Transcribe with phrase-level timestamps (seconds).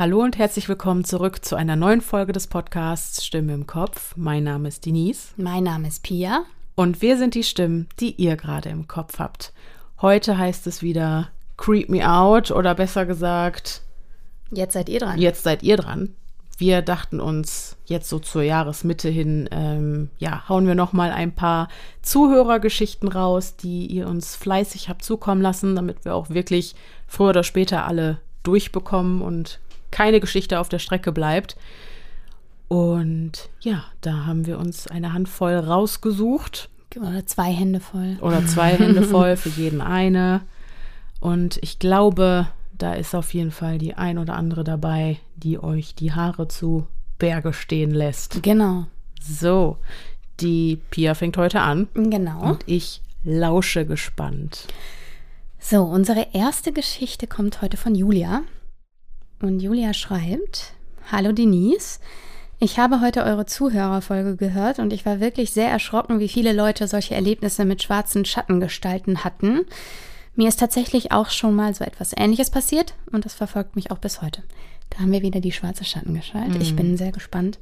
[0.00, 4.14] Hallo und herzlich willkommen zurück zu einer neuen Folge des Podcasts Stimme im Kopf.
[4.16, 5.34] Mein Name ist Denise.
[5.36, 6.44] Mein Name ist Pia.
[6.74, 9.52] Und wir sind die Stimmen, die ihr gerade im Kopf habt.
[10.00, 11.28] Heute heißt es wieder
[11.58, 13.82] Creep Me Out oder besser gesagt.
[14.50, 15.18] Jetzt seid ihr dran.
[15.18, 16.14] Jetzt seid ihr dran.
[16.56, 21.34] Wir dachten uns jetzt so zur Jahresmitte hin, ähm, ja, hauen wir noch mal ein
[21.34, 21.68] paar
[22.00, 26.74] Zuhörergeschichten raus, die ihr uns fleißig habt zukommen lassen, damit wir auch wirklich
[27.06, 31.56] früher oder später alle durchbekommen und keine Geschichte auf der Strecke bleibt.
[32.68, 36.68] Und ja, da haben wir uns eine Handvoll rausgesucht.
[36.96, 38.16] Oder zwei Hände voll.
[38.20, 40.42] Oder zwei Hände voll, für jeden eine.
[41.20, 42.46] Und ich glaube,
[42.78, 46.86] da ist auf jeden Fall die ein oder andere dabei, die euch die Haare zu
[47.18, 48.42] Berge stehen lässt.
[48.42, 48.86] Genau.
[49.20, 49.76] So,
[50.40, 51.88] die Pia fängt heute an.
[51.94, 52.40] Genau.
[52.40, 54.66] Und ich lausche gespannt.
[55.58, 58.42] So, unsere erste Geschichte kommt heute von Julia.
[59.40, 60.74] Und Julia schreibt:
[61.10, 62.00] Hallo Denise.
[62.58, 66.86] Ich habe heute eure Zuhörerfolge gehört und ich war wirklich sehr erschrocken, wie viele Leute
[66.86, 69.64] solche Erlebnisse mit schwarzen Schattengestalten hatten.
[70.36, 73.98] Mir ist tatsächlich auch schon mal so etwas Ähnliches passiert und das verfolgt mich auch
[73.98, 74.42] bis heute.
[74.90, 76.54] Da haben wir wieder die schwarze Schattengestalt.
[76.54, 76.60] Mhm.
[76.60, 77.58] Ich bin sehr gespannt,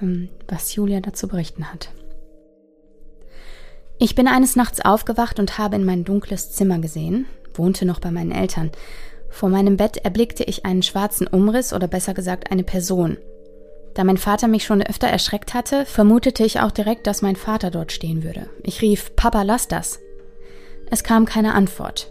[0.00, 1.90] ähm, was Julia dazu berichten hat.
[4.00, 8.10] Ich bin eines Nachts aufgewacht und habe in mein dunkles Zimmer gesehen, wohnte noch bei
[8.10, 8.72] meinen Eltern.
[9.30, 13.16] Vor meinem Bett erblickte ich einen schwarzen Umriss oder besser gesagt eine Person.
[13.94, 17.70] Da mein Vater mich schon öfter erschreckt hatte, vermutete ich auch direkt, dass mein Vater
[17.70, 18.48] dort stehen würde.
[18.62, 19.98] Ich rief, Papa, lass das.
[20.90, 22.10] Es kam keine Antwort.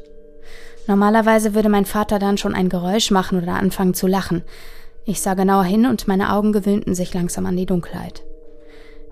[0.88, 4.44] Normalerweise würde mein Vater dann schon ein Geräusch machen oder anfangen zu lachen.
[5.06, 8.23] Ich sah genauer hin und meine Augen gewöhnten sich langsam an die Dunkelheit.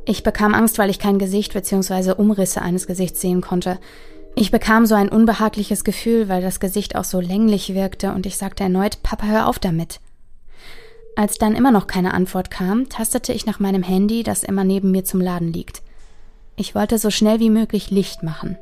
[0.06, 2.14] Ich bekam Angst, weil ich kein Gesicht bzw.
[2.14, 3.78] Umrisse eines Gesichts sehen konnte.
[4.40, 8.38] Ich bekam so ein unbehagliches Gefühl, weil das Gesicht auch so länglich wirkte und ich
[8.38, 10.00] sagte erneut, Papa, hör auf damit.
[11.16, 14.92] Als dann immer noch keine Antwort kam, tastete ich nach meinem Handy, das immer neben
[14.92, 15.82] mir zum Laden liegt.
[16.56, 18.60] Ich wollte so schnell wie möglich Licht machen.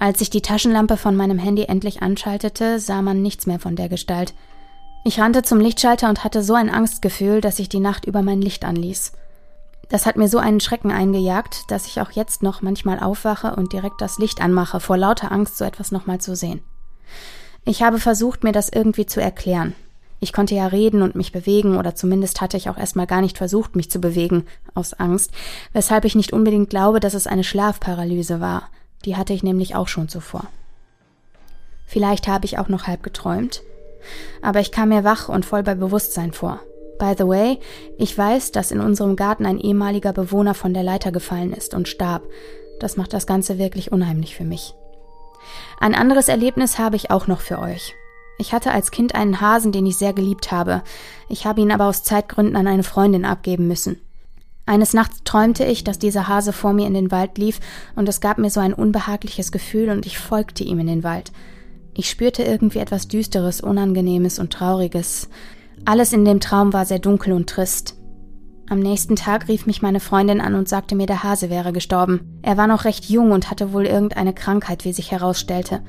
[0.00, 3.88] Als ich die Taschenlampe von meinem Handy endlich anschaltete, sah man nichts mehr von der
[3.88, 4.34] Gestalt.
[5.04, 8.42] Ich rannte zum Lichtschalter und hatte so ein Angstgefühl, dass ich die Nacht über mein
[8.42, 9.12] Licht anließ.
[9.94, 13.72] Das hat mir so einen Schrecken eingejagt, dass ich auch jetzt noch manchmal aufwache und
[13.72, 16.64] direkt das Licht anmache, vor lauter Angst, so etwas nochmal zu sehen.
[17.64, 19.72] Ich habe versucht, mir das irgendwie zu erklären.
[20.18, 23.38] Ich konnte ja reden und mich bewegen, oder zumindest hatte ich auch erstmal gar nicht
[23.38, 25.30] versucht, mich zu bewegen, aus Angst,
[25.72, 28.70] weshalb ich nicht unbedingt glaube, dass es eine Schlafparalyse war.
[29.04, 30.48] Die hatte ich nämlich auch schon zuvor.
[31.86, 33.62] Vielleicht habe ich auch noch halb geträumt,
[34.42, 36.58] aber ich kam mir wach und voll bei Bewusstsein vor.
[37.04, 37.58] By the way,
[37.98, 41.86] ich weiß, dass in unserem Garten ein ehemaliger Bewohner von der Leiter gefallen ist und
[41.86, 42.22] starb.
[42.80, 44.74] Das macht das Ganze wirklich unheimlich für mich.
[45.78, 47.94] Ein anderes Erlebnis habe ich auch noch für euch.
[48.38, 50.82] Ich hatte als Kind einen Hasen, den ich sehr geliebt habe.
[51.28, 54.00] Ich habe ihn aber aus Zeitgründen an eine Freundin abgeben müssen.
[54.64, 57.60] Eines Nachts träumte ich, dass dieser Hase vor mir in den Wald lief,
[57.96, 61.32] und es gab mir so ein unbehagliches Gefühl, und ich folgte ihm in den Wald.
[61.92, 65.28] Ich spürte irgendwie etwas Düsteres, Unangenehmes und Trauriges.
[65.84, 67.96] Alles in dem Traum war sehr dunkel und trist.
[68.70, 72.38] Am nächsten Tag rief mich meine Freundin an und sagte mir, der Hase wäre gestorben.
[72.42, 75.82] Er war noch recht jung und hatte wohl irgendeine Krankheit, wie sich herausstellte.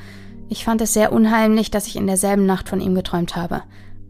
[0.50, 3.64] Ich fand es sehr unheimlich, dass ich in derselben Nacht von ihm geträumt habe,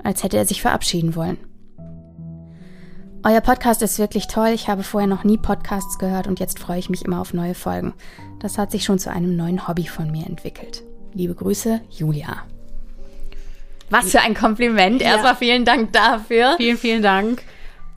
[0.03, 1.38] als hätte er sich verabschieden wollen.
[3.24, 4.50] Euer Podcast ist wirklich toll.
[4.50, 7.56] Ich habe vorher noch nie Podcasts gehört und jetzt freue ich mich immer auf neue
[7.56, 7.94] Folgen.
[8.40, 10.84] Das hat sich schon zu einem neuen Hobby von mir entwickelt.
[11.14, 12.44] Liebe Grüße, Julia.
[13.90, 15.01] Was für ein Kompliment.
[15.01, 15.09] Ja.
[15.09, 16.56] Erstmal vielen Dank dafür.
[16.57, 17.44] Vielen, vielen Dank.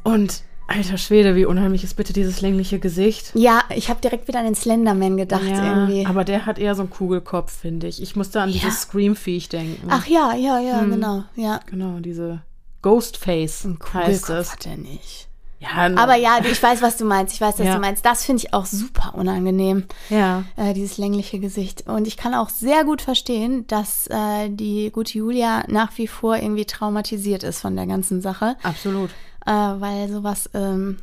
[0.04, 3.32] Und alter Schwede, wie unheimlich ist bitte dieses längliche Gesicht.
[3.34, 6.06] Ja, ich habe direkt wieder an den Slenderman gedacht ja, irgendwie.
[6.06, 8.03] Aber der hat eher so einen Kugelkopf, finde ich.
[8.03, 8.60] Ich musste an ja.
[8.60, 9.88] dieses Scream-Viech denken.
[9.91, 10.91] Ach ja, ja, ja, hm.
[10.91, 11.25] genau.
[11.34, 11.60] Ja.
[11.66, 12.43] Genau, diese
[12.82, 14.53] Ghostface Ein heißt es.
[14.53, 15.28] hat er nicht.
[15.61, 17.35] Ja, aber ja, ich weiß, was du meinst.
[17.35, 17.75] Ich weiß, was ja.
[17.75, 18.05] du meinst.
[18.05, 19.87] Das finde ich auch super unangenehm.
[20.09, 20.44] Ja.
[20.56, 21.88] Äh, dieses längliche Gesicht.
[21.88, 26.37] Und ich kann auch sehr gut verstehen, dass äh, die gute Julia nach wie vor
[26.37, 28.56] irgendwie traumatisiert ist von der ganzen Sache.
[28.62, 29.11] Absolut.
[29.47, 30.99] Äh, weil sowas ähm,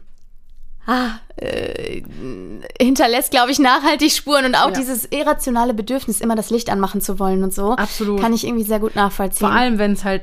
[0.86, 2.02] ah, äh,
[2.80, 4.76] hinterlässt, glaube ich, nachhaltig Spuren und auch ja.
[4.76, 7.74] dieses irrationale Bedürfnis, immer das Licht anmachen zu wollen und so.
[7.74, 8.22] Absolut.
[8.22, 9.50] Kann ich irgendwie sehr gut nachvollziehen.
[9.50, 10.22] Vor allem, wenn es halt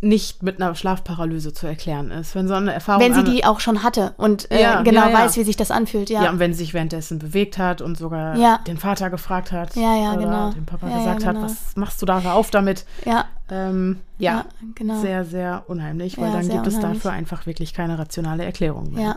[0.00, 2.34] nicht mit einer Schlafparalyse zu erklären ist.
[2.34, 3.02] Wenn so eine Erfahrung.
[3.02, 5.18] Wenn sie die auch schon hatte und äh, ja, genau ja, ja.
[5.18, 6.22] weiß, wie sich das anfühlt, ja.
[6.22, 9.74] Ja, und wenn sie sich währenddessen bewegt hat und sogar den Vater gefragt hat.
[9.74, 10.50] Ja, ja, oder genau.
[10.50, 11.40] dem Papa gesagt genau.
[11.40, 12.84] hat, was machst du da, auf damit.
[13.04, 13.24] Ja.
[13.50, 15.00] Ähm, ja, genau.
[15.00, 16.74] Sehr, sehr unheimlich, weil dann gibt unheimlich.
[16.74, 19.04] es dafür einfach wirklich keine rationale Erklärung mehr.
[19.04, 19.16] Ja.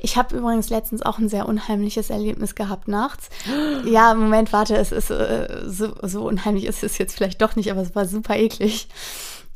[0.00, 3.28] Ich habe übrigens letztens auch ein sehr unheimliches Erlebnis gehabt nachts.
[3.84, 7.70] Ja, Moment, warte, es ist äh, so, so unheimlich ist es jetzt vielleicht doch nicht,
[7.70, 8.88] aber es war super eklig.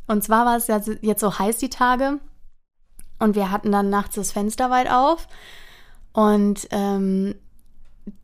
[0.07, 2.19] Und zwar war es ja jetzt so heiß die Tage
[3.19, 5.27] und wir hatten dann nachts das Fenster weit auf
[6.11, 7.35] und ähm,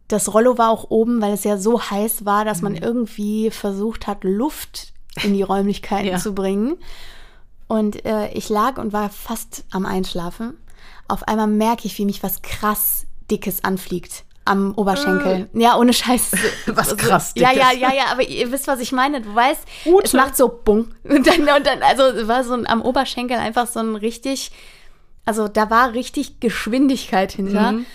[0.08, 2.80] das Rollo war auch oben, weil es ja so heiß war, dass man mhm.
[2.80, 4.94] irgendwie versucht hat, Luft
[5.24, 6.18] in die Räumlichkeiten ja.
[6.18, 6.78] zu bringen.
[7.68, 10.58] Und äh, ich lag und war fast am Einschlafen.
[11.08, 15.48] Auf einmal merke ich, wie mich was krass Dickes anfliegt am Oberschenkel.
[15.54, 15.62] Äh.
[15.62, 16.31] Ja, ohne Scheiß.
[16.66, 17.34] Was krass.
[17.36, 19.22] Ja, ja, ja, ja, aber ihr wisst, was ich meine.
[19.22, 20.06] Du weißt, Ute.
[20.06, 20.88] es macht so Bung.
[21.04, 24.51] Und dann, und dann, also war so ein, am Oberschenkel einfach so ein richtig,
[25.25, 27.74] also da war richtig Geschwindigkeit hinter.
[27.74, 27.86] Mhm.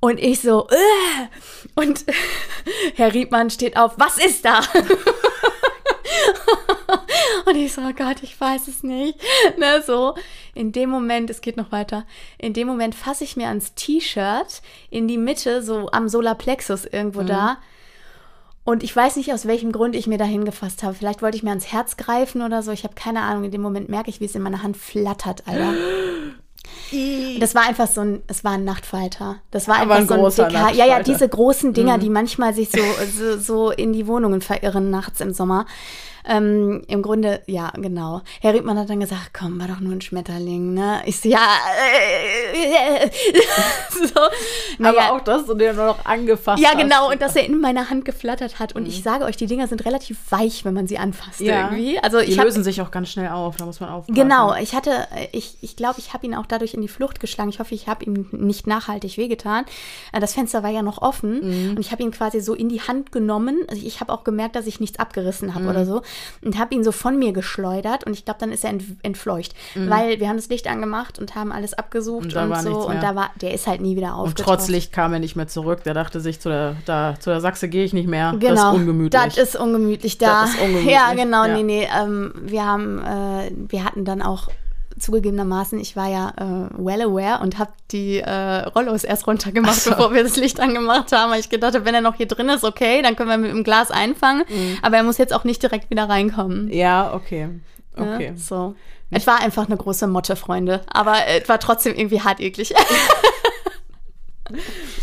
[0.00, 2.04] Und ich so, äh, und
[2.94, 4.60] Herr Riedmann steht auf, was ist da?
[7.50, 9.18] und ich so, oh Gott, ich weiß es nicht.
[9.58, 10.14] Ne, so,
[10.54, 12.04] in dem Moment, es geht noch weiter,
[12.38, 14.60] in dem Moment fasse ich mir ans T-Shirt
[14.90, 17.28] in die Mitte, so am Solarplexus irgendwo mhm.
[17.28, 17.58] da.
[18.64, 20.94] Und ich weiß nicht, aus welchem Grund ich mir da hingefasst habe.
[20.94, 22.72] Vielleicht wollte ich mir ans Herz greifen oder so.
[22.72, 23.44] Ich habe keine Ahnung.
[23.44, 25.72] In dem Moment merke ich, wie es in meiner Hand flattert, Alter.
[27.40, 29.36] Das war einfach so ein, es war ein Nachtfalter.
[29.50, 32.00] Das war einfach ein so ein dicker, ja, ja, diese großen Dinger, mhm.
[32.00, 32.78] die manchmal sich so,
[33.16, 35.66] so, so in die Wohnungen verirren nachts im Sommer.
[36.28, 38.22] Ähm, Im Grunde, ja, genau.
[38.40, 41.02] Herr Riedmann hat dann gesagt, komm, war doch nur ein Schmetterling, ne?
[41.06, 41.46] Ich so, ja,
[42.54, 43.10] äh, äh,
[43.90, 44.20] so.
[44.78, 44.98] Naja.
[44.98, 47.12] Aber auch das, und der nur noch angefasst Ja, genau, hast.
[47.12, 48.74] und dass er in meiner Hand geflattert hat.
[48.74, 48.88] Und mhm.
[48.88, 51.70] ich sage euch, die Dinger sind relativ weich, wenn man sie anfasst ja.
[51.70, 51.98] irgendwie.
[52.00, 54.14] Also die lösen hab, sich auch ganz schnell auf, da muss man aufpassen.
[54.14, 57.20] Genau, ich hatte, ich glaube, ich, glaub, ich habe ihn auch dadurch in die Flucht
[57.20, 57.50] geschlagen.
[57.50, 59.64] Ich hoffe, ich habe ihm nicht nachhaltig wehgetan.
[60.12, 61.70] Äh, das Fenster war ja noch offen mhm.
[61.70, 63.60] und ich habe ihn quasi so in die Hand genommen.
[63.68, 65.70] Also ich habe auch gemerkt, dass ich nichts abgerissen habe mhm.
[65.70, 66.02] oder so
[66.42, 69.90] und habe ihn so von mir geschleudert und ich glaube, dann ist er entfleucht, mhm.
[69.90, 73.14] weil wir haben das Licht angemacht und haben alles abgesucht und, und so und da
[73.14, 74.48] war, der ist halt nie wieder aufgetaucht.
[74.48, 75.82] Und trotz Licht kam er nicht mehr zurück.
[75.84, 78.34] Der dachte sich, zu der, da, zu der Sachse gehe ich nicht mehr.
[78.38, 78.54] Genau.
[78.54, 79.22] Das ist ungemütlich.
[79.22, 80.42] Das ist ungemütlich da.
[80.42, 80.92] Das ist ungemütlich.
[80.92, 81.54] Ja, genau, ja.
[81.54, 81.88] nee, nee.
[81.98, 84.48] Ähm, wir haben, äh, wir hatten dann auch
[84.98, 89.90] zugegebenermaßen, ich war ja äh, well aware und habe die äh, Rollos erst runtergemacht, so.
[89.90, 91.30] bevor wir das Licht angemacht haben.
[91.30, 93.50] Weil ich gedacht habe, wenn er noch hier drin ist, okay, dann können wir mit
[93.50, 94.44] dem Glas einfangen.
[94.48, 94.78] Mhm.
[94.82, 96.72] Aber er muss jetzt auch nicht direkt wieder reinkommen.
[96.72, 97.48] Ja, okay.
[97.96, 98.26] Okay.
[98.26, 98.74] Ja, so.
[99.10, 100.82] Es war einfach eine große Motte, Freunde.
[100.92, 102.74] Aber es war trotzdem irgendwie hart eklig.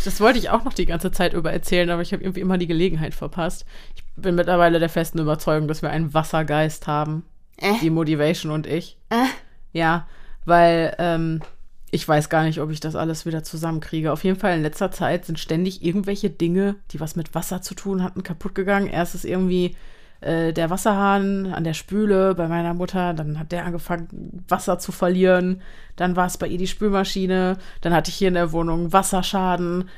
[0.04, 2.58] Das wollte ich auch noch die ganze Zeit über erzählen, aber ich habe irgendwie immer
[2.58, 3.64] die Gelegenheit verpasst.
[3.94, 7.24] Ich bin mittlerweile der festen Überzeugung, dass wir einen Wassergeist haben.
[7.58, 7.74] Äh.
[7.80, 8.96] Die Motivation und ich.
[9.10, 9.26] Äh.
[9.74, 10.06] Ja,
[10.46, 11.42] weil ähm,
[11.90, 14.10] ich weiß gar nicht, ob ich das alles wieder zusammenkriege.
[14.10, 17.74] Auf jeden Fall in letzter Zeit sind ständig irgendwelche Dinge, die was mit Wasser zu
[17.74, 18.86] tun hatten, kaputt gegangen.
[18.86, 19.76] Erst ist irgendwie
[20.20, 24.90] äh, der Wasserhahn an der Spüle bei meiner Mutter, dann hat der angefangen, Wasser zu
[24.90, 25.60] verlieren.
[25.96, 27.58] Dann war es bei ihr die Spülmaschine.
[27.82, 29.88] Dann hatte ich hier in der Wohnung Wasserschaden.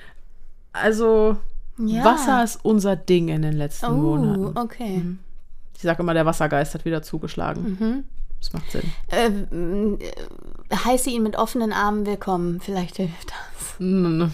[0.73, 1.37] Also
[1.79, 2.05] ja.
[2.05, 4.59] Wasser ist unser Ding in den letzten oh, Monaten.
[4.59, 4.99] okay.
[4.99, 5.19] Mhm.
[5.77, 7.79] Ich sage immer, der Wassergeist hat wieder zugeschlagen.
[7.79, 8.05] Mhm.
[8.41, 8.93] Das macht Sinn.
[9.11, 12.61] Ähm, äh, heiße ihn mit offenen Armen willkommen.
[12.61, 14.27] Vielleicht hilft das.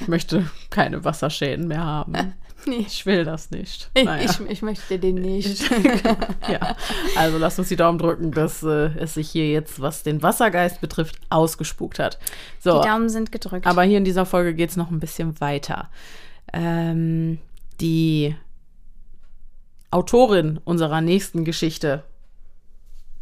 [0.00, 2.34] Ich möchte keine Wasserschäden mehr haben.
[2.64, 2.84] Nee.
[2.86, 3.90] Ich will das nicht.
[3.94, 4.30] Naja.
[4.30, 5.68] Ich, ich, möchte den nicht.
[6.48, 6.76] ja,
[7.16, 10.80] also lasst uns die Daumen drücken, dass äh, es sich hier jetzt, was den Wassergeist
[10.80, 12.20] betrifft, ausgespukt hat.
[12.60, 13.66] So, die Daumen sind gedrückt.
[13.66, 15.88] Aber hier in dieser Folge geht es noch ein bisschen weiter.
[16.52, 17.38] Ähm,
[17.80, 18.36] die
[19.90, 22.04] Autorin unserer nächsten Geschichte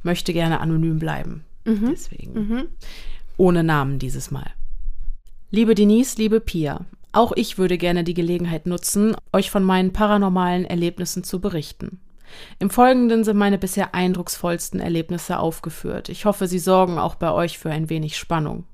[0.02, 1.44] möchte gerne anonym bleiben.
[1.64, 1.88] Mhm.
[1.90, 2.32] Deswegen.
[2.32, 2.68] Mhm.
[3.36, 4.50] Ohne Namen dieses Mal.
[5.50, 10.64] Liebe Denise, liebe Pia, auch ich würde gerne die Gelegenheit nutzen, euch von meinen paranormalen
[10.64, 12.00] Erlebnissen zu berichten.
[12.60, 16.08] Im Folgenden sind meine bisher eindrucksvollsten Erlebnisse aufgeführt.
[16.08, 18.64] Ich hoffe, sie sorgen auch bei euch für ein wenig Spannung.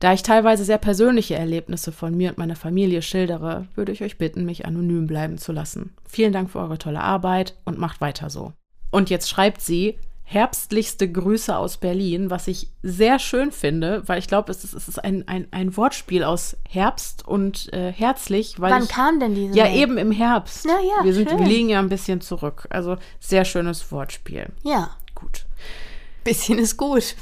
[0.00, 4.18] Da ich teilweise sehr persönliche Erlebnisse von mir und meiner Familie schildere, würde ich euch
[4.18, 5.94] bitten, mich anonym bleiben zu lassen.
[6.06, 8.52] Vielen Dank für eure tolle Arbeit und macht weiter so.
[8.90, 14.28] Und jetzt schreibt sie herbstlichste Grüße aus Berlin, was ich sehr schön finde, weil ich
[14.28, 18.60] glaube, es ist, es ist ein, ein, ein Wortspiel aus Herbst und äh, herzlich.
[18.60, 19.56] Weil Wann ich, kam denn diese?
[19.56, 19.80] Ja, Mail?
[19.80, 20.66] eben im Herbst.
[20.66, 22.66] Na ja, wir, sind, wir liegen ja ein bisschen zurück.
[22.68, 24.48] Also sehr schönes Wortspiel.
[24.62, 24.90] Ja.
[25.14, 25.46] Gut.
[26.24, 27.16] Bisschen ist gut.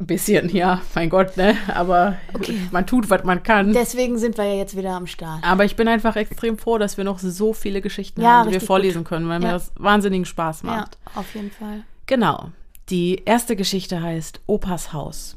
[0.00, 1.56] Ein bisschen, ja, mein Gott, ne?
[1.74, 2.56] Aber okay.
[2.70, 3.72] man tut, was man kann.
[3.72, 5.42] Deswegen sind wir ja jetzt wieder am Start.
[5.42, 8.54] Aber ich bin einfach extrem froh, dass wir noch so viele Geschichten ja, haben, die
[8.54, 9.08] wir vorlesen gut.
[9.08, 9.48] können, weil ja.
[9.48, 10.98] mir das wahnsinnigen Spaß macht.
[11.04, 11.82] Ja, auf jeden Fall.
[12.06, 12.50] Genau.
[12.90, 15.36] Die erste Geschichte heißt Opas Haus.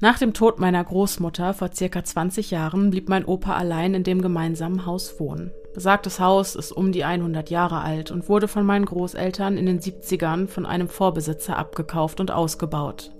[0.00, 4.22] Nach dem Tod meiner Großmutter vor circa 20 Jahren blieb mein Opa allein in dem
[4.22, 5.52] gemeinsamen Haus wohnen.
[5.72, 9.80] Besagtes Haus ist um die 100 Jahre alt und wurde von meinen Großeltern in den
[9.80, 13.12] 70ern von einem Vorbesitzer abgekauft und ausgebaut.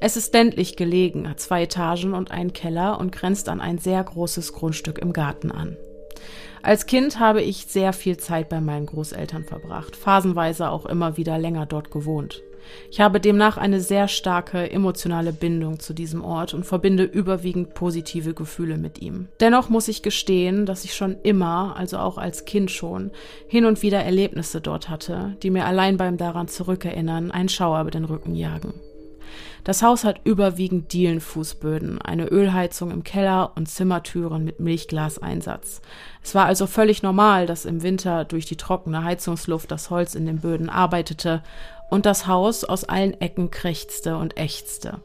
[0.00, 4.04] Es ist ländlich gelegen, hat zwei Etagen und einen Keller und grenzt an ein sehr
[4.04, 5.76] großes Grundstück im Garten an.
[6.62, 11.38] Als Kind habe ich sehr viel Zeit bei meinen Großeltern verbracht, phasenweise auch immer wieder
[11.38, 12.42] länger dort gewohnt.
[12.90, 18.34] Ich habe demnach eine sehr starke emotionale Bindung zu diesem Ort und verbinde überwiegend positive
[18.34, 19.28] Gefühle mit ihm.
[19.40, 23.10] Dennoch muss ich gestehen, dass ich schon immer, also auch als Kind schon,
[23.48, 27.90] hin und wieder Erlebnisse dort hatte, die mir allein beim daran zurückerinnern einen Schauer über
[27.90, 28.74] den Rücken jagen.
[29.66, 35.82] Das Haus hat überwiegend Dielenfußböden, eine Ölheizung im Keller und Zimmertüren mit Milchglaseinsatz.
[36.22, 40.24] Es war also völlig normal, dass im Winter durch die trockene Heizungsluft das Holz in
[40.24, 41.42] den Böden arbeitete
[41.90, 45.00] und das Haus aus allen Ecken krächzte und ächzte.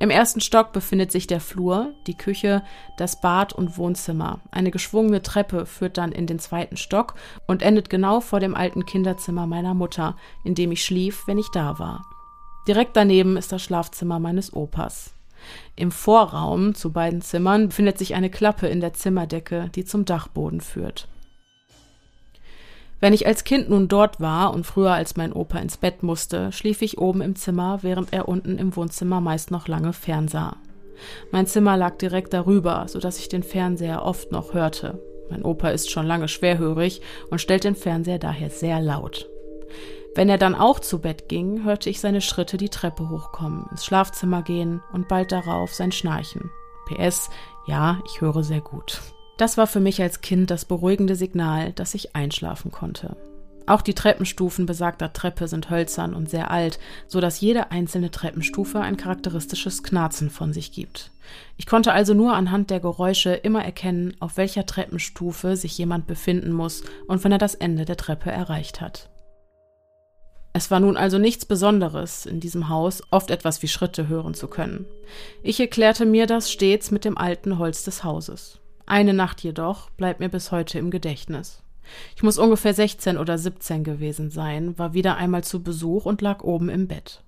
[0.00, 2.62] Im ersten Stock befindet sich der Flur, die Küche,
[2.98, 4.40] das Bad und Wohnzimmer.
[4.50, 7.14] Eine geschwungene Treppe führt dann in den zweiten Stock
[7.46, 11.48] und endet genau vor dem alten Kinderzimmer meiner Mutter, in dem ich schlief, wenn ich
[11.52, 12.04] da war.
[12.66, 15.14] Direkt daneben ist das Schlafzimmer meines Opas.
[15.76, 20.60] Im Vorraum zu beiden Zimmern befindet sich eine Klappe in der Zimmerdecke, die zum Dachboden
[20.60, 21.08] führt.
[23.04, 26.50] Wenn ich als Kind nun dort war und früher als mein Opa ins Bett musste,
[26.52, 30.56] schlief ich oben im Zimmer, während er unten im Wohnzimmer meist noch lange fernsah.
[31.30, 35.02] Mein Zimmer lag direkt darüber, so dass ich den Fernseher oft noch hörte.
[35.28, 39.28] Mein Opa ist schon lange schwerhörig und stellt den Fernseher daher sehr laut.
[40.14, 43.84] Wenn er dann auch zu Bett ging, hörte ich seine Schritte die Treppe hochkommen, ins
[43.84, 46.50] Schlafzimmer gehen und bald darauf sein Schnarchen.
[46.86, 47.28] PS,
[47.66, 49.02] ja, ich höre sehr gut.
[49.36, 53.16] Das war für mich als Kind das beruhigende Signal, dass ich einschlafen konnte.
[53.66, 58.78] Auch die Treppenstufen besagter Treppe sind hölzern und sehr alt, so dass jede einzelne Treppenstufe
[58.80, 61.10] ein charakteristisches Knarzen von sich gibt.
[61.56, 66.52] Ich konnte also nur anhand der Geräusche immer erkennen, auf welcher Treppenstufe sich jemand befinden
[66.52, 69.08] muss und wann er das Ende der Treppe erreicht hat.
[70.52, 74.46] Es war nun also nichts Besonderes, in diesem Haus oft etwas wie Schritte hören zu
[74.46, 74.84] können.
[75.42, 78.60] Ich erklärte mir das stets mit dem alten Holz des Hauses.
[78.86, 81.62] Eine Nacht jedoch bleibt mir bis heute im Gedächtnis.
[82.16, 86.42] Ich muss ungefähr 16 oder 17 gewesen sein, war wieder einmal zu Besuch und lag
[86.42, 87.22] oben im Bett.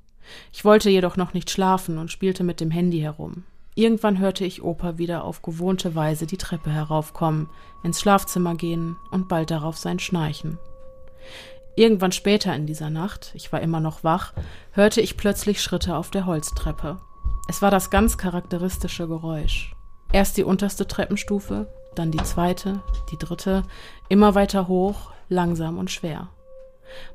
[0.53, 3.45] Ich wollte jedoch noch nicht schlafen und spielte mit dem Handy herum.
[3.75, 7.51] Irgendwann hörte ich Opa wieder auf gewohnte Weise die Treppe heraufkommen,
[7.85, 10.59] ins Schlafzimmer gehen und bald darauf sein Schnarchen.
[11.77, 14.33] Irgendwann später in dieser Nacht, ich war immer noch wach,
[14.73, 16.99] hörte ich plötzlich Schritte auf der Holztreppe.
[17.49, 19.76] Es war das ganz charakteristische Geräusch.
[20.13, 23.63] Erst die unterste Treppenstufe, dann die zweite, die dritte,
[24.09, 26.29] immer weiter hoch, langsam und schwer.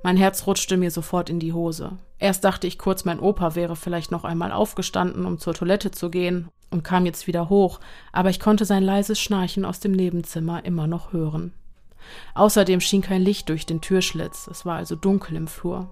[0.03, 1.97] Mein Herz rutschte mir sofort in die Hose.
[2.19, 6.09] Erst dachte ich kurz, mein Opa wäre vielleicht noch einmal aufgestanden, um zur Toilette zu
[6.09, 7.79] gehen, und kam jetzt wieder hoch,
[8.13, 11.53] aber ich konnte sein leises Schnarchen aus dem Nebenzimmer immer noch hören.
[12.33, 15.89] Außerdem schien kein Licht durch den Türschlitz, es war also dunkel im Flur.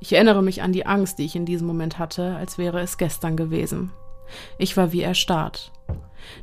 [0.00, 2.98] Ich erinnere mich an die Angst, die ich in diesem Moment hatte, als wäre es
[2.98, 3.92] gestern gewesen.
[4.58, 5.72] Ich war wie erstarrt.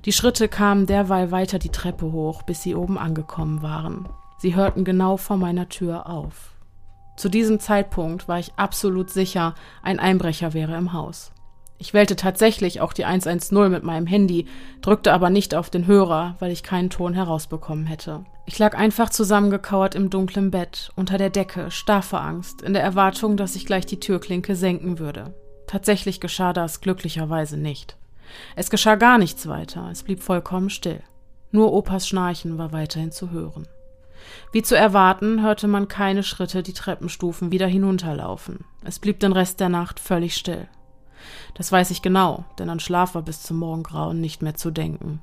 [0.05, 4.07] Die Schritte kamen derweil weiter die Treppe hoch, bis sie oben angekommen waren.
[4.37, 6.53] Sie hörten genau vor meiner Tür auf.
[7.15, 11.31] Zu diesem Zeitpunkt war ich absolut sicher, ein Einbrecher wäre im Haus.
[11.77, 14.47] Ich wählte tatsächlich auch die 110 mit meinem Handy,
[14.81, 18.23] drückte aber nicht auf den Hörer, weil ich keinen Ton herausbekommen hätte.
[18.45, 22.83] Ich lag einfach zusammengekauert im dunklen Bett, unter der Decke, starr vor Angst, in der
[22.83, 25.33] Erwartung, dass ich gleich die Türklinke senken würde.
[25.67, 27.97] Tatsächlich geschah das glücklicherweise nicht.
[28.55, 31.01] Es geschah gar nichts weiter, es blieb vollkommen still.
[31.51, 33.67] Nur Opas Schnarchen war weiterhin zu hören.
[34.51, 38.65] Wie zu erwarten, hörte man keine Schritte die Treppenstufen wieder hinunterlaufen.
[38.83, 40.67] Es blieb den Rest der Nacht völlig still.
[41.53, 45.21] Das weiß ich genau, denn an Schlaf war bis zum Morgengrauen nicht mehr zu denken.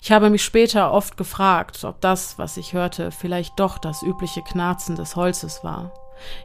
[0.00, 4.42] Ich habe mich später oft gefragt, ob das, was ich hörte, vielleicht doch das übliche
[4.42, 5.92] Knarzen des Holzes war.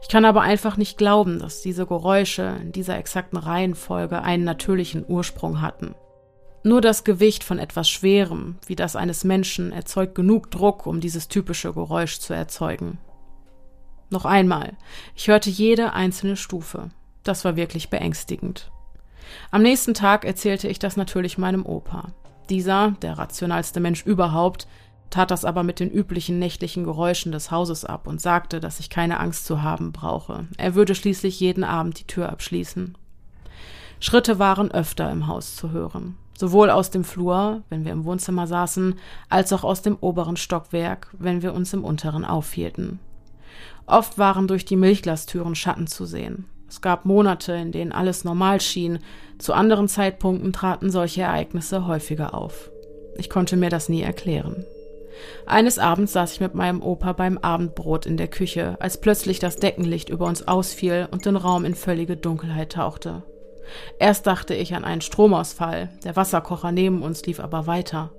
[0.01, 5.05] Ich kann aber einfach nicht glauben, dass diese Geräusche in dieser exakten Reihenfolge einen natürlichen
[5.07, 5.95] Ursprung hatten.
[6.63, 11.29] Nur das Gewicht von etwas Schwerem, wie das eines Menschen, erzeugt genug Druck, um dieses
[11.29, 12.97] typische Geräusch zu erzeugen.
[14.09, 14.73] Noch einmal,
[15.15, 16.89] ich hörte jede einzelne Stufe.
[17.23, 18.71] Das war wirklich beängstigend.
[19.51, 22.09] Am nächsten Tag erzählte ich das natürlich meinem Opa.
[22.49, 24.67] Dieser, der rationalste Mensch überhaupt,
[25.09, 28.89] tat das aber mit den üblichen nächtlichen Geräuschen des Hauses ab und sagte, dass ich
[28.89, 30.47] keine Angst zu haben brauche.
[30.57, 32.97] Er würde schließlich jeden Abend die Tür abschließen.
[33.99, 38.47] Schritte waren öfter im Haus zu hören, sowohl aus dem Flur, wenn wir im Wohnzimmer
[38.47, 38.95] saßen,
[39.27, 42.99] als auch aus dem oberen Stockwerk, wenn wir uns im unteren aufhielten.
[43.87, 46.45] Oft waren durch die Milchglastüren Schatten zu sehen.
[46.69, 48.99] Es gab Monate, in denen alles normal schien,
[49.39, 52.69] zu anderen Zeitpunkten traten solche Ereignisse häufiger auf.
[53.17, 54.63] Ich konnte mir das nie erklären.
[55.45, 59.57] Eines Abends saß ich mit meinem Opa beim Abendbrot in der Küche, als plötzlich das
[59.57, 63.23] Deckenlicht über uns ausfiel und den Raum in völlige Dunkelheit tauchte.
[63.99, 68.11] Erst dachte ich an einen Stromausfall, der Wasserkocher neben uns lief aber weiter.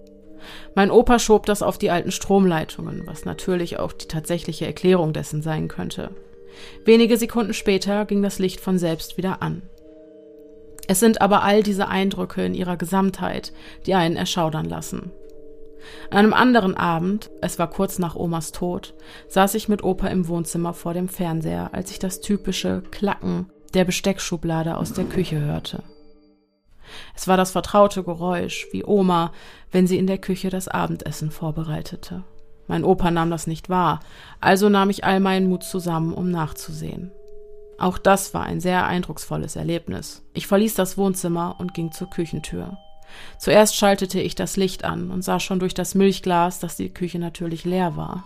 [0.75, 5.42] Mein Opa schob das auf die alten Stromleitungen, was natürlich auch die tatsächliche Erklärung dessen
[5.42, 6.11] sein könnte.
[6.85, 9.62] Wenige Sekunden später ging das Licht von selbst wieder an.
[10.88, 13.52] Es sind aber all diese Eindrücke in ihrer Gesamtheit,
[13.87, 15.12] die einen erschaudern lassen.
[16.10, 18.94] An einem anderen Abend, es war kurz nach Omas Tod,
[19.28, 23.84] saß ich mit Opa im Wohnzimmer vor dem Fernseher, als ich das typische Klacken der
[23.84, 25.82] Besteckschublade aus der Küche hörte.
[27.14, 29.32] Es war das vertraute Geräusch, wie Oma,
[29.70, 32.25] wenn sie in der Küche das Abendessen vorbereitete.
[32.66, 34.00] Mein Opa nahm das nicht wahr,
[34.40, 37.10] also nahm ich all meinen Mut zusammen, um nachzusehen.
[37.78, 40.22] Auch das war ein sehr eindrucksvolles Erlebnis.
[40.34, 42.76] Ich verließ das Wohnzimmer und ging zur Küchentür.
[43.38, 47.19] Zuerst schaltete ich das Licht an und sah schon durch das Milchglas, dass die Küche
[47.19, 48.25] natürlich leer war.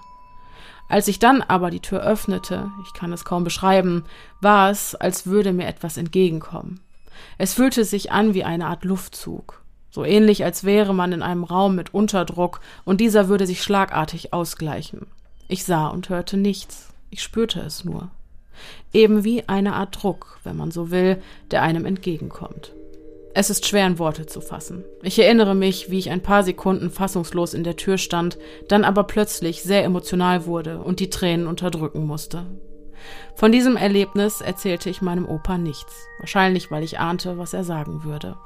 [0.89, 4.05] Als ich dann aber die Tür öffnete, ich kann es kaum beschreiben,
[4.41, 6.81] war es, als würde mir etwas entgegenkommen.
[7.39, 11.45] Es fühlte sich an wie eine Art Luftzug, so ähnlich als wäre man in einem
[11.45, 15.07] Raum mit Unterdruck und dieser würde sich schlagartig ausgleichen.
[15.49, 18.11] Ich sah und hörte nichts, ich spürte es nur.
[18.93, 22.73] Eben wie eine Art Druck, wenn man so will, der einem entgegenkommt.
[23.37, 24.85] Es ist schwer in Worte zu fassen.
[25.03, 28.39] Ich erinnere mich, wie ich ein paar Sekunden fassungslos in der Tür stand,
[28.69, 32.47] dann aber plötzlich sehr emotional wurde und die Tränen unterdrücken musste.
[33.35, 38.05] Von diesem Erlebnis erzählte ich meinem Opa nichts, wahrscheinlich weil ich ahnte, was er sagen
[38.05, 38.37] würde.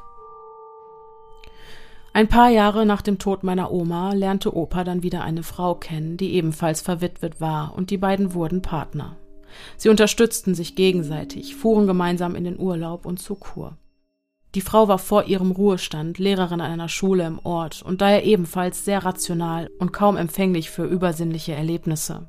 [2.14, 6.16] Ein paar Jahre nach dem Tod meiner Oma lernte Opa dann wieder eine Frau kennen,
[6.16, 9.16] die ebenfalls verwitwet war, und die beiden wurden Partner.
[9.76, 13.76] Sie unterstützten sich gegenseitig, fuhren gemeinsam in den Urlaub und zur Kur.
[14.54, 18.84] Die Frau war vor ihrem Ruhestand Lehrerin an einer Schule im Ort und daher ebenfalls
[18.84, 22.28] sehr rational und kaum empfänglich für übersinnliche Erlebnisse.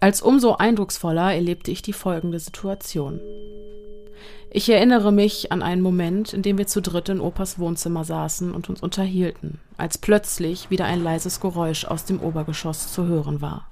[0.00, 3.20] Als umso eindrucksvoller erlebte ich die folgende Situation.
[4.50, 8.52] Ich erinnere mich an einen Moment, in dem wir zu dritt in Opas Wohnzimmer saßen
[8.54, 13.68] und uns unterhielten, als plötzlich wieder ein leises Geräusch aus dem Obergeschoss zu hören war.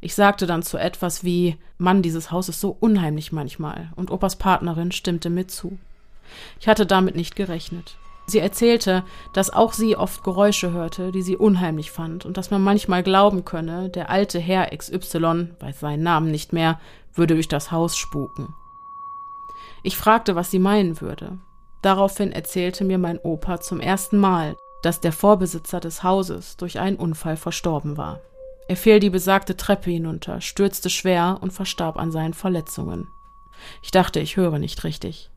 [0.00, 4.36] Ich sagte dann zu etwas wie Mann, dieses Haus ist so unheimlich manchmal, und Opas
[4.36, 5.78] Partnerin stimmte mir zu.
[6.60, 7.98] Ich hatte damit nicht gerechnet.
[8.26, 12.62] Sie erzählte, dass auch sie oft Geräusche hörte, die sie unheimlich fand, und dass man
[12.62, 16.78] manchmal glauben könne, der alte Herr XY, weiß seinen Namen nicht mehr,
[17.14, 18.54] würde durch das Haus spuken.
[19.82, 21.38] Ich fragte, was sie meinen würde.
[21.80, 26.96] Daraufhin erzählte mir mein Opa zum ersten Mal, dass der Vorbesitzer des Hauses durch einen
[26.96, 28.20] Unfall verstorben war.
[28.68, 33.08] Er fiel die besagte Treppe hinunter, stürzte schwer und verstarb an seinen Verletzungen.
[33.82, 35.30] Ich dachte, ich höre nicht richtig.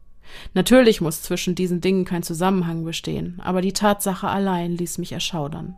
[0.54, 5.78] Natürlich muss zwischen diesen Dingen kein Zusammenhang bestehen, aber die Tatsache allein ließ mich erschaudern.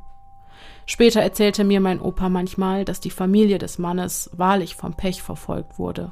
[0.85, 5.79] Später erzählte mir mein Opa manchmal, dass die Familie des Mannes wahrlich vom Pech verfolgt
[5.79, 6.11] wurde.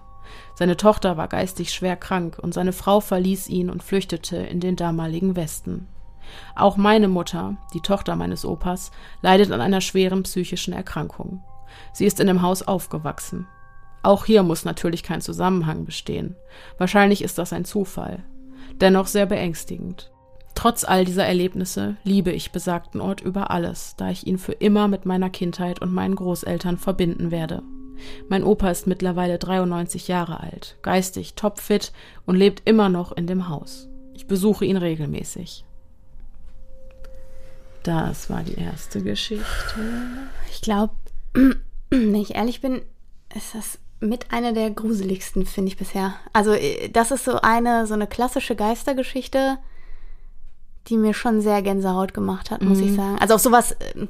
[0.56, 4.76] Seine Tochter war geistig schwer krank und seine Frau verließ ihn und flüchtete in den
[4.76, 5.88] damaligen Westen.
[6.56, 11.44] Auch meine Mutter, die Tochter meines Opas, leidet an einer schweren psychischen Erkrankung.
[11.92, 13.48] Sie ist in dem Haus aufgewachsen.
[14.04, 16.36] Auch hier muss natürlich kein Zusammenhang bestehen.
[16.78, 18.24] Wahrscheinlich ist das ein Zufall.
[18.80, 20.12] Dennoch sehr beängstigend.
[20.56, 24.88] Trotz all dieser Erlebnisse liebe ich besagten Ort über alles, da ich ihn für immer
[24.88, 27.64] mit meiner Kindheit und meinen Großeltern verbinden werde.
[28.30, 31.94] Mein Opa ist mittlerweile 93 Jahre alt, geistig topfit
[32.26, 33.88] und lebt immer noch in dem Haus.
[34.14, 35.66] Ich besuche ihn regelmäßig.
[37.84, 39.46] Das war die erste Geschichte.
[40.52, 40.94] Ich glaube,
[41.90, 42.82] wenn ich ehrlich bin,
[43.36, 46.16] ist das mit einer der gruseligsten, finde ich bisher.
[46.34, 49.58] Also, äh, das ist so eine, so eine klassische Geistergeschichte,
[50.88, 52.88] die mir schon sehr Gänsehaut gemacht hat, muss mhm.
[52.88, 53.18] ich sagen.
[53.20, 53.72] Also, auch sowas.
[53.74, 54.08] Äh,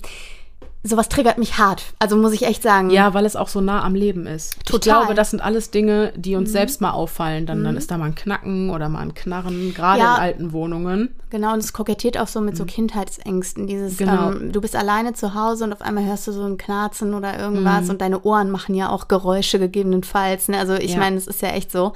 [0.83, 1.83] sowas triggert mich hart.
[1.99, 2.89] Also muss ich echt sagen.
[2.89, 4.65] Ja, weil es auch so nah am Leben ist.
[4.65, 4.77] Total.
[4.77, 6.53] Ich glaube, das sind alles Dinge, die uns mhm.
[6.53, 7.45] selbst mal auffallen.
[7.45, 7.65] Dann, mhm.
[7.65, 11.13] dann ist da mal ein Knacken oder mal ein Knarren, gerade ja, in alten Wohnungen.
[11.29, 12.67] Genau, und es kokettiert auch so mit so mhm.
[12.67, 13.67] Kindheitsängsten.
[13.67, 14.31] Dieses, genau.
[14.31, 17.39] ähm, du bist alleine zu Hause und auf einmal hörst du so ein Knarzen oder
[17.39, 17.89] irgendwas mhm.
[17.91, 20.47] und deine Ohren machen ja auch Geräusche gegebenenfalls.
[20.47, 20.57] Ne?
[20.57, 20.97] Also ich ja.
[20.97, 21.93] meine, es ist ja echt so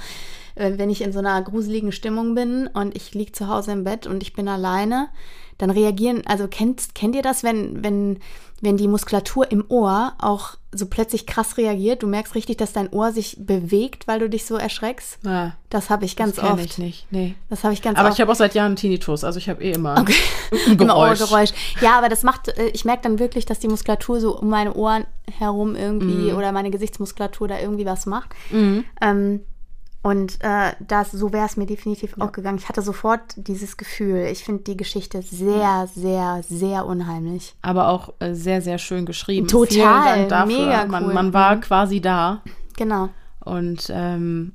[0.57, 4.07] wenn ich in so einer gruseligen Stimmung bin und ich liege zu Hause im Bett
[4.07, 5.09] und ich bin alleine,
[5.57, 8.19] dann reagieren, also kennt, kennt ihr das, wenn, wenn
[8.61, 12.03] wenn die Muskulatur im Ohr auch so plötzlich krass reagiert.
[12.03, 15.19] Du merkst richtig, dass dein Ohr sich bewegt, weil du dich so erschreckst.
[15.23, 16.63] Ja, das habe ich ganz das oft.
[16.63, 17.07] ich nicht.
[17.11, 17.35] Nee.
[17.49, 18.11] Das habe ich ganz aber oft.
[18.11, 20.15] Aber ich habe auch seit Jahren Tinnitus, also ich habe eh immer okay.
[20.67, 21.21] ein Geräusch.
[21.21, 21.51] Ohrgeräusch.
[21.81, 24.73] Ja, aber das macht, äh, ich merke dann wirklich, dass die Muskulatur so um meine
[24.73, 25.05] Ohren
[25.37, 26.37] herum irgendwie mm.
[26.37, 28.29] oder meine Gesichtsmuskulatur da irgendwie was macht.
[28.51, 28.79] Mm.
[29.01, 29.41] Ähm,
[30.05, 32.23] und äh, das, so wäre es mir definitiv ja.
[32.23, 32.59] auch gegangen.
[32.59, 34.27] Ich hatte sofort dieses Gefühl.
[34.31, 37.55] Ich finde die Geschichte sehr, sehr, sehr unheimlich.
[37.63, 39.47] Aber auch äh, sehr, sehr schön geschrieben.
[39.47, 40.89] Total, mega cool.
[40.89, 41.61] Man, man war mhm.
[41.61, 42.43] quasi da.
[42.77, 43.09] Genau.
[43.39, 44.53] Und ähm,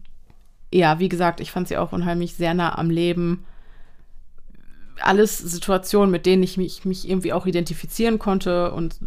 [0.72, 3.44] ja, wie gesagt, ich fand sie auch unheimlich sehr nah am Leben.
[5.00, 9.00] alles Situationen, mit denen ich mich, mich irgendwie auch identifizieren konnte und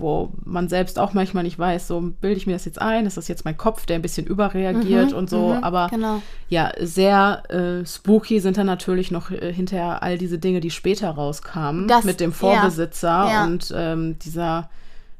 [0.00, 3.16] wo man selbst auch manchmal nicht weiß, so bilde ich mir das jetzt ein, ist
[3.16, 5.54] das jetzt mein Kopf, der ein bisschen überreagiert mhm, und so.
[5.54, 6.22] Mhm, aber genau.
[6.48, 11.10] ja, sehr äh, spooky sind dann natürlich noch äh, hinterher all diese Dinge, die später
[11.10, 13.44] rauskamen das, mit dem Vorbesitzer ja, ja.
[13.44, 14.70] und ähm, dieser,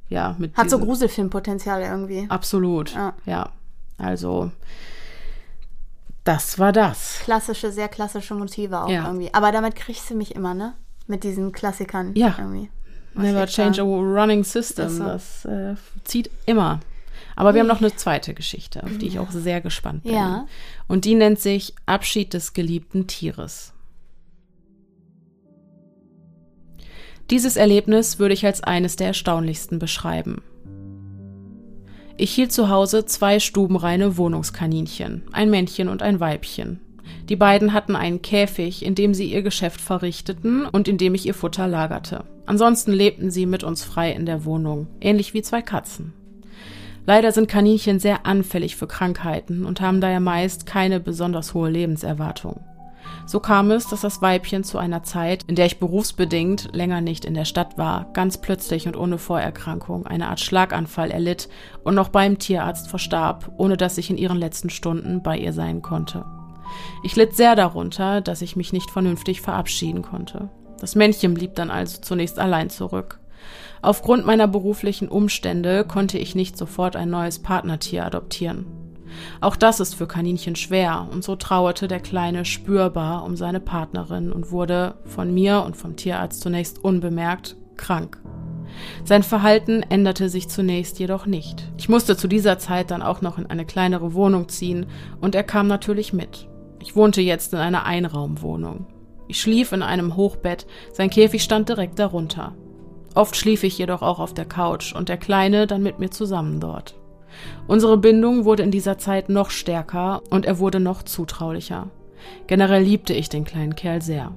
[0.08, 0.56] ja, mit.
[0.56, 2.26] Hat diesem, so Gruselfilmpotenzial irgendwie.
[2.28, 3.14] Absolut, ja.
[3.26, 3.50] ja.
[3.98, 4.50] Also.
[6.24, 7.20] Das war das.
[7.24, 9.32] Klassische, sehr klassische Motive auch irgendwie.
[9.32, 10.74] Aber damit kriegst du mich immer, ne?
[11.06, 12.34] Mit diesen Klassikern ja.
[12.38, 12.70] irgendwie.
[13.14, 14.88] Never change a running system.
[14.88, 15.04] So.
[15.04, 16.80] Das äh, zieht immer.
[17.36, 20.12] Aber wir haben noch eine zweite Geschichte, auf die ich auch sehr gespannt bin.
[20.12, 20.46] Ja.
[20.88, 23.72] Und die nennt sich Abschied des geliebten Tieres.
[27.30, 30.42] Dieses Erlebnis würde ich als eines der erstaunlichsten beschreiben.
[32.16, 36.80] Ich hielt zu Hause zwei stubenreine Wohnungskaninchen, ein Männchen und ein Weibchen.
[37.28, 41.24] Die beiden hatten einen Käfig, in dem sie ihr Geschäft verrichteten und in dem ich
[41.24, 42.24] ihr Futter lagerte.
[42.50, 46.12] Ansonsten lebten sie mit uns frei in der Wohnung, ähnlich wie zwei Katzen.
[47.06, 52.58] Leider sind Kaninchen sehr anfällig für Krankheiten und haben daher meist keine besonders hohe Lebenserwartung.
[53.24, 57.24] So kam es, dass das Weibchen zu einer Zeit, in der ich berufsbedingt länger nicht
[57.24, 61.48] in der Stadt war, ganz plötzlich und ohne Vorerkrankung eine Art Schlaganfall erlitt
[61.84, 65.82] und noch beim Tierarzt verstarb, ohne dass ich in ihren letzten Stunden bei ihr sein
[65.82, 66.24] konnte.
[67.04, 70.50] Ich litt sehr darunter, dass ich mich nicht vernünftig verabschieden konnte.
[70.80, 73.20] Das Männchen blieb dann also zunächst allein zurück.
[73.82, 78.66] Aufgrund meiner beruflichen Umstände konnte ich nicht sofort ein neues Partnertier adoptieren.
[79.40, 84.32] Auch das ist für Kaninchen schwer, und so trauerte der Kleine spürbar um seine Partnerin
[84.32, 88.20] und wurde von mir und vom Tierarzt zunächst unbemerkt krank.
[89.04, 91.72] Sein Verhalten änderte sich zunächst jedoch nicht.
[91.76, 94.86] Ich musste zu dieser Zeit dann auch noch in eine kleinere Wohnung ziehen,
[95.20, 96.48] und er kam natürlich mit.
[96.80, 98.86] Ich wohnte jetzt in einer Einraumwohnung.
[99.30, 102.56] Ich schlief in einem Hochbett, sein Käfig stand direkt darunter.
[103.14, 106.58] Oft schlief ich jedoch auch auf der Couch und der Kleine dann mit mir zusammen
[106.58, 106.96] dort.
[107.68, 111.90] Unsere Bindung wurde in dieser Zeit noch stärker und er wurde noch zutraulicher.
[112.48, 114.32] Generell liebte ich den kleinen Kerl sehr.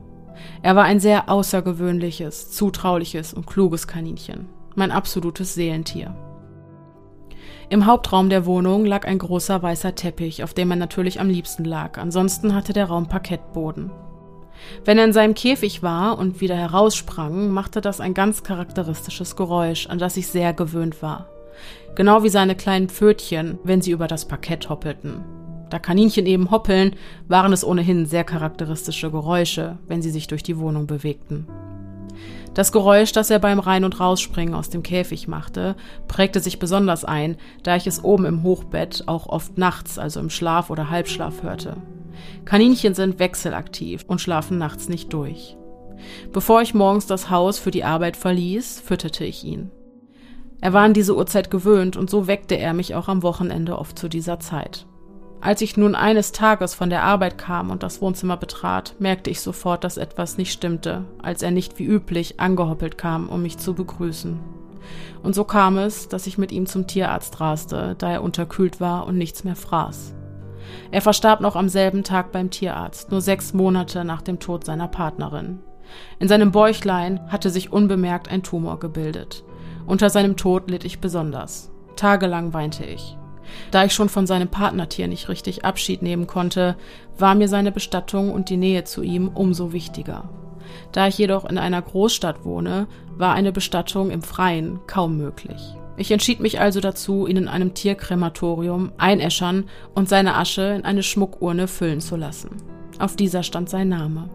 [0.62, 6.16] Er war ein sehr außergewöhnliches, zutrauliches und kluges Kaninchen, mein absolutes Seelentier.
[7.68, 11.66] Im Hauptraum der Wohnung lag ein großer weißer Teppich, auf dem er natürlich am liebsten
[11.66, 11.98] lag.
[11.98, 13.90] Ansonsten hatte der Raum Parkettboden.
[14.86, 19.88] Wenn er in seinem Käfig war und wieder heraussprang, machte das ein ganz charakteristisches Geräusch,
[19.88, 21.28] an das ich sehr gewöhnt war.
[21.96, 25.24] Genau wie seine kleinen Pfötchen, wenn sie über das Parkett hoppelten.
[25.70, 26.96] Da Kaninchen eben hoppeln,
[27.28, 31.48] waren es ohnehin sehr charakteristische Geräusche, wenn sie sich durch die Wohnung bewegten.
[32.54, 35.76] Das Geräusch, das er beim Rein- und Rausspringen aus dem Käfig machte,
[36.08, 40.30] prägte sich besonders ein, da ich es oben im Hochbett auch oft nachts, also im
[40.30, 41.78] Schlaf oder Halbschlaf hörte.
[42.46, 45.58] Kaninchen sind wechselaktiv und schlafen nachts nicht durch.
[46.32, 49.72] Bevor ich morgens das Haus für die Arbeit verließ, fütterte ich ihn.
[50.62, 54.00] Er war an diese Uhrzeit gewöhnt und so weckte er mich auch am Wochenende oft
[54.00, 54.86] zu dieser Zeit.
[55.42, 59.42] Als ich nun eines Tages von der Arbeit kam und das Wohnzimmer betrat, merkte ich
[59.42, 63.74] sofort, dass etwas nicht stimmte, als er nicht wie üblich angehoppelt kam, um mich zu
[63.74, 64.40] begrüßen.
[65.22, 69.06] Und so kam es, dass ich mit ihm zum Tierarzt raste, da er unterkühlt war
[69.06, 70.14] und nichts mehr fraß.
[70.92, 74.88] Er verstarb noch am selben Tag beim Tierarzt, nur sechs Monate nach dem Tod seiner
[74.88, 75.60] Partnerin.
[76.20, 79.44] In seinem Bäuchlein hatte sich unbemerkt ein Tumor gebildet.
[79.86, 81.72] Unter seinem Tod litt ich besonders.
[81.96, 83.18] Tagelang weinte ich.
[83.72, 86.76] Da ich schon von seinem Partnertier nicht richtig Abschied nehmen konnte,
[87.18, 90.30] war mir seine Bestattung und die Nähe zu ihm umso wichtiger.
[90.92, 95.76] Da ich jedoch in einer Großstadt wohne, war eine Bestattung im Freien kaum möglich.
[95.96, 101.04] Ich entschied mich also dazu, ihn in einem Tierkrematorium einäschern und seine Asche in eine
[101.04, 102.50] Schmuckurne füllen zu lassen.
[103.00, 104.30] Auf dieser stand sein Name.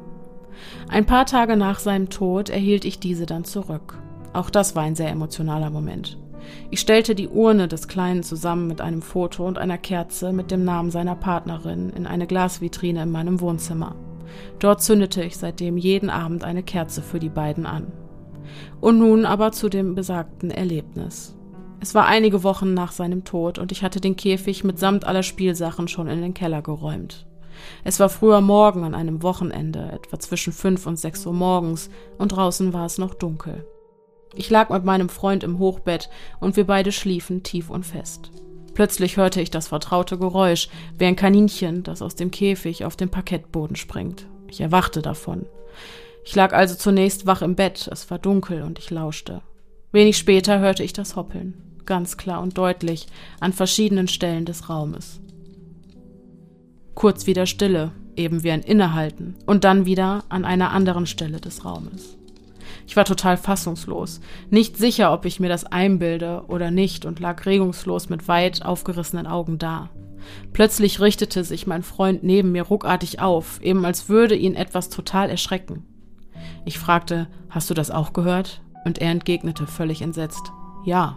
[0.89, 3.99] Ein paar Tage nach seinem Tod erhielt ich diese dann zurück.
[4.33, 6.19] Auch das war ein sehr emotionaler Moment.
[6.71, 10.65] Ich stellte die Urne des Kleinen zusammen mit einem Foto und einer Kerze mit dem
[10.65, 13.97] Namen seiner Partnerin in eine Glasvitrine in meinem Wohnzimmer.
[14.59, 17.93] Dort zündete ich seitdem jeden Abend eine Kerze für die beiden an.
[18.81, 21.38] Und nun aber zu dem besagten Erlebnis.
[21.81, 25.89] Es war einige Wochen nach seinem Tod und ich hatte den Käfig mitsamt aller Spielsachen
[25.89, 27.27] schon in den Keller geräumt.
[27.85, 32.29] Es war früher Morgen an einem Wochenende, etwa zwischen fünf und sechs Uhr morgens, und
[32.29, 33.67] draußen war es noch dunkel.
[34.35, 36.11] Ich lag mit meinem Freund im Hochbett
[36.41, 38.31] und wir beide schliefen tief und fest.
[38.75, 43.09] Plötzlich hörte ich das vertraute Geräusch, wie ein Kaninchen, das aus dem Käfig auf den
[43.09, 44.29] Parkettboden springt.
[44.49, 45.47] Ich erwachte davon.
[46.25, 49.43] Ich lag also zunächst wach im Bett, es war dunkel und ich lauschte.
[49.91, 53.09] Wenig später hörte ich das Hoppeln, ganz klar und deutlich,
[53.41, 55.21] an verschiedenen Stellen des Raumes.
[56.95, 61.65] Kurz wieder Stille, eben wie ein Innehalten und dann wieder an einer anderen Stelle des
[61.65, 62.17] Raumes.
[62.87, 64.21] Ich war total fassungslos,
[64.51, 69.27] nicht sicher, ob ich mir das einbilde oder nicht und lag regungslos mit weit aufgerissenen
[69.27, 69.91] Augen da.
[70.53, 75.31] Plötzlich richtete sich mein Freund neben mir ruckartig auf, eben als würde ihn etwas total
[75.31, 75.85] erschrecken.
[76.65, 78.61] Ich fragte, hast du das auch gehört?
[78.85, 80.53] Und er entgegnete völlig entsetzt,
[80.85, 81.17] ja.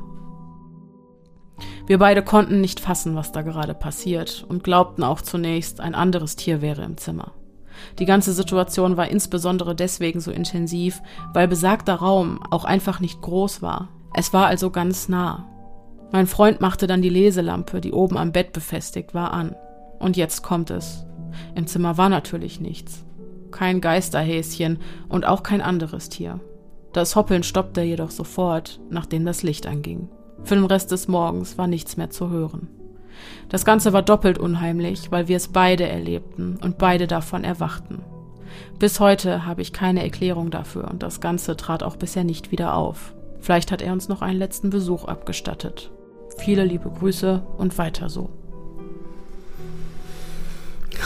[1.87, 6.35] Wir beide konnten nicht fassen, was da gerade passiert und glaubten auch zunächst, ein anderes
[6.35, 7.33] Tier wäre im Zimmer.
[7.99, 11.01] Die ganze Situation war insbesondere deswegen so intensiv,
[11.33, 13.89] weil besagter Raum auch einfach nicht groß war.
[14.13, 15.47] Es war also ganz nah.
[16.11, 19.55] Mein Freund machte dann die Leselampe, die oben am Bett befestigt war, an.
[19.99, 21.05] Und jetzt kommt es.
[21.55, 23.05] Im Zimmer war natürlich nichts.
[23.51, 26.39] Kein Geisterhäschen und auch kein anderes Tier.
[26.93, 30.09] Das Hoppeln stoppte jedoch sofort, nachdem das Licht anging.
[30.43, 32.67] Für den Rest des Morgens war nichts mehr zu hören.
[33.49, 38.01] Das Ganze war doppelt unheimlich, weil wir es beide erlebten und beide davon erwachten.
[38.79, 42.75] Bis heute habe ich keine Erklärung dafür und das Ganze trat auch bisher nicht wieder
[42.75, 43.13] auf.
[43.39, 45.91] Vielleicht hat er uns noch einen letzten Besuch abgestattet.
[46.37, 48.29] Viele liebe Grüße und weiter so.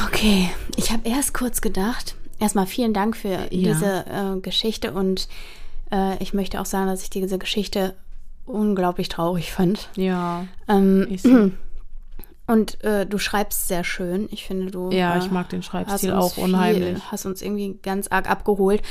[0.07, 3.47] Okay, ich habe erst kurz gedacht, erstmal vielen Dank für ja.
[3.49, 5.27] diese äh, Geschichte und
[5.91, 7.95] äh, ich möchte auch sagen, dass ich diese Geschichte
[8.45, 9.89] unglaublich traurig fand.
[9.95, 10.45] Ja.
[10.67, 11.17] Ähm,
[12.47, 14.27] und äh, du schreibst sehr schön.
[14.31, 14.91] Ich finde, du.
[14.91, 16.95] Ja, ich mag den Schreibstil auch unheimlich.
[16.95, 18.81] Viel, hast uns irgendwie ganz arg abgeholt.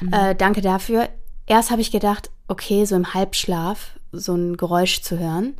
[0.00, 0.12] Mhm.
[0.12, 1.08] Äh, danke dafür.
[1.46, 5.54] Erst habe ich gedacht, okay, so im Halbschlaf so ein Geräusch zu hören.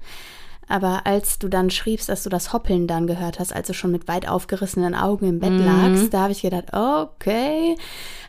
[0.68, 3.90] Aber als du dann schriebst, dass du das Hoppeln dann gehört hast, als du schon
[3.90, 5.66] mit weit aufgerissenen Augen im Bett mhm.
[5.66, 7.77] lagst, da habe ich gedacht, okay.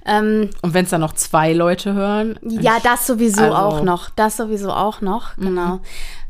[0.05, 2.37] Ähm, Und wenn es dann noch zwei Leute hören?
[2.41, 4.09] Ja, das sowieso also, auch noch.
[4.09, 5.43] Das sowieso auch noch, mhm.
[5.43, 5.79] genau.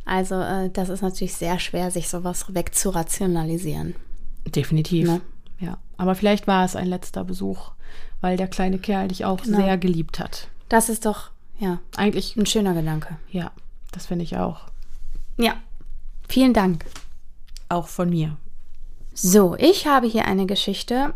[0.06, 3.96] Also äh, das ist natürlich sehr schwer, sich sowas wegzurationalisieren.
[4.46, 5.08] Definitiv.
[5.08, 5.22] Ne?
[5.60, 5.78] Ja.
[5.98, 7.72] Aber vielleicht war es ein letzter Besuch,
[8.22, 9.58] weil der kleine Kerl dich auch genau.
[9.58, 10.48] sehr geliebt hat.
[10.70, 13.18] Das ist doch, ja, eigentlich ein schöner Gedanke.
[13.32, 13.52] Ja,
[13.92, 14.62] das finde ich auch.
[15.38, 15.56] Ja,
[16.28, 16.86] vielen Dank.
[17.70, 18.38] Auch von mir.
[19.14, 21.14] So, ich habe hier eine Geschichte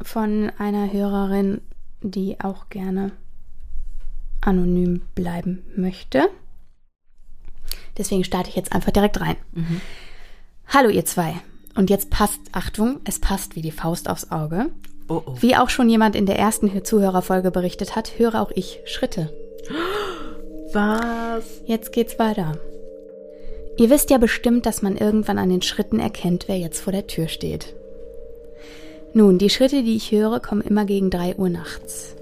[0.00, 1.60] von einer Hörerin,
[2.00, 3.12] die auch gerne
[4.40, 6.28] anonym bleiben möchte.
[7.96, 9.36] Deswegen starte ich jetzt einfach direkt rein.
[9.52, 9.80] Mhm.
[10.68, 11.34] Hallo ihr zwei.
[11.74, 14.70] Und jetzt passt, Achtung, es passt wie die Faust aufs Auge.
[15.08, 15.36] Oh oh.
[15.40, 19.32] Wie auch schon jemand in der ersten Zuhörerfolge berichtet hat, höre auch ich Schritte.
[20.72, 21.62] Was?
[21.66, 22.58] Jetzt geht's weiter.
[23.76, 27.06] Ihr wisst ja bestimmt, dass man irgendwann an den Schritten erkennt, wer jetzt vor der
[27.06, 27.74] Tür steht.
[29.12, 32.14] Nun, die Schritte, die ich höre, kommen immer gegen 3 Uhr nachts.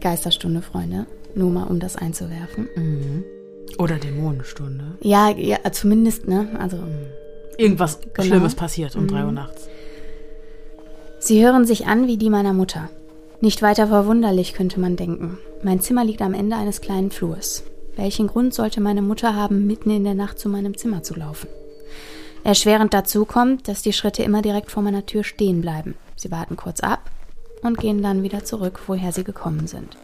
[0.00, 1.06] Geisterstunde, Freunde.
[1.34, 2.68] Nur mal, um das einzuwerfen.
[2.74, 3.24] Mhm.
[3.78, 4.96] Oder Dämonenstunde.
[5.00, 6.48] Ja, ja, zumindest, ne?
[6.58, 6.78] Also.
[7.56, 8.26] Irgendwas genau.
[8.26, 9.08] Schlimmes passiert um mhm.
[9.08, 9.68] drei Uhr nachts.
[11.18, 12.88] Sie hören sich an wie die meiner Mutter.
[13.40, 15.38] Nicht weiter verwunderlich, könnte man denken.
[15.62, 17.64] Mein Zimmer liegt am Ende eines kleinen Flurs.
[17.98, 21.48] Welchen Grund sollte meine Mutter haben, mitten in der Nacht zu meinem Zimmer zu laufen?
[22.44, 25.96] Erschwerend dazu kommt, dass die Schritte immer direkt vor meiner Tür stehen bleiben.
[26.14, 27.10] Sie warten kurz ab
[27.60, 29.96] und gehen dann wieder zurück, woher sie gekommen sind.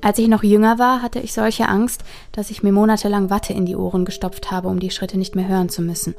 [0.00, 3.66] Als ich noch jünger war, hatte ich solche Angst, dass ich mir monatelang Watte in
[3.66, 6.14] die Ohren gestopft habe, um die Schritte nicht mehr hören zu müssen.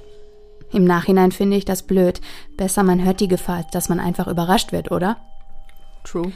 [0.74, 2.20] Im Nachhinein finde ich das blöd.
[2.58, 5.16] Besser man hört die Gefahr, als dass man einfach überrascht wird, oder?
[6.04, 6.34] True.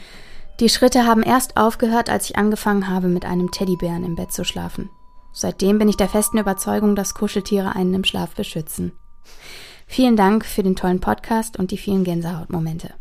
[0.60, 4.44] Die Schritte haben erst aufgehört, als ich angefangen habe, mit einem Teddybären im Bett zu
[4.44, 4.90] schlafen.
[5.34, 8.92] Seitdem bin ich der festen Überzeugung, dass Kuscheltiere einen im Schlaf beschützen.
[9.88, 12.94] Vielen Dank für den tollen Podcast und die vielen Gänsehautmomente.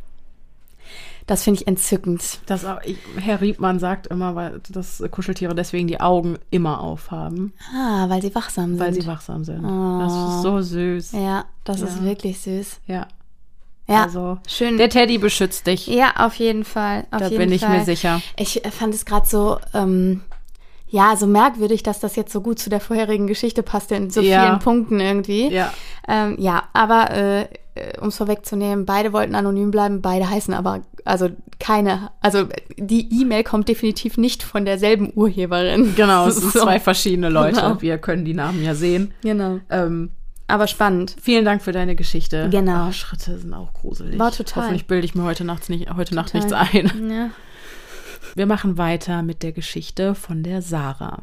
[1.26, 2.40] Das finde ich entzückend.
[2.46, 7.52] Das, ich, Herr Riebmann sagt immer, weil, dass Kuscheltiere deswegen die Augen immer aufhaben.
[7.72, 8.80] Ah, weil sie wachsam sind.
[8.80, 9.64] Weil sie wachsam sind.
[9.64, 9.98] Oh.
[10.00, 11.12] Das ist so süß.
[11.12, 11.86] Ja, das ja.
[11.86, 12.80] ist wirklich süß.
[12.86, 13.06] Ja.
[13.90, 14.79] Ja, also, schön.
[14.79, 15.87] Der Teddy beschützt dich.
[15.88, 17.07] Ja, auf jeden Fall.
[17.11, 17.79] Auf da jeden bin ich Fall.
[17.79, 18.22] mir sicher.
[18.37, 20.22] Ich fand es gerade so, ähm,
[20.88, 24.20] ja, so merkwürdig, dass das jetzt so gut zu der vorherigen Geschichte passte in so
[24.20, 24.44] ja.
[24.44, 25.48] vielen Punkten irgendwie.
[25.53, 25.72] Ja.
[26.07, 27.48] Ähm, ja, aber äh,
[28.00, 32.44] um es vorwegzunehmen, beide wollten anonym bleiben, beide heißen aber, also keine, also
[32.76, 35.94] die E-Mail kommt definitiv nicht von derselben Urheberin.
[35.96, 36.61] Genau, es sind so.
[36.61, 37.61] zwei verschiedene Leute.
[37.61, 37.83] Genau.
[37.83, 39.12] Wir können die Namen ja sehen.
[39.22, 39.61] Genau.
[39.68, 40.11] Ähm,
[40.50, 41.16] aber spannend.
[41.20, 42.48] Vielen Dank für deine Geschichte.
[42.50, 42.88] Genau.
[42.88, 44.18] Oh, Schritte sind auch gruselig.
[44.18, 44.64] War total.
[44.64, 47.10] Hoffentlich bilde ich mir heute, nachts nicht, heute Nacht nichts ein.
[47.10, 47.30] Ja.
[48.34, 51.22] Wir machen weiter mit der Geschichte von der Sarah.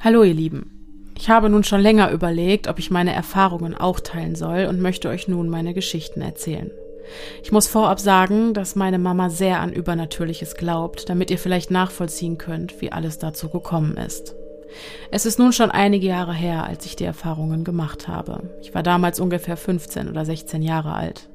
[0.00, 1.12] Hallo ihr Lieben.
[1.16, 5.08] Ich habe nun schon länger überlegt, ob ich meine Erfahrungen auch teilen soll und möchte
[5.08, 6.70] euch nun meine Geschichten erzählen.
[7.42, 12.38] Ich muss vorab sagen, dass meine Mama sehr an Übernatürliches glaubt, damit ihr vielleicht nachvollziehen
[12.38, 14.34] könnt, wie alles dazu gekommen ist.
[15.10, 18.50] Es ist nun schon einige Jahre her, als ich die Erfahrungen gemacht habe.
[18.62, 21.28] Ich war damals ungefähr 15 oder 16 Jahre alt.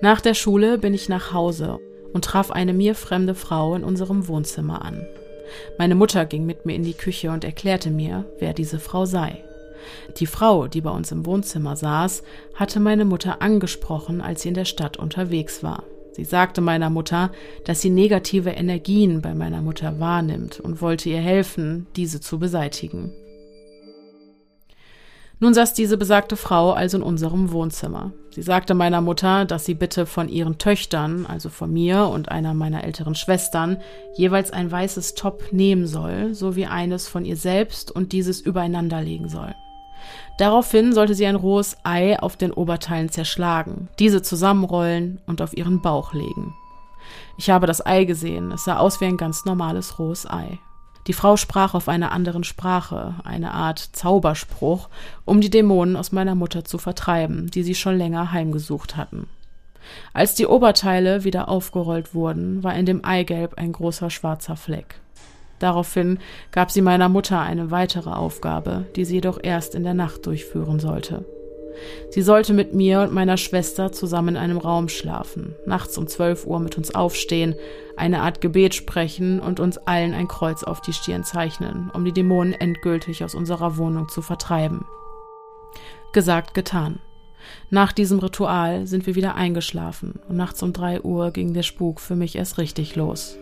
[0.00, 1.78] Nach der Schule bin ich nach Hause
[2.12, 5.06] und traf eine mir fremde Frau in unserem Wohnzimmer an.
[5.78, 9.44] Meine Mutter ging mit mir in die Küche und erklärte mir, wer diese Frau sei.
[10.18, 12.22] Die Frau, die bei uns im Wohnzimmer saß,
[12.54, 15.84] hatte meine Mutter angesprochen, als sie in der Stadt unterwegs war.
[16.14, 17.32] Sie sagte meiner Mutter,
[17.64, 23.12] dass sie negative Energien bei meiner Mutter wahrnimmt und wollte ihr helfen, diese zu beseitigen.
[25.40, 28.12] Nun saß diese besagte Frau also in unserem Wohnzimmer.
[28.30, 32.54] Sie sagte meiner Mutter, dass sie bitte von ihren Töchtern, also von mir und einer
[32.54, 33.78] meiner älteren Schwestern,
[34.16, 39.28] jeweils ein weißes Top nehmen soll, sowie eines von ihr selbst und dieses übereinander legen
[39.28, 39.54] soll.
[40.38, 45.80] Daraufhin sollte sie ein rohes Ei auf den Oberteilen zerschlagen, diese zusammenrollen und auf ihren
[45.80, 46.54] Bauch legen.
[47.38, 50.58] Ich habe das Ei gesehen, es sah aus wie ein ganz normales rohes Ei.
[51.06, 54.88] Die Frau sprach auf einer anderen Sprache, eine Art Zauberspruch,
[55.24, 59.28] um die Dämonen aus meiner Mutter zu vertreiben, die sie schon länger heimgesucht hatten.
[60.14, 65.00] Als die Oberteile wieder aufgerollt wurden, war in dem Eigelb ein großer schwarzer Fleck.
[65.58, 66.18] Daraufhin
[66.52, 70.80] gab sie meiner Mutter eine weitere Aufgabe, die sie jedoch erst in der Nacht durchführen
[70.80, 71.24] sollte.
[72.10, 76.46] Sie sollte mit mir und meiner Schwester zusammen in einem Raum schlafen, nachts um 12
[76.46, 77.54] Uhr mit uns aufstehen,
[77.96, 82.12] eine Art Gebet sprechen und uns allen ein Kreuz auf die Stirn zeichnen, um die
[82.12, 84.84] Dämonen endgültig aus unserer Wohnung zu vertreiben.
[86.12, 87.00] Gesagt, getan.
[87.70, 92.00] Nach diesem Ritual sind wir wieder eingeschlafen und nachts um 3 Uhr ging der Spuk
[92.00, 93.36] für mich erst richtig los.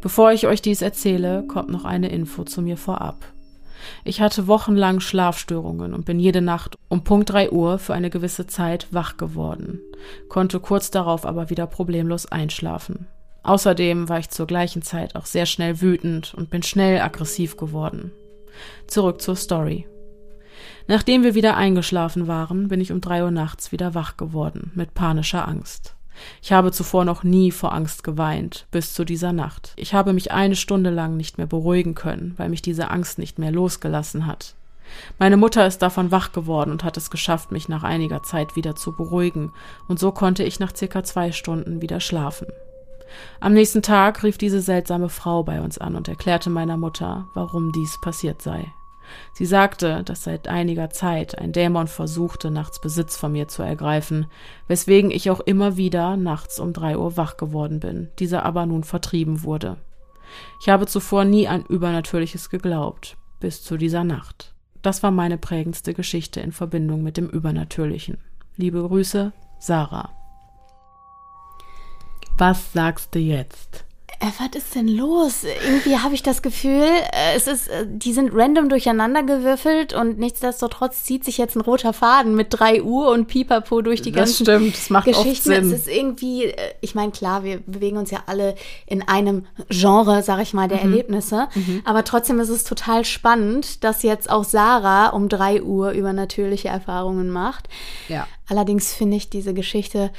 [0.00, 3.32] Bevor ich euch dies erzähle, kommt noch eine Info zu mir vorab.
[4.04, 8.46] Ich hatte wochenlang Schlafstörungen und bin jede Nacht um Punkt 3 Uhr für eine gewisse
[8.46, 9.80] Zeit wach geworden,
[10.28, 13.06] konnte kurz darauf aber wieder problemlos einschlafen.
[13.42, 18.10] Außerdem war ich zur gleichen Zeit auch sehr schnell wütend und bin schnell aggressiv geworden.
[18.86, 19.86] Zurück zur Story.
[20.88, 24.94] Nachdem wir wieder eingeschlafen waren, bin ich um drei Uhr nachts wieder wach geworden, mit
[24.94, 25.95] panischer Angst.
[26.42, 29.72] Ich habe zuvor noch nie vor Angst geweint, bis zu dieser Nacht.
[29.76, 33.38] Ich habe mich eine Stunde lang nicht mehr beruhigen können, weil mich diese Angst nicht
[33.38, 34.54] mehr losgelassen hat.
[35.18, 38.76] Meine Mutter ist davon wach geworden und hat es geschafft, mich nach einiger Zeit wieder
[38.76, 39.52] zu beruhigen,
[39.88, 42.46] und so konnte ich nach circa zwei Stunden wieder schlafen.
[43.40, 47.72] Am nächsten Tag rief diese seltsame Frau bei uns an und erklärte meiner Mutter, warum
[47.72, 48.72] dies passiert sei.
[49.32, 54.26] Sie sagte, dass seit einiger Zeit ein Dämon versuchte, nachts Besitz von mir zu ergreifen,
[54.68, 58.84] weswegen ich auch immer wieder nachts um drei Uhr wach geworden bin, dieser aber nun
[58.84, 59.76] vertrieben wurde.
[60.60, 64.54] Ich habe zuvor nie an Übernatürliches geglaubt, bis zu dieser Nacht.
[64.82, 68.18] Das war meine prägendste Geschichte in Verbindung mit dem Übernatürlichen.
[68.56, 70.10] Liebe Grüße, Sarah.
[72.38, 73.85] Was sagst du jetzt?
[74.18, 75.44] Äh, was ist denn los?
[75.44, 80.18] Irgendwie habe ich das Gefühl, äh, es ist, äh, die sind random durcheinander gewürfelt und
[80.18, 84.20] nichtsdestotrotz zieht sich jetzt ein roter Faden mit 3 Uhr und Pipapo durch die das
[84.20, 85.30] ganzen stimmt, das macht Geschichten.
[85.30, 85.70] Oft Sinn.
[85.72, 88.54] Es ist irgendwie, ich meine, klar, wir bewegen uns ja alle
[88.86, 90.92] in einem Genre, sag ich mal, der Mhm.
[90.92, 91.48] Erlebnisse.
[91.84, 97.28] Aber trotzdem ist es total spannend, dass jetzt auch Sarah um 3 Uhr übernatürliche Erfahrungen
[97.30, 97.68] macht.
[98.08, 98.26] Ja.
[98.48, 100.10] Allerdings finde ich diese Geschichte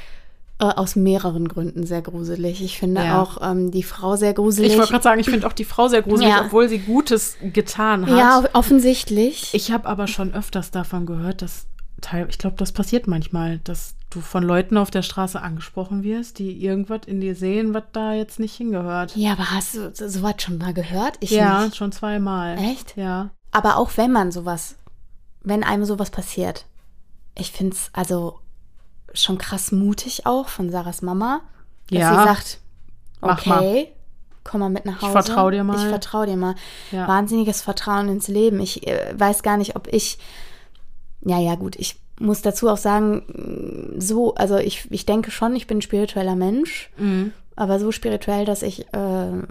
[0.60, 2.62] äh, aus mehreren Gründen sehr gruselig.
[2.62, 3.22] Ich finde Ja.
[3.22, 4.72] auch ähm, die Frau sehr gruselig.
[4.72, 6.42] Ich wollte gerade sagen, ich finde auch die Frau sehr gruselig, Ja.
[6.46, 8.18] obwohl sie Gutes getan hat.
[8.18, 9.50] ja, offensichtlich.
[9.54, 11.66] Ich habe aber schon öfters davon gehört, dass
[12.00, 16.38] teil, ich glaube, das passiert manchmal, dass du von Leuten auf der Straße angesprochen wirst,
[16.38, 19.14] die irgendwas in dir sehen, was da jetzt nicht hingehört.
[19.16, 21.16] ja, aber hast du so- sowas schon mal gehört?
[21.20, 21.76] Ich ja, nicht.
[21.76, 22.56] schon zweimal.
[22.58, 22.96] Echt?
[22.96, 23.30] Ja.
[23.50, 24.76] Aber auch wenn man sowas,
[25.42, 26.66] wenn einem sowas passiert,
[27.36, 28.38] ich finde es also
[29.14, 31.40] schon krass mutig auch von Sarahs Mama,
[31.90, 32.10] dass Ja.
[32.10, 32.58] sie sagt,
[33.20, 33.88] okay,
[34.44, 35.12] komm mal mit nach Hause.
[35.12, 35.76] vertrau dir mal.
[35.76, 36.54] Ich vertraue dir mal.
[36.92, 37.06] Ja.
[37.08, 38.60] Wahnsinniges Vertrauen ins Leben.
[38.60, 40.18] Ich äh, weiß gar nicht, ob ich,
[41.22, 45.66] ja, ja, gut, ich muss dazu auch sagen, so, also ich, ich denke schon, ich
[45.66, 47.32] bin ein spiritueller Mensch, Mhm.
[47.56, 49.42] aber so spirituell, dass ich äh,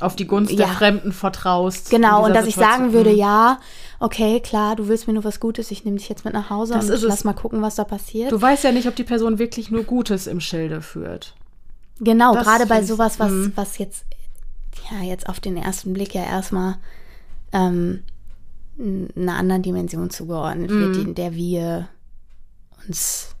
[0.00, 0.58] Auf die Gunst Ja.
[0.58, 1.90] der Fremden vertraust.
[1.90, 2.80] Genau, und dass ich Situation.
[2.80, 3.16] sagen würde, Mhm.
[3.18, 3.58] ja,
[4.00, 6.74] okay, klar, du willst mir nur was Gutes, ich nehme dich jetzt mit nach Hause
[6.74, 8.32] Das und ist lass mal gucken, was da passiert.
[8.32, 11.34] Du weißt ja nicht, ob die Person wirklich nur Gutes im Schilde führt.
[12.00, 13.52] genau, das gerade bei ich- sowas, was, mhm.
[13.54, 14.04] was jetzt,
[14.90, 16.76] ja, jetzt auf den ersten Blick ja erstmal
[17.52, 18.02] ähm,
[18.78, 21.02] einer anderen Dimension zugeordnet wird, Mhm.
[21.08, 21.88] in der wir
[22.88, 23.34] uns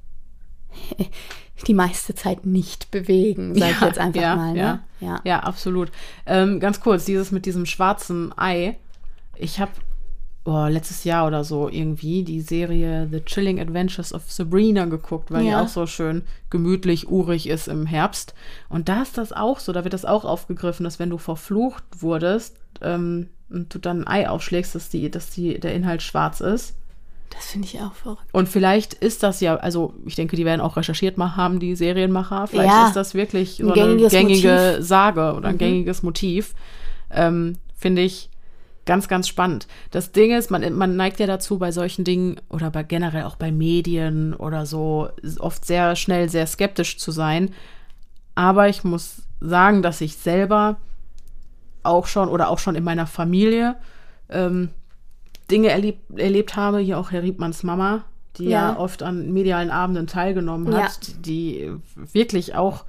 [1.66, 4.52] die meiste Zeit nicht bewegen, sag ich Ja, jetzt einfach ja, mal.
[4.52, 4.58] Ne?
[4.58, 4.80] ja.
[5.00, 5.20] Ja.
[5.24, 5.90] Ja, absolut.
[6.26, 8.76] Ähm, ganz kurz, dieses mit diesem schwarzen Ei.
[9.36, 9.70] Ich habe
[10.44, 15.44] oh, letztes Jahr oder so irgendwie die Serie The Chilling Adventures of Sabrina geguckt, weil
[15.44, 15.50] ja.
[15.50, 18.34] die auch so schön gemütlich, urig ist im Herbst.
[18.68, 21.84] Und da ist das auch so, da wird das auch aufgegriffen, dass wenn du verflucht
[21.98, 26.40] wurdest ähm, und du dann ein Ei aufschlägst, dass, die, dass die, der Inhalt schwarz
[26.40, 26.74] ist.
[27.30, 28.24] Das finde ich auch verrückt.
[28.32, 32.48] Und vielleicht ist das ja, also ich denke, die werden auch recherchiert haben, die Serienmacher.
[32.48, 34.86] Vielleicht ja, ist das wirklich so ein eine gängige Motiv.
[34.86, 35.58] Sage oder ein mhm.
[35.58, 36.54] gängiges Motiv.
[37.08, 38.29] Ähm, finde ich
[38.90, 39.68] ganz, ganz spannend.
[39.92, 43.36] Das Ding ist, man, man neigt ja dazu, bei solchen Dingen oder bei generell auch
[43.36, 47.52] bei Medien oder so, oft sehr schnell sehr skeptisch zu sein.
[48.34, 50.78] Aber ich muss sagen, dass ich selber
[51.84, 53.76] auch schon oder auch schon in meiner Familie
[54.28, 54.70] ähm,
[55.52, 58.02] Dinge erleb erlebt habe, hier auch Herr Riebmanns Mama,
[58.38, 58.72] die ja.
[58.72, 61.14] ja oft an medialen Abenden teilgenommen hat, ja.
[61.20, 62.86] die wirklich auch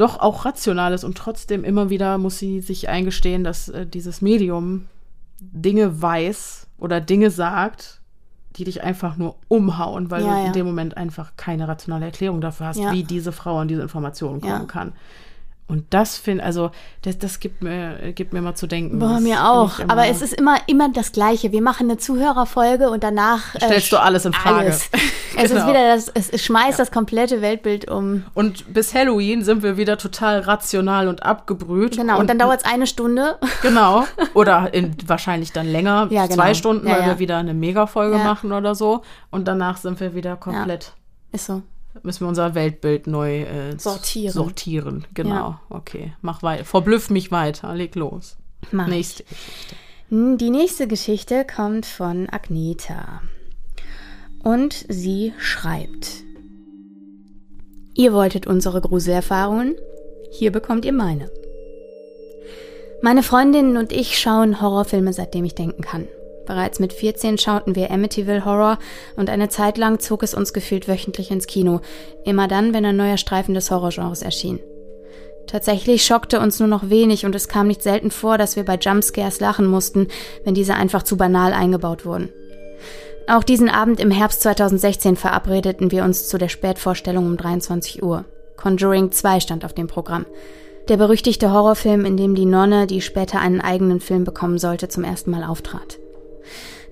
[0.00, 4.22] doch auch rational ist und trotzdem immer wieder muss sie sich eingestehen, dass äh, dieses
[4.22, 4.86] Medium
[5.40, 8.00] Dinge weiß oder Dinge sagt,
[8.56, 12.40] die dich einfach nur umhauen, weil ja, du in dem Moment einfach keine rationale Erklärung
[12.40, 14.92] dafür hast, wie diese Frau an diese Informationen kommen kann.
[15.70, 18.98] Und das finde, also das, das gibt mir, gibt mir mal zu denken.
[18.98, 19.78] Boah, mir auch.
[19.86, 21.52] Aber es ist immer, immer das Gleiche.
[21.52, 24.58] Wir machen eine Zuhörerfolge und danach äh, stellst du alles in Frage.
[24.58, 24.90] Alles.
[25.36, 25.60] Es genau.
[25.62, 26.84] ist wieder das, es schmeißt ja.
[26.84, 28.24] das komplette Weltbild um.
[28.34, 31.96] Und bis Halloween sind wir wieder total rational und abgebrüht.
[31.96, 32.14] Genau.
[32.14, 33.38] Und, und dann dauert es eine Stunde.
[33.62, 34.04] Genau.
[34.34, 36.34] Oder in, wahrscheinlich dann länger, ja, genau.
[36.34, 39.02] zwei Stunden, ja, weil wir wieder eine Megafolge machen oder so.
[39.30, 40.92] Und danach sind wir wieder komplett.
[41.30, 41.62] Ist so
[42.02, 44.32] müssen wir unser Weltbild neu äh, sortieren.
[44.32, 45.34] Sortieren, genau.
[45.34, 45.60] Ja.
[45.70, 46.64] Okay, mach weiter.
[46.64, 47.74] Verblüff mich weiter.
[47.74, 48.36] Leg los.
[48.70, 49.28] Mach nächste ich.
[49.28, 49.76] Geschichte.
[50.10, 53.22] Die nächste Geschichte kommt von Agneta.
[54.42, 56.24] Und sie schreibt:
[57.94, 59.76] Ihr wolltet unsere Gruselerfahrungen?
[60.30, 61.30] Hier bekommt ihr meine.
[63.02, 66.06] Meine Freundinnen und ich schauen Horrorfilme, seitdem ich denken kann.
[66.50, 68.80] Bereits mit 14 schauten wir Amityville Horror
[69.14, 71.80] und eine Zeit lang zog es uns gefühlt wöchentlich ins Kino,
[72.24, 74.58] immer dann, wenn ein neuer Streifen des Horrorgenres erschien.
[75.46, 78.74] Tatsächlich schockte uns nur noch wenig und es kam nicht selten vor, dass wir bei
[78.74, 80.08] Jumpscares lachen mussten,
[80.42, 82.30] wenn diese einfach zu banal eingebaut wurden.
[83.28, 88.24] Auch diesen Abend im Herbst 2016 verabredeten wir uns zu der Spätvorstellung um 23 Uhr.
[88.56, 90.26] Conjuring 2 stand auf dem Programm.
[90.88, 95.04] Der berüchtigte Horrorfilm, in dem die Nonne, die später einen eigenen Film bekommen sollte, zum
[95.04, 96.00] ersten Mal auftrat.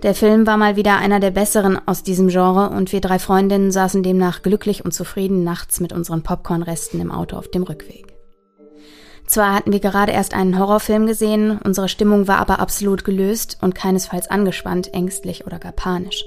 [0.04, 3.72] Der Film war mal wieder einer der besseren aus diesem Genre und wir drei Freundinnen
[3.72, 8.14] saßen demnach glücklich und zufrieden nachts mit unseren Popcornresten im Auto auf dem Rückweg.
[9.26, 13.74] Zwar hatten wir gerade erst einen Horrorfilm gesehen, unsere Stimmung war aber absolut gelöst und
[13.74, 16.24] keinesfalls angespannt, ängstlich oder gar panisch.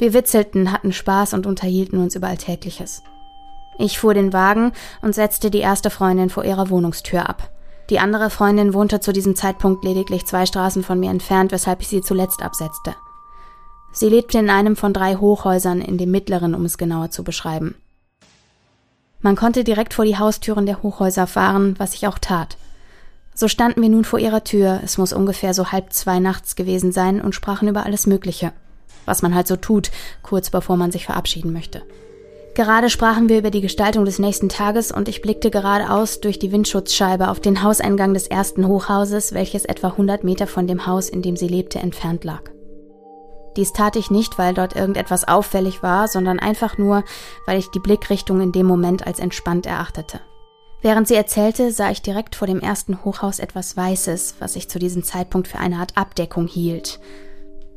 [0.00, 3.02] Wir witzelten, hatten Spaß und unterhielten uns über Alltägliches.
[3.78, 4.72] Ich fuhr den Wagen
[5.02, 7.50] und setzte die erste Freundin vor ihrer Wohnungstür ab.
[7.90, 11.88] Die andere Freundin wohnte zu diesem Zeitpunkt lediglich zwei Straßen von mir entfernt, weshalb ich
[11.88, 12.94] sie zuletzt absetzte.
[13.92, 17.74] Sie lebte in einem von drei Hochhäusern, in dem mittleren, um es genauer zu beschreiben.
[19.20, 22.58] Man konnte direkt vor die Haustüren der Hochhäuser fahren, was ich auch tat.
[23.34, 26.92] So standen wir nun vor ihrer Tür, es muss ungefähr so halb zwei nachts gewesen
[26.92, 28.52] sein, und sprachen über alles Mögliche.
[29.06, 29.90] Was man halt so tut,
[30.22, 31.82] kurz bevor man sich verabschieden möchte.
[32.58, 36.50] Gerade sprachen wir über die Gestaltung des nächsten Tages und ich blickte geradeaus durch die
[36.50, 41.22] Windschutzscheibe auf den Hauseingang des ersten Hochhauses, welches etwa 100 Meter von dem Haus, in
[41.22, 42.50] dem sie lebte, entfernt lag.
[43.56, 47.04] Dies tat ich nicht, weil dort irgendetwas auffällig war, sondern einfach nur,
[47.46, 50.18] weil ich die Blickrichtung in dem Moment als entspannt erachtete.
[50.82, 54.80] Während sie erzählte, sah ich direkt vor dem ersten Hochhaus etwas Weißes, was ich zu
[54.80, 56.98] diesem Zeitpunkt für eine Art Abdeckung hielt.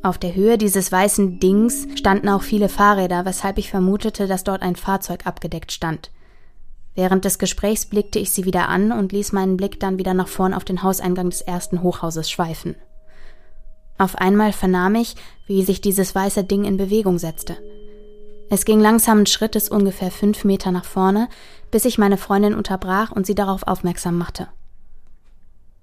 [0.02, 4.62] Auf der Höhe dieses weißen Dings standen auch viele Fahrräder, weshalb ich vermutete, dass dort
[4.62, 6.10] ein Fahrzeug abgedeckt stand.
[6.94, 10.28] Während des Gesprächs blickte ich sie wieder an und ließ meinen Blick dann wieder nach
[10.28, 12.74] vorn auf den Hauseingang des ersten Hochhauses schweifen.
[13.96, 15.14] Auf einmal vernahm ich,
[15.46, 17.56] wie sich dieses weiße Ding in Bewegung setzte.
[18.50, 21.28] Es ging langsamen Schrittes ungefähr fünf Meter nach vorne,
[21.70, 24.48] bis ich meine Freundin unterbrach und sie darauf aufmerksam machte.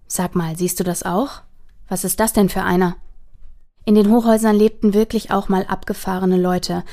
[0.08, 1.42] Sag mal, siehst du das auch?
[1.88, 2.98] Was ist das denn für einer?
[3.86, 6.84] In den Hochhäusern lebten wirklich auch mal abgefahrene Leute.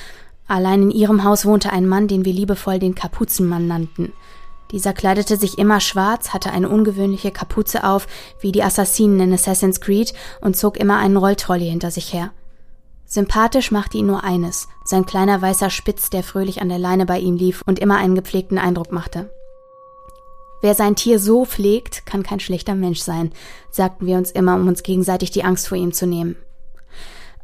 [0.46, 4.12] Allein in ihrem Haus wohnte ein Mann, den wir liebevoll den Kapuzenmann nannten.
[4.72, 8.06] Dieser kleidete sich immer schwarz, hatte eine ungewöhnliche Kapuze auf,
[8.40, 12.32] wie die Assassinen in Assassin's Creed, und zog immer einen Rolltrolley hinter sich her.
[13.04, 17.20] Sympathisch machte ihn nur eines, sein kleiner weißer Spitz, der fröhlich an der Leine bei
[17.20, 19.30] ihm lief und immer einen gepflegten Eindruck machte.
[20.60, 23.30] Wer sein Tier so pflegt, kann kein schlechter Mensch sein,
[23.70, 26.36] sagten wir uns immer, um uns gegenseitig die Angst vor ihm zu nehmen.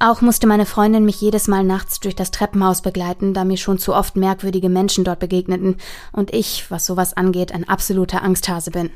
[0.04, 3.78] Auch musste meine Freundin mich jedes Mal nachts durch das Treppenhaus begleiten, da mir schon
[3.78, 5.76] zu oft merkwürdige Menschen dort begegneten
[6.10, 8.90] und ich, was sowas angeht, ein absoluter Angsthase bin.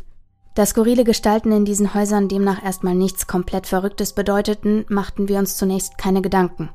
[0.56, 5.56] Da skurrile Gestalten in diesen Häusern demnach erstmal nichts komplett Verrücktes bedeuteten, machten wir uns
[5.56, 6.70] zunächst keine Gedanken.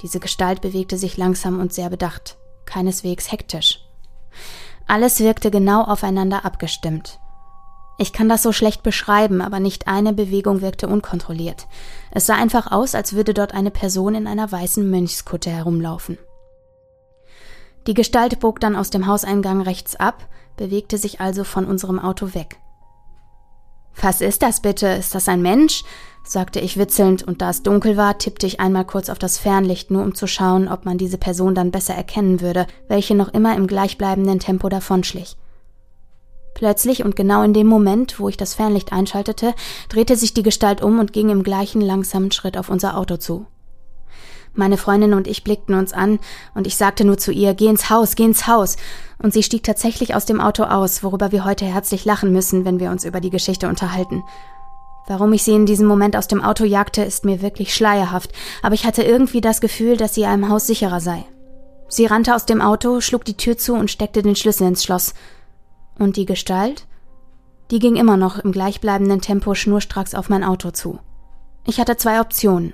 [0.00, 3.80] Diese Gestalt bewegte sich langsam und sehr bedacht, keineswegs hektisch.
[4.86, 7.18] Alles wirkte genau aufeinander abgestimmt.
[7.98, 11.66] Ich kann das so schlecht beschreiben, aber nicht eine Bewegung wirkte unkontrolliert.
[12.10, 16.18] Es sah einfach aus, als würde dort eine Person in einer weißen Mönchskutte herumlaufen.
[17.86, 22.34] Die Gestalt bog dann aus dem Hauseingang rechts ab, bewegte sich also von unserem Auto
[22.34, 22.56] weg.
[24.00, 24.86] Was ist das bitte?
[24.88, 25.84] Ist das ein Mensch?
[26.24, 29.90] sagte ich witzelnd, und da es dunkel war, tippte ich einmal kurz auf das Fernlicht,
[29.90, 33.56] nur um zu schauen, ob man diese Person dann besser erkennen würde, welche noch immer
[33.56, 35.36] im gleichbleibenden Tempo davonschlich.
[36.54, 39.54] Plötzlich und genau in dem Moment, wo ich das Fernlicht einschaltete,
[39.88, 43.46] drehte sich die Gestalt um und ging im gleichen langsamen Schritt auf unser Auto zu.
[44.54, 46.18] Meine Freundin und ich blickten uns an,
[46.54, 48.76] und ich sagte nur zu ihr, geh ins Haus, geh ins Haus.
[49.18, 52.78] Und sie stieg tatsächlich aus dem Auto aus, worüber wir heute herzlich lachen müssen, wenn
[52.78, 54.22] wir uns über die Geschichte unterhalten.
[55.06, 58.30] Warum ich sie in diesem Moment aus dem Auto jagte, ist mir wirklich schleierhaft,
[58.62, 61.24] aber ich hatte irgendwie das Gefühl, dass sie einem Haus sicherer sei.
[61.88, 65.14] Sie rannte aus dem Auto, schlug die Tür zu und steckte den Schlüssel ins Schloss.
[66.02, 66.88] Und die Gestalt?
[67.70, 70.98] Die ging immer noch im gleichbleibenden Tempo schnurstracks auf mein Auto zu.
[71.64, 72.72] Ich hatte zwei Optionen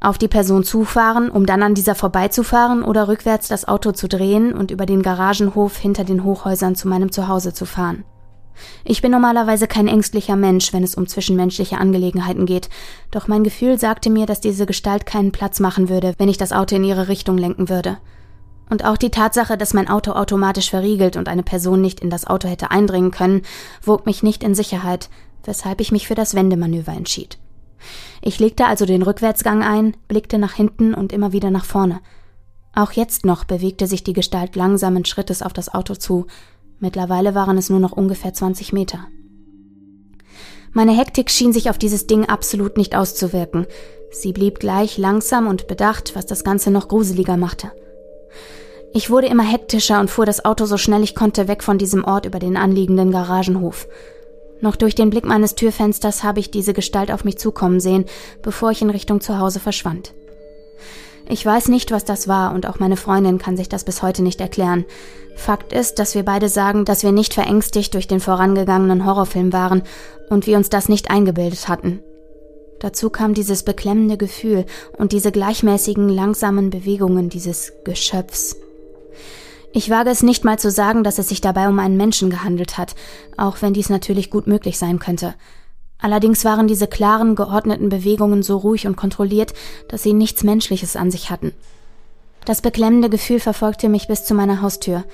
[0.00, 4.54] auf die Person zufahren, um dann an dieser vorbeizufahren oder rückwärts das Auto zu drehen
[4.54, 8.02] und über den Garagenhof hinter den Hochhäusern zu meinem Zuhause zu fahren.
[8.82, 12.70] Ich bin normalerweise kein ängstlicher Mensch, wenn es um zwischenmenschliche Angelegenheiten geht,
[13.12, 16.50] doch mein Gefühl sagte mir, dass diese Gestalt keinen Platz machen würde, wenn ich das
[16.50, 17.98] Auto in ihre Richtung lenken würde.
[18.72, 22.26] Und auch die Tatsache, dass mein Auto automatisch verriegelt und eine Person nicht in das
[22.26, 23.42] Auto hätte eindringen können,
[23.82, 25.10] wog mich nicht in Sicherheit,
[25.44, 27.36] weshalb ich mich für das Wendemanöver entschied.
[28.22, 32.00] Ich legte also den Rückwärtsgang ein, blickte nach hinten und immer wieder nach vorne.
[32.74, 36.26] Auch jetzt noch bewegte sich die Gestalt langsamen Schrittes auf das Auto zu.
[36.78, 39.06] Mittlerweile waren es nur noch ungefähr 20 Meter.
[40.72, 43.66] Meine Hektik schien sich auf dieses Ding absolut nicht auszuwirken.
[44.10, 47.70] Sie blieb gleich langsam und bedacht, was das Ganze noch gruseliger machte.
[48.94, 52.04] Ich wurde immer hektischer und fuhr das Auto so schnell ich konnte weg von diesem
[52.04, 53.88] Ort über den anliegenden Garagenhof.
[54.60, 58.04] Noch durch den Blick meines Türfensters habe ich diese Gestalt auf mich zukommen sehen,
[58.42, 60.12] bevor ich in Richtung Zuhause verschwand.
[61.28, 64.22] Ich weiß nicht, was das war, und auch meine Freundin kann sich das bis heute
[64.22, 64.84] nicht erklären.
[65.36, 69.82] Fakt ist, dass wir beide sagen, dass wir nicht verängstigt durch den vorangegangenen Horrorfilm waren
[70.28, 72.02] und wir uns das nicht eingebildet hatten.
[72.80, 74.66] Dazu kam dieses beklemmende Gefühl
[74.98, 78.56] und diese gleichmäßigen, langsamen Bewegungen dieses Geschöpfs.
[79.74, 82.76] Ich wage es nicht mal zu sagen, dass es sich dabei um einen Menschen gehandelt
[82.76, 82.94] hat,
[83.38, 85.34] auch wenn dies natürlich gut möglich sein könnte.
[85.98, 89.54] Allerdings waren diese klaren, geordneten Bewegungen so ruhig und kontrolliert,
[89.88, 91.52] dass sie nichts Menschliches an sich hatten.
[92.44, 95.04] Das beklemmende Gefühl verfolgte mich bis zu meiner Haustür.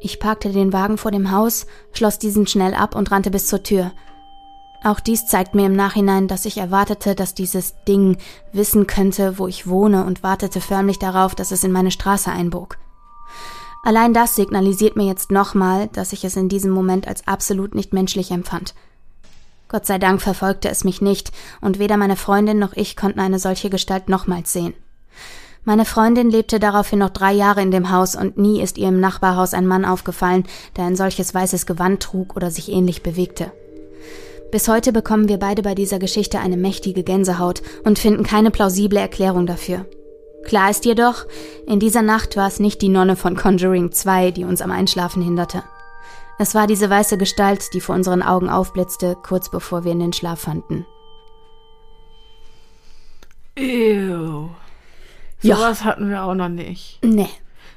[0.00, 3.62] Ich parkte den Wagen vor dem Haus, schloss diesen schnell ab und rannte bis zur
[3.62, 3.92] Tür.
[4.82, 8.16] Auch dies zeigt mir im Nachhinein, dass ich erwartete, dass dieses Ding
[8.52, 12.78] wissen könnte, wo ich wohne und wartete förmlich darauf, dass es in meine Straße einbog.
[13.84, 17.92] Allein das signalisiert mir jetzt nochmal, dass ich es in diesem Moment als absolut nicht
[17.92, 18.74] menschlich empfand.
[19.66, 23.40] Gott sei Dank verfolgte es mich nicht, und weder meine Freundin noch ich konnten eine
[23.40, 24.74] solche Gestalt nochmals sehen.
[25.64, 29.00] Meine Freundin lebte daraufhin noch drei Jahre in dem Haus und nie ist ihr im
[29.00, 30.44] Nachbarhaus ein Mann aufgefallen,
[30.76, 33.50] der ein solches weißes Gewand trug oder sich ähnlich bewegte.
[34.52, 38.98] Bis heute bekommen wir beide bei dieser Geschichte eine mächtige Gänsehaut und finden keine plausible
[38.98, 39.86] Erklärung dafür.
[40.44, 41.24] Klar ist jedoch,
[41.66, 45.22] in dieser Nacht war es nicht die Nonne von Conjuring 2, die uns am Einschlafen
[45.22, 45.62] hinderte.
[46.38, 50.12] Es war diese weiße Gestalt, die vor unseren Augen aufblitzte, kurz bevor wir in den
[50.12, 50.86] Schlaf fanden.
[53.56, 54.48] Ew.
[55.40, 55.84] Sowas ja.
[55.84, 56.98] hatten wir auch noch nicht.
[57.04, 57.28] Nee.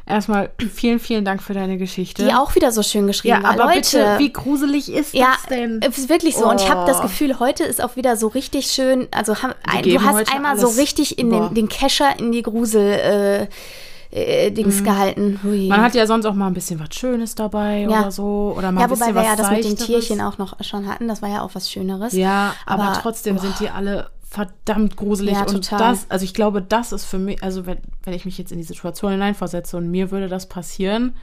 [0.07, 2.25] Erstmal vielen, vielen Dank für deine Geschichte.
[2.25, 3.53] Die auch wieder so schön geschrieben ja, war.
[3.53, 5.79] Aber Leute, bitte, wie gruselig ist ja, das denn?
[5.81, 6.45] Es ist wirklich so.
[6.45, 6.49] Oh.
[6.49, 9.07] Und ich habe das Gefühl, heute ist auch wieder so richtig schön.
[9.09, 9.33] Also
[9.63, 12.91] ein, du hast einmal so richtig in den, den Kescher in die Grusel.
[12.91, 13.47] Äh,
[14.15, 14.85] äh, Dings mhm.
[14.85, 15.39] gehalten.
[15.43, 15.67] Hui.
[15.67, 17.87] Man hat ja sonst auch mal ein bisschen was Schönes dabei ja.
[17.89, 18.53] oder so.
[18.57, 21.07] Oder mal ja, wobei wir ja das mit den Tierchen auch noch schon hatten.
[21.09, 22.13] Das war ja auch was Schöneres.
[22.13, 23.41] Ja, aber, aber trotzdem boah.
[23.41, 25.33] sind die alle verdammt gruselig.
[25.33, 28.37] Ja, und das, also ich glaube, das ist für mich, also wenn, wenn ich mich
[28.37, 31.15] jetzt in die Situation hineinversetze und mir würde das passieren,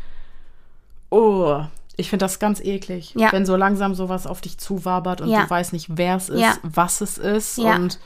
[1.11, 1.61] oh,
[1.97, 3.31] ich finde das ganz eklig, ja.
[3.31, 5.43] wenn so langsam sowas auf dich zuwabert und ja.
[5.43, 7.99] du weißt nicht, wer es ist, was es ist und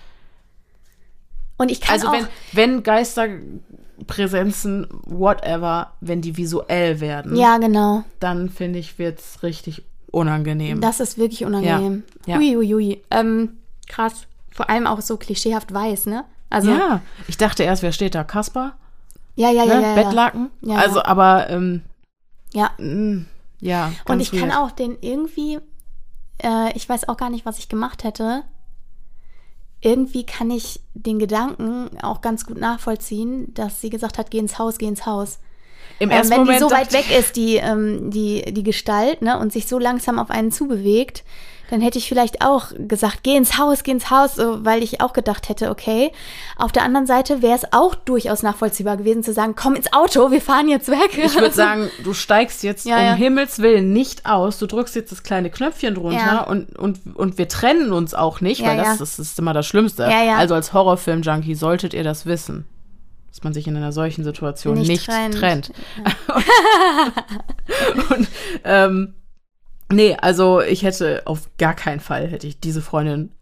[1.58, 8.50] und ich kann also wenn wenn Geisterpräsenzen whatever, wenn die visuell werden, ja genau, dann
[8.50, 10.80] finde ich wird's richtig unangenehm.
[10.80, 12.02] Das ist wirklich unangenehm.
[12.26, 12.38] Ja.
[12.38, 13.00] Hui, hui, hui.
[13.10, 14.26] Ähm, krass.
[14.56, 16.24] Vor allem auch so klischeehaft weiß, ne?
[16.48, 18.24] Also, ja, ich dachte erst, wer steht da?
[18.24, 18.74] Kasper?
[19.34, 19.80] Ja, ja, ja.
[19.80, 19.82] Ne?
[19.82, 20.50] ja Bettlaken?
[20.62, 21.82] Ja, also, aber, ähm,
[22.54, 22.70] ja.
[22.78, 23.26] Mh, mm,
[23.60, 23.92] ja.
[24.08, 24.42] Und ich weird.
[24.42, 25.58] kann auch den irgendwie,
[26.42, 28.44] äh, ich weiß auch gar nicht, was ich gemacht hätte.
[29.82, 34.58] Irgendwie kann ich den Gedanken auch ganz gut nachvollziehen, dass sie gesagt hat, geh ins
[34.58, 35.38] Haus, geh ins Haus.
[35.98, 39.20] Im Ähm, ersten wenn Moment die so weit weg ist, die, ähm, die, die Gestalt,
[39.20, 41.24] ne, und sich so langsam auf einen zubewegt,
[41.70, 45.00] dann hätte ich vielleicht auch gesagt, geh ins Haus, geh ins Haus, so, weil ich
[45.00, 46.12] auch gedacht hätte, okay.
[46.56, 50.30] Auf der anderen Seite wäre es auch durchaus nachvollziehbar gewesen zu sagen, komm ins Auto,
[50.30, 51.16] wir fahren jetzt weg.
[51.16, 53.14] Ich würde sagen, du steigst jetzt Ja, um ja.
[53.14, 54.58] Himmels Willen nicht aus.
[54.58, 56.40] Du drückst jetzt das kleine Knöpfchen drunter Ja.
[56.44, 58.96] und, und, und wir trennen uns auch nicht, Ja, weil das, ja.
[58.98, 60.04] das ist immer das Schlimmste.
[60.04, 60.36] Ja, ja.
[60.36, 62.66] Also als Horrorfilm-Junkie solltet ihr das wissen.
[63.30, 65.34] Dass man sich in einer solchen Situation nicht, Nicht trennt.
[65.34, 65.72] trennt.
[68.10, 68.28] und,
[68.64, 69.14] ähm,
[69.90, 73.32] nee, also ich hätte auf gar keinen Fall hätte ich diese Freundin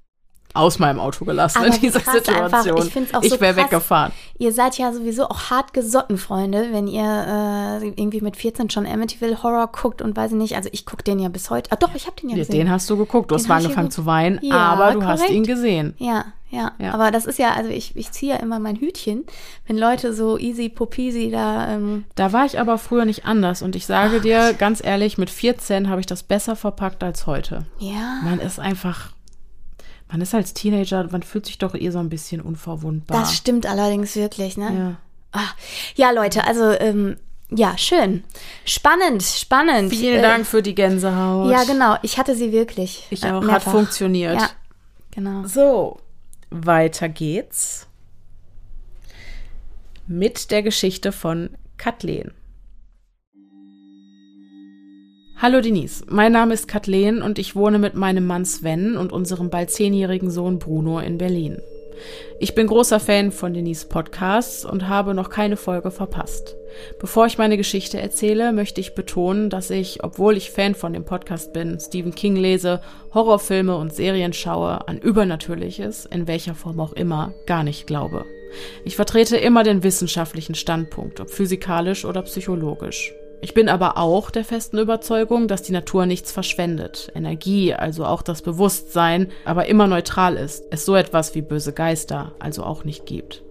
[0.55, 2.63] aus meinem Auto gelassen Aber in dieser krass einfach.
[2.63, 2.87] Situation.
[2.87, 4.13] Ich find's auch ich so wäre weggefahren.
[4.39, 8.87] Ihr seid ja sowieso auch hart gesotten, Freunde, wenn ihr äh, irgendwie mit 14 schon
[8.87, 11.71] Amityville Horror guckt und weiß ich nicht, also ich gucke den ja bis heute.
[11.73, 12.55] Ah, doch, ich habe den ja gesehen.
[12.57, 13.31] den hast du geguckt.
[13.31, 15.35] Du hast Den mal hab ich angefangen zu weinen, Ja, aber du hast korrekt.
[15.35, 15.95] ihn gesehen.
[15.99, 16.95] Ja, ja, Ja.
[16.95, 19.25] Aber das ist ja, also ich, ich ziehe ja immer mein Hütchen,
[19.67, 21.69] wenn Leute so easy popisi da.
[21.69, 25.31] Ähm, Da war ich aber früher nicht anders und ich sage dir ganz ehrlich, mit
[25.31, 27.67] 14 habe ich das besser verpackt als heute.
[27.81, 28.21] ja.
[28.23, 29.09] Man ist einfach,
[30.15, 33.19] man ist als Teenager, man fühlt sich doch eh so ein bisschen unverwundbar.
[33.19, 34.73] Das stimmt allerdings wirklich, ne?
[34.73, 34.97] ja.
[35.33, 35.49] Ah,
[35.97, 37.17] ja, Leute, also ähm,
[37.51, 38.23] ja, schön.
[38.65, 39.91] Spannend, spannend.
[39.93, 41.51] Vielen Äh, Dank für die Gänsehaut.
[41.51, 41.97] Ja, genau.
[42.03, 43.09] Ich hatte sie wirklich.
[43.11, 43.73] Ich auch, hat mehrfach.
[43.73, 44.41] funktioniert.
[44.41, 44.51] Ja,
[45.11, 45.45] genau.
[45.49, 45.99] So,
[46.51, 47.89] weiter geht's
[50.07, 52.31] mit der Geschichte von Kathleen.
[55.37, 59.51] Hallo Denise, mein Name ist Kathleen und ich wohne mit meinem Mann Sven und unserem
[59.51, 61.59] bald zehnjährigen Sohn Bruno in Berlin.
[62.39, 66.55] Ich bin großer Fan von Denise Podcasts und habe noch keine Folge verpasst.
[67.01, 71.05] Bevor ich meine Geschichte erzähle, möchte ich betonen, dass ich, obwohl ich Fan von dem
[71.05, 72.81] Podcast bin, Stephen King lese,
[73.13, 78.25] Horrorfilme und Serien schaue, an Übernatürliches, in welcher Form auch immer, gar nicht glaube.
[78.85, 83.13] Ich vertrete immer den wissenschaftlichen Standpunkt, ob physikalisch oder psychologisch.
[83.45, 88.23] Ich bin aber auch der festen Überzeugung, dass die Natur nichts verschwendet, Energie, also auch
[88.23, 93.05] das Bewusstsein, aber immer neutral ist, es so etwas wie böse Geister also auch nicht
[93.05, 93.43] gibt.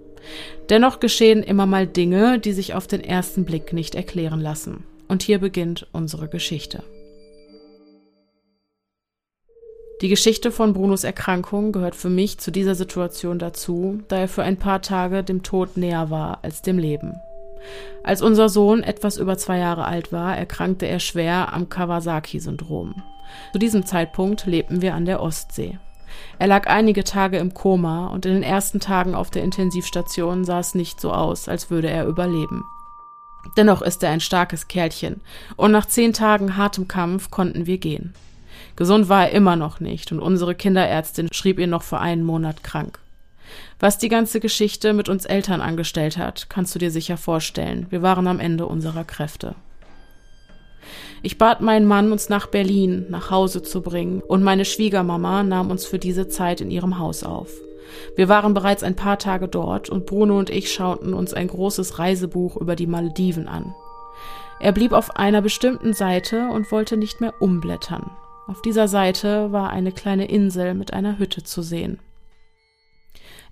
[0.69, 4.83] Dennoch geschehen immer mal Dinge, die sich auf den ersten Blick nicht erklären lassen.
[5.07, 6.81] Und hier beginnt unsere Geschichte.
[10.01, 14.41] Die Geschichte von Brunos Erkrankung gehört für mich zu dieser Situation dazu, da er für
[14.41, 17.13] ein paar Tage dem Tod näher war als dem Leben.
[18.03, 23.01] Als unser Sohn etwas über zwei Jahre alt war, erkrankte er schwer am Kawasaki-Syndrom.
[23.53, 25.80] Zu diesem Zeitpunkt lebten wir an der Ostsee.
[26.39, 30.59] Er lag einige Tage im Koma und in den ersten Tagen auf der Intensivstation sah
[30.59, 32.64] es nicht so aus, als würde er überleben.
[33.57, 35.22] Dennoch ist er ein starkes Kerlchen
[35.55, 38.14] und nach zehn Tagen hartem Kampf konnten wir gehen.
[38.76, 42.64] Gesund war er immer noch nicht und unsere Kinderärztin schrieb ihn noch für einen Monat
[42.64, 42.99] krank.
[43.80, 47.88] Was die ganze Geschichte mit uns Eltern angestellt hat, kannst du dir sicher vorstellen.
[47.89, 49.56] Wir waren am Ende unserer Kräfte.
[51.22, 55.72] Ich bat meinen Mann, uns nach Berlin, nach Hause zu bringen, und meine Schwiegermama nahm
[55.72, 57.49] uns für diese Zeit in ihrem Haus auf.
[58.16, 61.99] Wir waren bereits ein paar Tage dort und Bruno und ich schauten uns ein großes
[61.99, 63.74] Reisebuch über die Malediven an.
[64.60, 68.12] Er blieb auf einer bestimmten Seite und wollte nicht mehr umblättern.
[68.47, 71.99] Auf dieser Seite war eine kleine Insel mit einer Hütte zu sehen.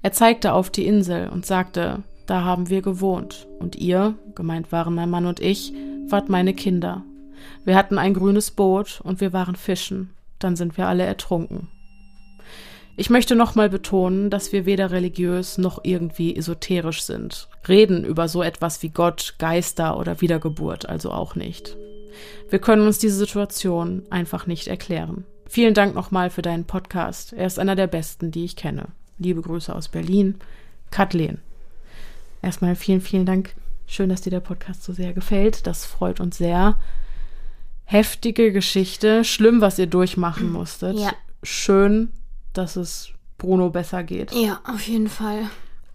[0.01, 4.95] Er zeigte auf die Insel und sagte, da haben wir gewohnt, und ihr, gemeint waren
[4.95, 5.73] mein Mann und ich,
[6.07, 7.03] wart meine Kinder.
[7.65, 11.67] Wir hatten ein grünes Boot und wir waren fischen, dann sind wir alle ertrunken.
[12.97, 17.47] Ich möchte nochmal betonen, dass wir weder religiös noch irgendwie esoterisch sind.
[17.67, 21.77] Reden über so etwas wie Gott, Geister oder Wiedergeburt also auch nicht.
[22.49, 25.25] Wir können uns diese Situation einfach nicht erklären.
[25.47, 27.33] Vielen Dank nochmal für deinen Podcast.
[27.33, 28.89] Er ist einer der besten, die ich kenne.
[29.21, 30.35] Liebe Grüße aus Berlin.
[30.89, 31.39] Kathleen.
[32.41, 33.53] Erstmal vielen, vielen Dank.
[33.85, 35.67] Schön, dass dir der Podcast so sehr gefällt.
[35.67, 36.77] Das freut uns sehr.
[37.85, 39.23] Heftige Geschichte.
[39.23, 40.97] Schlimm, was ihr durchmachen musstet.
[40.97, 41.13] Ja.
[41.43, 42.11] Schön,
[42.53, 44.31] dass es Bruno besser geht.
[44.33, 45.49] Ja, auf jeden Fall.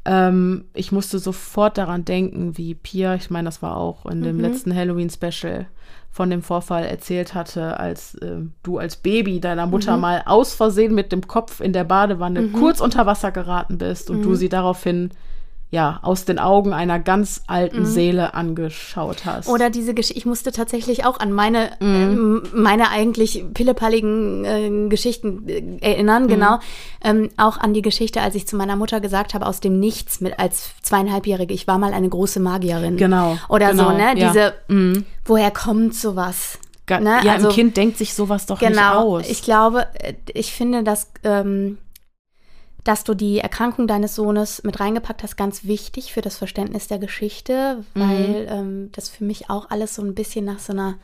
[0.08, 4.36] Ähm, ich musste sofort daran denken, wie Pia, ich meine, das war auch in dem
[4.36, 4.42] Mhm.
[4.42, 5.66] letzten Halloween-Special,
[6.12, 10.00] von dem Vorfall erzählt hatte, als äh, du als Baby deiner Mutter Mhm.
[10.00, 14.22] mal aus Versehen mit dem Kopf in der Badewanne kurz unter Wasser geraten bist und
[14.22, 14.34] du Mhm.
[14.36, 15.10] sie daraufhin
[15.70, 17.84] ja aus den Augen einer ganz alten Mhm.
[17.86, 19.48] Seele angeschaut hast.
[19.48, 25.48] Oder diese Geschichte, ich musste tatsächlich auch an meine, ähm, meine eigentlich pillepalligen äh, Geschichten
[25.48, 26.60] äh, erinnern, genau.
[27.02, 30.20] Ähm, auch an die Geschichte, als ich zu meiner Mutter gesagt habe, aus dem Nichts
[30.20, 32.96] mit als zweieinhalbjährige, ich war mal eine große Magierin.
[32.96, 34.14] Genau, Oder genau, so, ne?
[34.16, 34.28] ja.
[34.28, 35.04] Diese, Mhm.
[35.24, 36.58] woher kommt sowas?
[36.88, 37.18] ne?
[37.24, 39.28] Ja, also, ein Kind denkt sich sowas doch genau, nicht aus.
[39.30, 41.78] Ich glaube, äh, ich finde, dass, ähm,
[42.86, 46.98] dass du die Erkrankung deines Sohnes mit reingepackt hast, ganz wichtig für das Verständnis der
[46.98, 48.48] Geschichte, weil mhm.
[48.48, 50.94] ähm, das für mich auch alles so ein bisschen nach so einer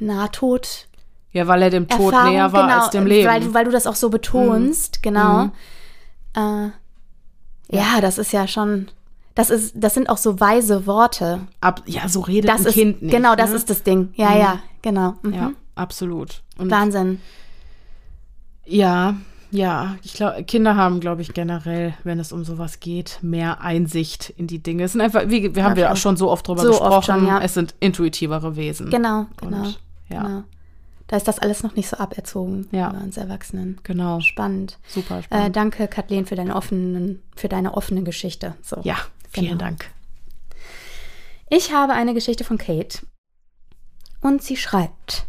[0.00, 0.88] Nahtod.
[1.32, 3.28] Ja, weil er dem Tod Erfahrung, näher war genau, als dem Leben.
[3.28, 5.02] Weil, weil du das auch so betonst, mhm.
[5.02, 5.44] genau.
[5.44, 5.52] Mhm.
[7.70, 8.88] Äh, ja, das ist ja schon
[9.34, 11.46] das ist, das sind auch so weise Worte.
[11.60, 13.12] Ab, ja, so redet das ein ist, Kind nicht.
[13.12, 13.56] Genau, das ne?
[13.56, 14.12] ist das Ding.
[14.16, 14.40] Ja, mhm.
[14.40, 15.14] ja, genau.
[15.22, 15.32] Mhm.
[15.32, 16.42] Ja, absolut.
[16.58, 17.20] Und Wahnsinn.
[18.66, 19.14] Ja,
[19.52, 24.30] ja, ich glaube, Kinder haben, glaube ich, generell, wenn es um sowas geht, mehr Einsicht
[24.30, 24.84] in die Dinge.
[24.84, 27.26] Es sind einfach, wie wir haben ja auch schon so oft drüber so gesprochen, schon,
[27.26, 27.40] ja.
[27.40, 28.88] es sind intuitivere Wesen.
[28.90, 29.64] Genau, genau.
[29.64, 30.22] Und, ja.
[30.22, 30.44] Genau.
[31.06, 32.90] Da ist das alles noch nicht so aberzogen ja.
[32.90, 33.78] bei uns Erwachsenen.
[33.82, 34.20] Genau.
[34.20, 34.78] Spannend.
[34.88, 35.48] Super spannend.
[35.48, 38.54] Äh, danke, Kathleen, für deine offenen, für deine offene Geschichte.
[38.62, 38.78] So.
[38.82, 38.96] Ja,
[39.28, 39.58] vielen genau.
[39.58, 39.90] Dank.
[41.50, 43.00] Ich habe eine Geschichte von Kate
[44.22, 45.26] und sie schreibt.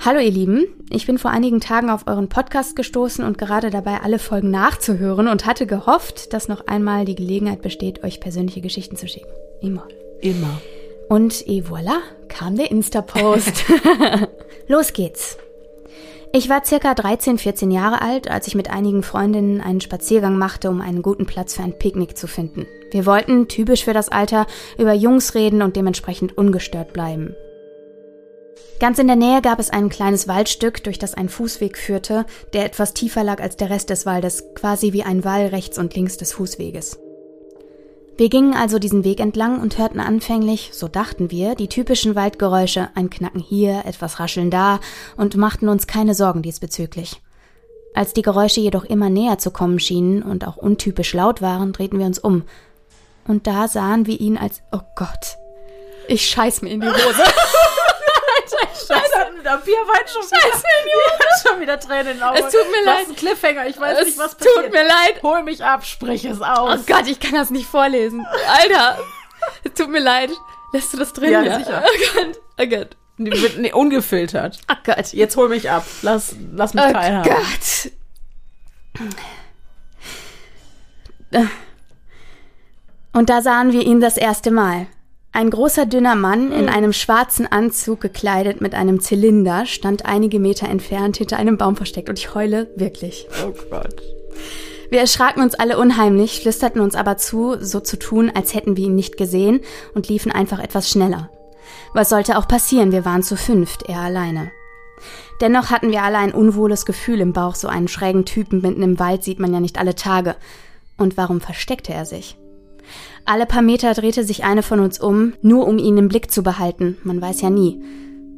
[0.00, 4.00] Hallo ihr Lieben, ich bin vor einigen Tagen auf euren Podcast gestoßen und gerade dabei,
[4.00, 8.96] alle Folgen nachzuhören und hatte gehofft, dass noch einmal die Gelegenheit besteht, euch persönliche Geschichten
[8.96, 9.28] zu schicken.
[9.60, 9.88] Immer.
[10.20, 10.60] Immer.
[11.08, 13.64] Und et voilà, kam der Insta-Post.
[14.68, 15.36] Los geht's.
[16.32, 20.70] Ich war circa 13, 14 Jahre alt, als ich mit einigen Freundinnen einen Spaziergang machte,
[20.70, 22.66] um einen guten Platz für ein Picknick zu finden.
[22.92, 24.46] Wir wollten, typisch für das Alter,
[24.78, 27.34] über Jungs reden und dementsprechend ungestört bleiben.
[28.80, 32.64] Ganz in der Nähe gab es ein kleines Waldstück, durch das ein Fußweg führte, der
[32.64, 36.16] etwas tiefer lag als der Rest des Waldes, quasi wie ein Wall rechts und links
[36.16, 36.98] des Fußweges.
[38.16, 42.88] Wir gingen also diesen Weg entlang und hörten anfänglich, so dachten wir, die typischen Waldgeräusche,
[42.94, 44.80] ein Knacken hier, etwas Rascheln da
[45.16, 47.20] und machten uns keine Sorgen diesbezüglich.
[47.94, 51.98] Als die Geräusche jedoch immer näher zu kommen schienen und auch untypisch laut waren, drehten
[51.98, 52.44] wir uns um.
[53.26, 55.36] Und da sahen wir ihn als, oh Gott,
[56.08, 57.22] ich scheiß mir in die Hose.
[59.38, 59.42] Scheiße.
[59.42, 62.38] Der Bierwein schon Scheiße, wieder, schon wieder Tränen in den Augen.
[62.38, 62.94] Es tut mir leid.
[62.94, 63.66] Das ist ein Cliffhanger.
[63.66, 64.56] Ich weiß es nicht, was passiert.
[64.56, 65.22] Es tut mir leid.
[65.22, 66.80] Hol mich ab, sprich es aus.
[66.80, 68.26] Oh Gott, ich kann das nicht vorlesen.
[68.48, 68.98] Alter,
[69.64, 70.30] es tut mir leid.
[70.72, 71.32] Lässt du das drin?
[71.32, 71.58] Ja, ja?
[71.58, 71.82] sicher.
[71.84, 72.40] Oh Gott.
[72.58, 72.96] Oh Gott.
[73.16, 74.60] Nee, ungefiltert.
[74.70, 75.12] Oh Gott.
[75.12, 75.84] Jetzt hol mich ab.
[76.02, 77.32] Lass, lass mich oh teilhaben.
[77.32, 79.04] Oh
[81.30, 81.44] Gott.
[83.12, 84.86] Und da sahen wir ihn das erste Mal.
[85.32, 86.74] Ein großer dünner Mann in hm.
[86.74, 92.08] einem schwarzen Anzug gekleidet mit einem Zylinder stand einige Meter entfernt hinter einem Baum versteckt
[92.08, 93.28] und ich heule wirklich.
[93.44, 94.02] Oh Gott.
[94.90, 98.86] Wir erschraken uns alle unheimlich, flüsterten uns aber zu, so zu tun, als hätten wir
[98.86, 99.60] ihn nicht gesehen
[99.94, 101.30] und liefen einfach etwas schneller.
[101.92, 104.50] Was sollte auch passieren, wir waren zu fünft, er alleine.
[105.42, 108.98] Dennoch hatten wir alle ein unwohles Gefühl im Bauch, so einen schrägen Typen mitten im
[108.98, 110.36] Wald sieht man ja nicht alle Tage.
[110.96, 112.36] Und warum versteckte er sich?
[113.28, 116.42] Alle paar Meter drehte sich eine von uns um, nur um ihn im Blick zu
[116.42, 117.78] behalten, man weiß ja nie.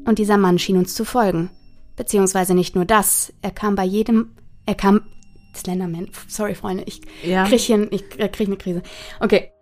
[0.04, 1.48] Und dieser Mann schien uns zu folgen.
[1.94, 4.32] Beziehungsweise nicht nur das, er kam bei jedem,
[4.66, 5.02] er kam,
[5.54, 7.44] Slenderman, sorry Freunde, ich ja.
[7.44, 8.82] krieg hier, ich krieg eine Krise.
[9.20, 9.52] Okay.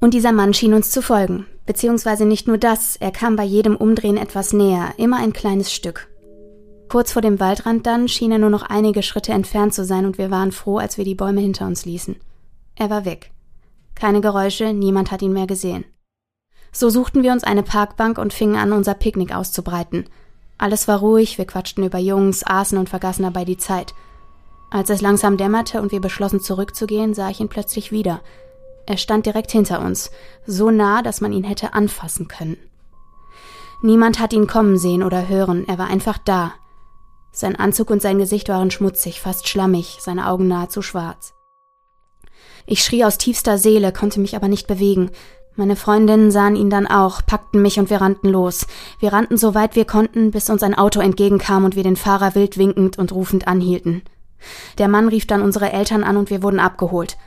[0.00, 1.46] Und dieser Mann schien uns zu folgen.
[1.66, 6.06] Beziehungsweise nicht nur das, er kam bei jedem Umdrehen etwas näher, immer ein kleines Stück.
[6.88, 10.18] Kurz vor dem Waldrand dann schien er nur noch einige Schritte entfernt zu sein und
[10.18, 12.14] wir waren froh, als wir die Bäume hinter uns ließen.
[12.76, 13.32] Er war weg.
[14.00, 15.84] Keine Geräusche, niemand hat ihn mehr gesehen.
[16.72, 20.06] So suchten wir uns eine Parkbank und fingen an, unser Picknick auszubreiten.
[20.56, 23.94] Alles war ruhig, wir quatschten über Jungs, aßen und vergaßen dabei die Zeit.
[24.70, 28.22] Als es langsam dämmerte und wir beschlossen zurückzugehen, sah ich ihn plötzlich wieder.
[28.86, 30.10] Er stand direkt hinter uns,
[30.46, 32.56] so nah, dass man ihn hätte anfassen können.
[33.82, 36.52] Niemand hat ihn kommen sehen oder hören, er war einfach da.
[37.32, 41.34] Sein Anzug und sein Gesicht waren schmutzig, fast schlammig, seine Augen nahezu schwarz.
[42.66, 45.10] Ich schrie aus tiefster Seele, konnte mich aber nicht bewegen.
[45.56, 48.66] Meine Freundinnen sahen ihn dann auch, packten mich und wir rannten los.
[48.98, 52.34] Wir rannten so weit wir konnten, bis uns ein Auto entgegenkam und wir den Fahrer
[52.34, 54.02] wild winkend und rufend anhielten.
[54.78, 57.18] Der Mann rief dann unsere Eltern an und wir wurden abgeholt.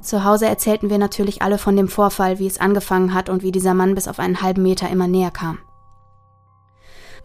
[0.00, 3.52] Zu Hause erzählten wir natürlich alle von dem Vorfall, wie es angefangen hat und wie
[3.52, 5.58] dieser Mann bis auf einen halben Meter immer näher kam.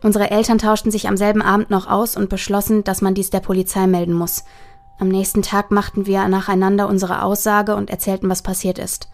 [0.04, 3.40] Unsere Eltern tauschten sich am selben Abend noch aus und beschlossen, dass man dies der
[3.40, 4.44] Polizei melden muss.
[4.98, 9.10] Am nächsten Tag machten wir nacheinander unsere Aussage und erzählten, was passiert ist.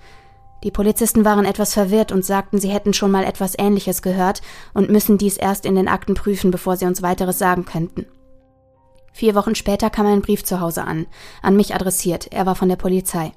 [0.64, 4.42] Die Polizisten waren etwas verwirrt und sagten, sie hätten schon mal etwas Ähnliches gehört
[4.76, 8.06] und müssen dies erst in den Akten prüfen, bevor sie uns weiteres sagen könnten.
[9.12, 11.08] Vier Wochen später kam ein Brief zu Hause an,
[11.42, 13.34] an mich adressiert, er war von der Polizei.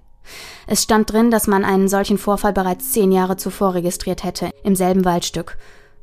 [0.67, 4.77] Es stand drin, dass man einen solchen Vorfall bereits zehn Jahre zuvor registriert hätte, im
[4.77, 5.59] selben Waldstück.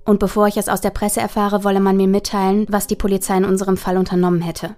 [0.05, 3.37] Und bevor ich es aus der Presse erfahre, wolle man mir mitteilen, was die Polizei
[3.37, 4.75] in unserem Fall unternommen hätte.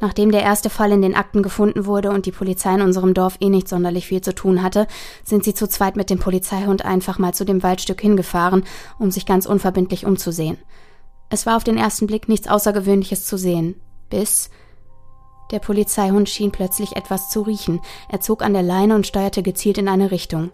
[0.00, 3.36] Nachdem der erste Fall in den Akten gefunden wurde und die Polizei in unserem Dorf
[3.40, 4.86] eh nicht sonderlich viel zu tun hatte,
[5.24, 8.64] sind sie zu zweit mit dem Polizeihund einfach mal zu dem Waldstück hingefahren,
[8.98, 10.56] um sich ganz unverbindlich umzusehen.
[11.28, 14.50] Es war auf den ersten Blick nichts Außergewöhnliches zu sehen, bis
[15.50, 17.80] der Polizeihund schien plötzlich etwas zu riechen.
[18.08, 20.50] Er zog an der Leine und steuerte gezielt in eine Richtung.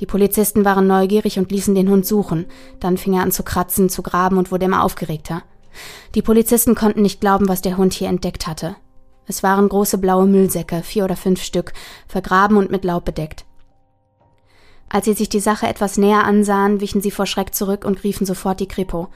[0.00, 2.46] Die Polizisten waren neugierig und ließen den Hund suchen.
[2.80, 5.42] Dann fing er an zu kratzen, zu graben und wurde immer aufgeregter.
[6.14, 8.76] Die Polizisten konnten nicht glauben, was der Hund hier entdeckt hatte.
[9.26, 11.72] Es waren große blaue Müllsäcke, vier oder fünf Stück,
[12.08, 13.44] vergraben und mit Laub bedeckt.
[14.88, 18.26] Als sie sich die Sache etwas näher ansahen, wichen sie vor Schreck zurück und riefen
[18.26, 19.08] sofort die Kripo.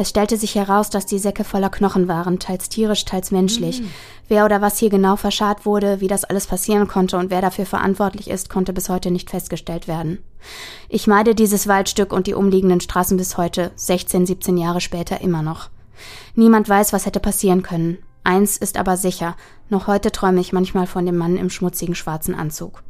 [0.00, 3.80] Es stellte sich heraus, dass die Säcke voller Knochen waren, teils tierisch, teils menschlich.
[3.80, 3.90] Mhm.
[4.28, 7.66] Wer oder was hier genau verscharrt wurde, wie das alles passieren konnte und wer dafür
[7.66, 10.22] verantwortlich ist, konnte bis heute nicht festgestellt werden.
[10.88, 15.42] Ich meide dieses Waldstück und die umliegenden Straßen bis heute, 16, 17 Jahre später immer
[15.42, 15.68] noch.
[16.34, 17.98] Niemand weiß, was hätte passieren können.
[18.24, 19.36] Eins ist aber sicher,
[19.70, 22.82] noch heute träume ich manchmal von dem Mann im schmutzigen schwarzen Anzug.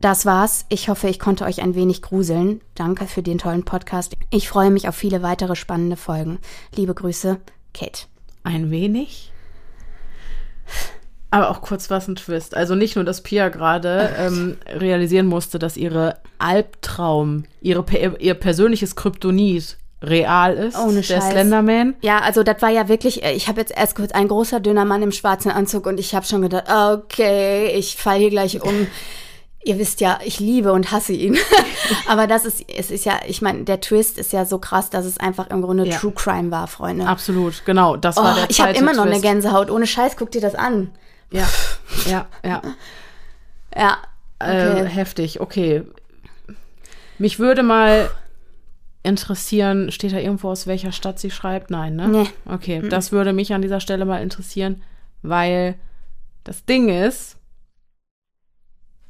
[0.00, 0.64] Das war's.
[0.68, 2.60] Ich hoffe, ich konnte euch ein wenig gruseln.
[2.74, 4.16] Danke für den tollen Podcast.
[4.30, 6.38] Ich freue mich auf viele weitere spannende Folgen.
[6.74, 7.38] Liebe Grüße,
[7.74, 8.06] Kate.
[8.44, 9.32] Ein wenig?
[11.30, 12.56] Aber auch kurz was ein Twist.
[12.56, 17.84] Also nicht nur, dass Pia gerade ähm, realisieren musste, dass ihre Albtraum, ihre,
[18.18, 21.96] ihr persönliches Kryptonit real ist, Ohne der Slenderman.
[22.00, 24.84] Ja, also das war ja wirklich, äh, ich habe jetzt erst kurz ein großer, dünner
[24.84, 28.86] Mann im schwarzen Anzug und ich habe schon gedacht, okay, ich falle hier gleich um.
[29.64, 31.36] ihr wisst ja, ich liebe und hasse ihn.
[32.06, 35.04] Aber das ist, es ist ja, ich meine, der Twist ist ja so krass, dass
[35.04, 35.96] es einfach im Grunde ja.
[35.96, 37.06] True Crime war, Freunde.
[37.06, 37.96] Absolut, genau.
[37.96, 39.70] Das war oh, der Ich habe immer noch eine Gänsehaut.
[39.70, 40.90] Ohne Scheiß, guck dir das an.
[41.30, 41.46] Ja,
[42.06, 42.62] ja, ja.
[43.76, 43.98] Ja.
[44.40, 44.80] Ähm, okay.
[44.80, 45.82] Äh, heftig, okay.
[47.18, 48.10] Mich würde mal
[49.02, 51.70] interessieren, steht da irgendwo aus welcher Stadt sie schreibt?
[51.70, 52.08] Nein, ne?
[52.08, 52.26] Nee.
[52.46, 52.90] Okay, mhm.
[52.90, 54.82] das würde mich an dieser Stelle mal interessieren,
[55.22, 55.76] weil
[56.44, 57.36] das Ding ist,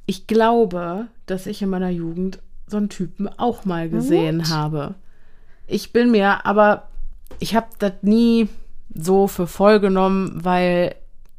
[0.07, 4.51] ich glaube, dass ich in meiner Jugend so einen Typen auch mal gesehen What?
[4.51, 4.95] habe.
[5.67, 6.89] Ich bin mir, aber
[7.39, 8.49] ich habe das nie
[8.95, 10.95] so für voll genommen, weil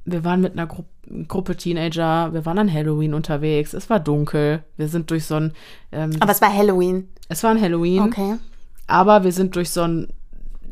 [0.06, 0.84] wir waren mit einer Gru
[1.28, 5.54] Gruppe Teenager, wir waren an Halloween unterwegs, es war dunkel, wir sind durch so ein.
[5.92, 7.10] Ähm, aber es war Halloween.
[7.30, 8.04] Es war ein Halloween.
[8.04, 8.36] Okay.
[8.88, 10.08] Aber wir sind durch so ein.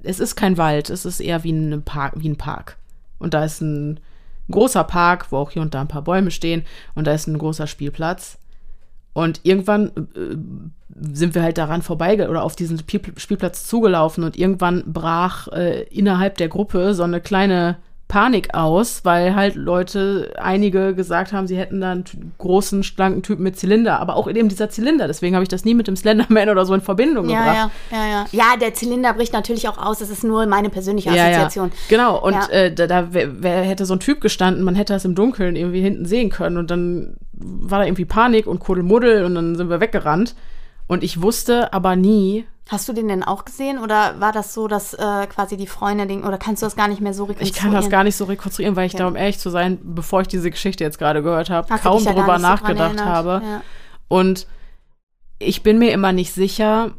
[0.03, 2.13] Es ist kein Wald, es ist eher wie ein Park.
[2.17, 2.77] Wie ein Park.
[3.19, 3.99] Und da ist ein
[4.51, 6.63] großer Park, wo auch hier und da ein paar Bäume stehen
[6.95, 8.37] und da ist ein großer Spielplatz.
[9.13, 10.37] Und irgendwann äh,
[11.11, 16.37] sind wir halt daran vorbei oder auf diesen Spielplatz zugelaufen und irgendwann brach äh, innerhalb
[16.37, 17.77] der Gruppe so eine kleine
[18.07, 22.05] Panik aus, weil halt Leute, einige gesagt haben, sie hätten da einen
[22.37, 25.07] großen, schlanken Typen mit Zylinder, aber auch eben dieser Zylinder.
[25.07, 27.71] Deswegen habe ich das nie mit dem Slenderman oder so in Verbindung ja, gebracht.
[27.91, 28.25] Ja, ja, ja.
[28.31, 29.99] Ja, der Zylinder bricht natürlich auch aus.
[29.99, 31.67] Das ist nur meine persönliche Assoziation.
[31.67, 31.81] Ja, ja.
[31.89, 32.47] Genau, und ja.
[32.49, 35.57] äh, da, da wer, wer hätte so ein Typ gestanden, man hätte das im Dunkeln
[35.57, 39.69] irgendwie hinten sehen können und dann war da irgendwie Panik und Kuddelmuddel und dann sind
[39.69, 40.33] wir weggerannt.
[40.87, 44.67] Und ich wusste aber nie, Hast du den denn auch gesehen oder war das so,
[44.67, 47.55] dass äh, quasi die Freunde den oder kannst du das gar nicht mehr so rekonstruieren?
[47.55, 49.03] Ich kann das gar nicht so rekonstruieren, weil ich okay.
[49.03, 52.13] da, um ehrlich zu sein, bevor ich diese Geschichte jetzt gerade gehört habe, kaum ja
[52.13, 53.41] drüber nachgedacht so habe.
[53.43, 53.61] Ja.
[54.09, 54.47] Und
[55.39, 56.91] ich bin mir immer nicht sicher,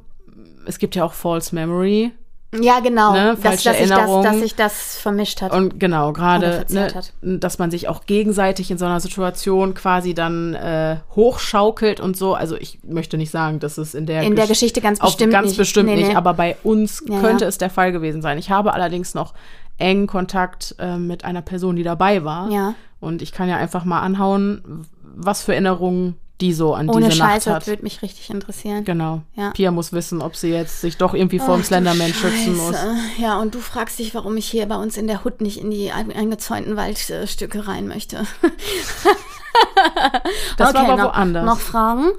[0.66, 2.12] es gibt ja auch False Memory.
[2.54, 3.12] Ja, genau.
[3.12, 3.36] Ne?
[3.36, 4.22] Falsche dass, dass, Erinnerung.
[4.22, 5.52] Sich das, dass sich das vermischt hat.
[5.52, 6.90] Und genau, gerade, ne,
[7.20, 12.34] dass man sich auch gegenseitig in so einer Situation quasi dann äh, hochschaukelt und so.
[12.34, 15.32] Also ich möchte nicht sagen, dass es in der, in der Gesch Geschichte ganz bestimmt
[15.32, 15.58] ganz nicht.
[15.58, 16.14] bestimmt nee, nicht, nee.
[16.14, 17.48] aber bei uns ja, könnte ja.
[17.48, 18.38] es der Fall gewesen sein.
[18.38, 19.34] Ich habe allerdings noch
[19.76, 22.50] engen Kontakt äh, mit einer Person, die dabei war.
[22.50, 22.74] Ja.
[22.98, 27.18] Und ich kann ja einfach mal anhauen, was für Erinnerungen die so an Ohne diese
[27.18, 27.62] Scheiße, Nacht hat.
[27.62, 28.84] das würde mich richtig interessieren.
[28.84, 29.22] Genau.
[29.34, 29.50] Ja.
[29.50, 32.76] Pia muss wissen, ob sie jetzt sich doch irgendwie vor dem Slenderman schützen muss.
[33.18, 35.70] Ja, und du fragst dich, warum ich hier bei uns in der Hut nicht in
[35.70, 38.18] die eingezäunten Waldstücke rein möchte.
[40.56, 41.44] das okay, war aber noch, woanders.
[41.44, 42.12] Noch Fragen?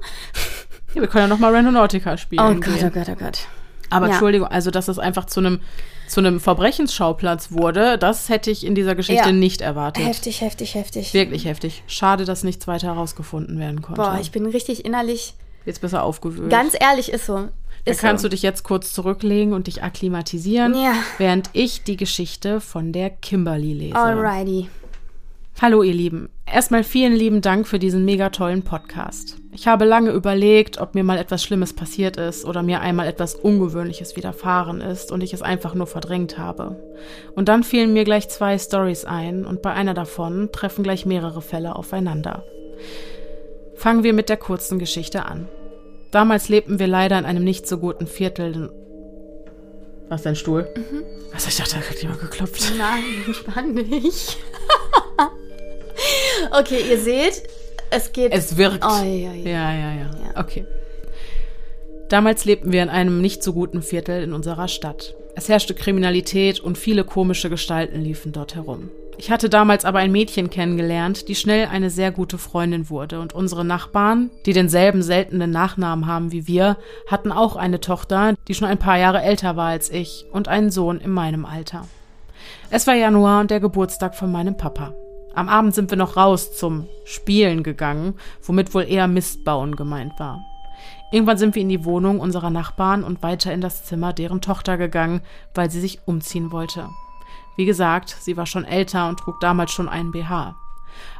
[0.94, 2.42] Ja, wir können ja noch mal Randonautica spielen.
[2.42, 3.38] Oh Gott, oh Gott, oh Gott.
[3.88, 4.12] Aber ja.
[4.12, 5.60] Entschuldigung, also dass es einfach zu einem
[6.10, 9.32] zu einem Verbrechensschauplatz wurde, das hätte ich in dieser Geschichte ja.
[9.32, 10.04] nicht erwartet.
[10.04, 11.14] Heftig, heftig, heftig.
[11.14, 11.84] Wirklich heftig.
[11.86, 14.02] Schade, dass nichts weiter herausgefunden werden konnte.
[14.02, 15.34] Boah, ich bin richtig innerlich.
[15.64, 16.50] Jetzt du aufgewühlt.
[16.50, 17.48] Ganz ehrlich, ist so.
[17.84, 18.28] Da kannst so.
[18.28, 20.94] du dich jetzt kurz zurücklegen und dich akklimatisieren, ja.
[21.18, 23.96] während ich die Geschichte von der Kimberly lese.
[23.96, 24.68] Alrighty.
[25.62, 26.30] Hallo ihr Lieben.
[26.46, 29.36] Erstmal vielen lieben Dank für diesen mega tollen Podcast.
[29.52, 33.34] Ich habe lange überlegt, ob mir mal etwas Schlimmes passiert ist oder mir einmal etwas
[33.34, 36.82] Ungewöhnliches widerfahren ist und ich es einfach nur verdrängt habe.
[37.34, 41.42] Und dann fielen mir gleich zwei Stories ein und bei einer davon treffen gleich mehrere
[41.42, 42.42] Fälle aufeinander.
[43.74, 45.46] Fangen wir mit der kurzen Geschichte an.
[46.10, 48.72] Damals lebten wir leider in einem nicht so guten Viertel.
[50.08, 50.66] Was, dein Stuhl?
[50.74, 51.02] Mhm.
[51.34, 52.72] Was, ich dachte, da hat jemand geklopft.
[52.78, 54.38] Nein, entspann dich.
[56.52, 57.42] Okay, ihr seht,
[57.90, 58.32] es geht.
[58.32, 58.84] Es wirkt.
[58.84, 59.32] Oh, ja, ja.
[59.32, 60.10] Ja, ja, ja.
[60.34, 60.40] Ja.
[60.40, 60.64] Okay.
[62.08, 65.14] Damals lebten wir in einem nicht so guten Viertel in unserer Stadt.
[65.36, 68.90] Es herrschte Kriminalität und viele komische Gestalten liefen dort herum.
[69.16, 73.34] Ich hatte damals aber ein Mädchen kennengelernt, die schnell eine sehr gute Freundin wurde und
[73.34, 78.66] unsere Nachbarn, die denselben seltenen Nachnamen haben wie wir, hatten auch eine Tochter, die schon
[78.66, 81.86] ein paar Jahre älter war als ich und einen Sohn in meinem Alter.
[82.70, 84.94] Es war Januar und der Geburtstag von meinem Papa.
[85.34, 90.44] Am Abend sind wir noch raus zum Spielen gegangen, womit wohl eher Mistbauen gemeint war.
[91.12, 94.76] Irgendwann sind wir in die Wohnung unserer Nachbarn und weiter in das Zimmer deren Tochter
[94.76, 95.22] gegangen,
[95.54, 96.88] weil sie sich umziehen wollte.
[97.56, 100.54] Wie gesagt, sie war schon älter und trug damals schon einen BH.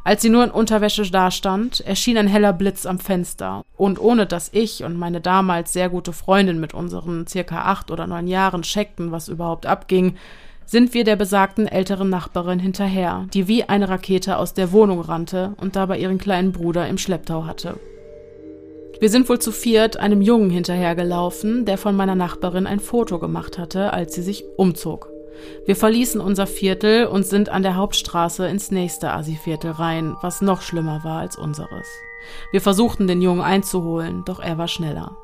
[0.03, 4.49] Als sie nur in Unterwäsche dastand, erschien ein heller Blitz am Fenster, und ohne dass
[4.53, 9.11] ich und meine damals sehr gute Freundin mit unseren circa acht oder neun Jahren checkten,
[9.11, 10.17] was überhaupt abging,
[10.71, 15.53] sind wir der besagten älteren Nachbarin hinterher, die wie eine Rakete aus der Wohnung rannte
[15.59, 17.77] und dabei ihren kleinen Bruder im Schlepptau hatte.
[19.01, 23.57] Wir sind wohl zu viert einem Jungen hinterhergelaufen, der von meiner Nachbarin ein Foto gemacht
[23.57, 25.09] hatte, als sie sich umzog.
[25.65, 30.61] Wir verließen unser Viertel und sind an der Hauptstraße ins nächste Asi-Viertel rein, was noch
[30.61, 31.87] schlimmer war als unseres.
[32.53, 35.17] Wir versuchten den Jungen einzuholen, doch er war schneller.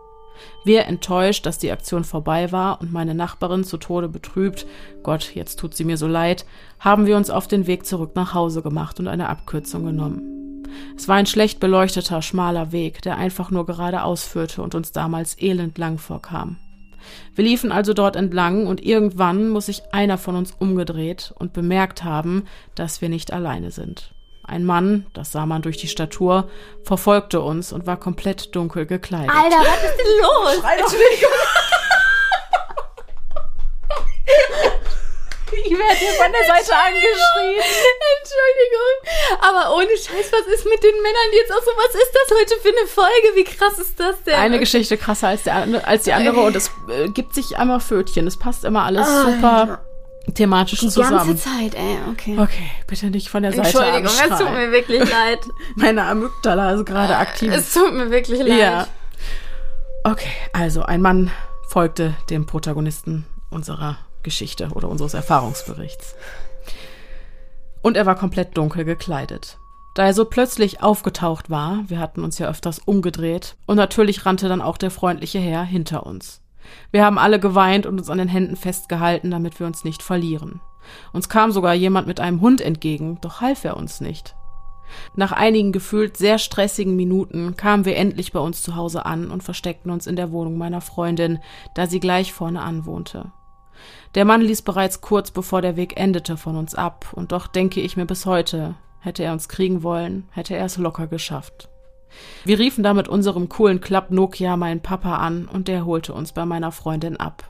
[0.64, 4.66] Wir enttäuscht, dass die Aktion vorbei war und meine Nachbarin zu Tode betrübt,
[5.04, 6.46] Gott, jetzt tut sie mir so leid,
[6.80, 10.64] haben wir uns auf den Weg zurück nach Hause gemacht und eine Abkürzung genommen.
[10.96, 15.36] Es war ein schlecht beleuchteter, schmaler Weg, der einfach nur geradeaus führte und uns damals
[15.36, 16.58] elendlang vorkam.
[17.36, 22.04] Wir liefen also dort entlang und irgendwann muss sich einer von uns umgedreht und bemerkt
[22.04, 22.44] haben,
[22.76, 24.14] dass wir nicht alleine sind.
[24.48, 26.50] Ein Mann, das sah man durch die Statur,
[26.84, 29.30] verfolgte uns und war komplett dunkel gekleidet.
[29.30, 30.64] Alter, was ist denn los?
[30.78, 31.32] Entschuldigung.
[35.50, 37.62] Ich werde hier von der Seite angeschrien.
[38.20, 39.42] Entschuldigung.
[39.42, 41.72] Aber ohne Scheiß, was ist mit den Männern jetzt auch so?
[41.76, 43.36] Was ist das heute für eine Folge?
[43.36, 44.36] Wie krass ist das denn?
[44.36, 48.28] Eine Geschichte krasser als, der, als die andere und es äh, gibt sich einmal Pfötchen.
[48.28, 49.80] Es passt immer alles Ah, super
[50.34, 51.18] thematisch Die zusammen.
[51.18, 52.38] ganze Zeit, ey, okay.
[52.40, 55.40] Okay, bitte nicht von der Seite Entschuldigung, es tut mir wirklich leid.
[55.76, 57.52] Meine Amygdala ist gerade aktiv.
[57.54, 58.60] Es tut mir wirklich leid.
[58.60, 58.88] Ja.
[60.04, 61.32] Okay, also ein Mann
[61.70, 66.16] folgte dem Protagonisten unserer Geschichte oder unseres Erfahrungsberichts.
[67.82, 69.58] Und er war komplett dunkel gekleidet.
[69.96, 74.48] Da er so plötzlich aufgetaucht war, wir hatten uns ja öfters umgedreht, und natürlich rannte
[74.48, 76.42] dann auch der freundliche Herr hinter uns.
[76.92, 80.62] Wir haben alle geweint und uns an den Händen festgehalten, damit wir uns nicht verlieren.
[81.14, 84.36] Uns kam sogar jemand mit einem Hund entgegen, doch half er uns nicht.
[85.16, 89.44] Nach einigen gefühlt sehr stressigen Minuten kamen wir endlich bei uns zu Hause an und
[89.44, 91.40] versteckten uns in der Wohnung meiner Freundin,
[91.76, 93.32] da sie gleich vorne an wohnte.
[94.16, 97.82] Der Mann ließ bereits kurz bevor der Weg endete von uns ab, und doch denke
[97.82, 101.70] ich mir bis heute, hätte er uns kriegen wollen, hätte er es locker geschafft.
[102.46, 106.32] Wir riefen da mit unserem coolen Club Nokia meinen Papa an und der holte uns
[106.32, 107.50] bei meiner Freundin ab.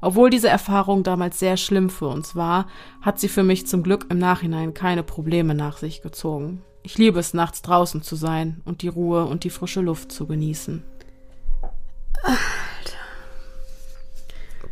[0.00, 2.66] Obwohl diese Erfahrung damals sehr schlimm für uns war,
[3.00, 6.62] hat sie für mich zum Glück im Nachhinein keine Probleme nach sich gezogen.
[6.82, 10.26] Ich liebe es, nachts draußen zu sein und die Ruhe und die frische Luft zu
[10.26, 10.82] genießen.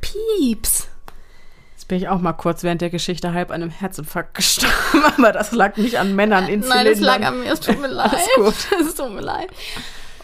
[0.01, 0.89] Pieps.
[1.83, 5.33] Jetzt bin ich auch mal kurz während der Geschichte halb an einem Herzinfarkt gestorben, aber
[5.33, 7.53] das lag nicht an Männern in Nein, das lag an mir.
[7.53, 8.13] Es tut mir leid.
[8.13, 8.81] Alles gut.
[8.87, 9.49] Es tut mir leid.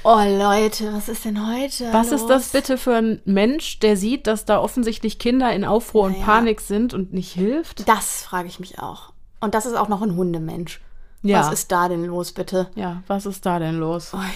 [0.05, 1.93] Oh, Leute, was ist denn heute?
[1.93, 2.21] Was los?
[2.21, 6.13] ist das bitte für ein Mensch, der sieht, dass da offensichtlich Kinder in Aufruhr und
[6.13, 6.25] Naja.
[6.27, 7.89] Panik sind und nicht hilft?
[7.89, 9.13] Das frage ich mich auch.
[9.41, 10.81] Und das ist auch noch ein Hundemensch.
[11.23, 11.41] Ja.
[11.41, 12.71] Was ist da denn los, bitte?
[12.77, 14.15] Ja, was ist da denn los?
[14.15, 14.27] Ui, ui,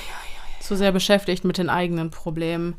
[0.61, 2.75] Zu sehr beschäftigt mit den eigenen Problemen.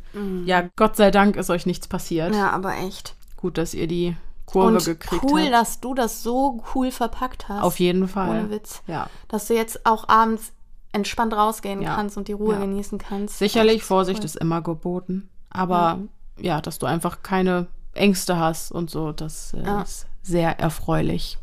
[0.46, 2.36] Ja, Gott sei Dank ist euch nichts passiert.
[2.36, 3.16] Ja, aber echt.
[3.38, 4.18] Gut, dass ihr die
[4.54, 5.54] Kurve Und gekriegt cool, habt.
[5.54, 7.64] dass du das so cool verpackt hast.
[7.64, 8.30] Auf jeden Fall.
[8.30, 8.82] Ohne Witz.
[8.88, 9.08] Ja.
[9.28, 10.52] Dass du jetzt auch abends
[10.92, 11.96] entspannt rausgehen Ja.
[11.96, 12.60] kannst und die Ruhe Ja.
[12.62, 13.40] genießen kannst.
[13.40, 14.26] Sicherlich, Echt Vorsicht cool.
[14.26, 15.30] ist immer geboten.
[15.50, 16.00] Aber
[16.40, 19.82] ja, dass du einfach keine Ängste hast und so, das äh, Ja.
[19.82, 21.38] ist sehr erfreulich.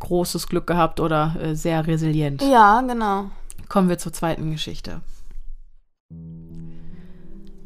[0.00, 2.42] Großes Glück gehabt oder äh, sehr resilient.
[2.42, 3.30] Ja, genau.
[3.68, 5.00] Kommen wir zur zweiten Geschichte.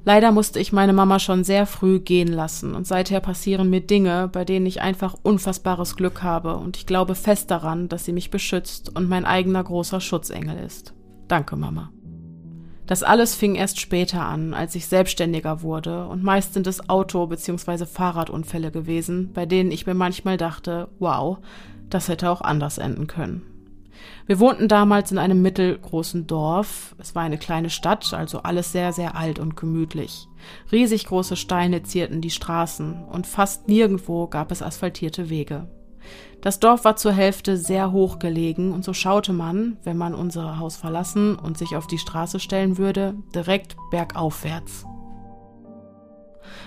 [0.05, 4.29] Leider musste ich meine Mama schon sehr früh gehen lassen und seither passieren mir Dinge,
[4.33, 8.31] bei denen ich einfach unfassbares Glück habe und ich glaube fest daran, dass sie mich
[8.31, 10.93] beschützt und mein eigener großer Schutzengel ist.
[11.29, 11.91] Danke, Mama.
[12.87, 17.29] Das alles fing erst später an, als ich selbstständiger wurde und meist sind es Auto-
[17.29, 17.87] bzw.
[17.87, 21.39] Fahrradunfälle gewesen, bei denen ich mir manchmal dachte, wow,
[21.91, 23.52] das hätte auch anders enden können.
[24.27, 26.95] Wir wohnten damals in einem mittelgroßen Dorf.
[26.99, 30.29] Es war eine kleine Stadt, also alles sehr, sehr alt und gemütlich.
[30.71, 35.69] Riesig große Steine zierten die Straßen und fast nirgendwo gab es asphaltierte Wege.
[36.41, 40.59] Das Dorf war zur Hälfte sehr hoch gelegen und so schaute man, wenn man unser
[40.59, 44.85] Haus verlassen und sich auf die Straße stellen würde, direkt bergaufwärts.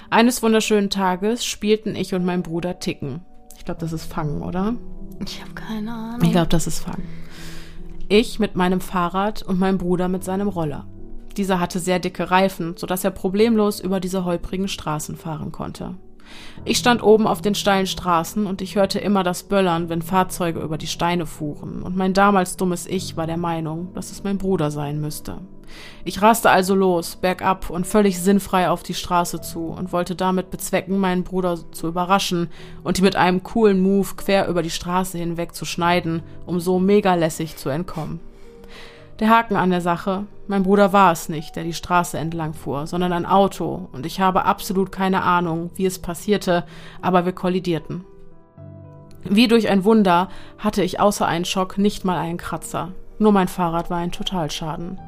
[0.09, 3.25] Eines wunderschönen Tages spielten ich und mein Bruder Ticken.
[3.57, 4.75] Ich glaube, das ist Fangen, oder?
[5.23, 6.23] Ich habe keine Ahnung.
[6.23, 7.03] Ich glaube, das ist Fangen.
[8.07, 10.85] Ich mit meinem Fahrrad und mein Bruder mit seinem Roller.
[11.37, 15.95] Dieser hatte sehr dicke Reifen, sodass er problemlos über diese holprigen Straßen fahren konnte.
[16.63, 20.59] Ich stand oben auf den steilen Straßen und ich hörte immer das Böllern, wenn Fahrzeuge
[20.59, 24.37] über die Steine fuhren, und mein damals dummes Ich war der Meinung, dass es mein
[24.37, 25.39] Bruder sein müsste.
[26.03, 30.51] Ich raste also los, bergab und völlig sinnfrei auf die Straße zu und wollte damit
[30.51, 32.49] bezwecken, meinen Bruder zu überraschen
[32.83, 36.79] und ihn mit einem coolen Move quer über die Straße hinweg zu schneiden, um so
[36.79, 38.19] mega lässig zu entkommen.
[39.19, 42.85] Der Haken an der Sache, mein Bruder war es nicht, der die Straße entlang fuhr,
[42.85, 46.65] sondern ein Auto, und ich habe absolut keine Ahnung, wie es passierte,
[47.01, 48.03] aber wir kollidierten.
[49.23, 52.91] Wie durch ein Wunder hatte ich außer einen Schock nicht mal einen Kratzer.
[53.17, 54.99] Nur mein Fahrrad war ein Totalschaden.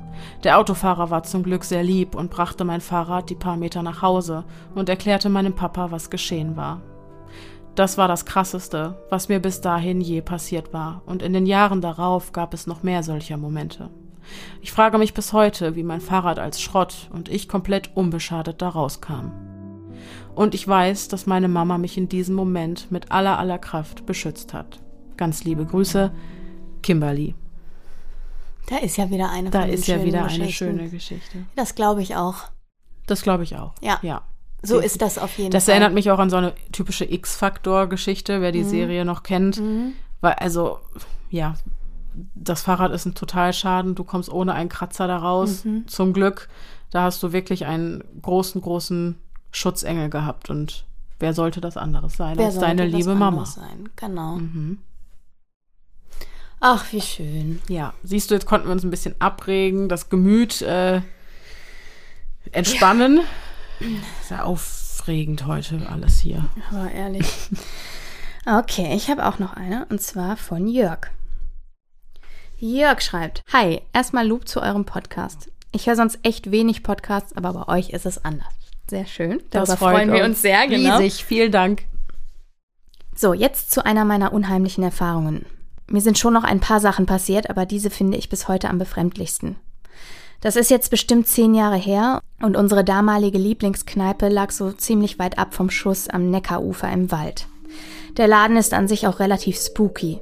[0.44, 4.02] Der Autofahrer war zum Glück sehr lieb und brachte mein Fahrrad die paar Meter nach
[4.02, 6.82] Hause und erklärte meinem Papa, was geschehen war.
[7.76, 11.80] Das war das Krasseste, was mir bis dahin je passiert war, und in den Jahren
[11.80, 13.92] darauf gab es noch mehr solcher Momente.
[14.62, 18.70] Ich frage mich bis heute, wie mein Fahrrad als Schrott und ich komplett unbeschadet da
[18.70, 19.32] rauskam.
[20.34, 24.54] Und ich weiß, dass meine Mama mich in diesem Moment mit aller aller Kraft beschützt
[24.54, 24.80] hat.
[25.16, 26.12] Ganz liebe Grüße,
[26.82, 27.36] Kimberly.
[28.68, 31.46] Da ist ja wieder eine Da ist ja wieder eine schöne Geschichte.
[31.56, 32.36] Das glaube ich auch.
[33.08, 33.74] Das glaube ich auch.
[33.82, 33.98] Ja.
[34.02, 34.22] ja.
[34.62, 35.74] So ist das auf jeden das Fall.
[35.74, 38.70] Das erinnert mich auch an so eine typische X-Faktor-Geschichte, wer die mhm.
[38.70, 39.60] Serie noch kennt.
[39.62, 39.94] Mhm.
[40.20, 40.80] Weil, also,
[41.30, 41.56] ja,
[42.36, 43.96] das Fahrrad ist ein Totalschaden.
[43.96, 45.64] Du kommst ohne einen Kratzer da raus.
[45.64, 45.88] Mhm.
[45.88, 46.50] Zum Glück.
[46.92, 49.16] Da hast du wirklich einen großen, großen
[49.52, 50.50] Schutzengel gehabt.
[50.50, 50.86] Und
[51.20, 53.46] wer sollte das anderes sein wer als deine liebe Mama?
[53.46, 53.90] Sein?
[53.96, 54.36] Genau.
[54.36, 54.80] Mhm.
[56.60, 57.62] Ach, wie schön.
[57.70, 61.02] Ja, siehst du, jetzt konnten wir uns ein bisschen abregen, das Gemüt äh,
[62.52, 63.22] entspannen.
[63.80, 63.88] Ja.
[64.24, 66.46] Sehr aufregend heute alles hier.
[66.72, 67.28] Aber ehrlich.
[68.50, 71.12] Okay, ich habe auch noch eine und zwar von Jörg.
[72.60, 75.52] Jörg schreibt: Hi, erstmal Loop zu eurem Podcast.
[75.74, 78.54] Ich höre sonst echt wenig Podcasts, aber bei euch ist es anders.
[78.90, 79.42] Sehr schön.
[79.52, 80.98] Darüber das freuen wir uns sehr, genau.
[80.98, 81.84] Riesig, vielen Dank.
[83.14, 85.46] So, jetzt zu einer meiner unheimlichen Erfahrungen.
[85.90, 88.78] Mir sind schon noch ein paar Sachen passiert, aber diese finde ich bis heute am
[88.78, 89.56] befremdlichsten.
[90.42, 95.40] Das ist jetzt bestimmt zehn Jahre her und unsere damalige Lieblingskneipe lag so ziemlich weit
[95.40, 97.48] ab vom Schuss am Neckarufer im Wald.
[98.18, 100.20] Der Laden ist an sich auch relativ spooky.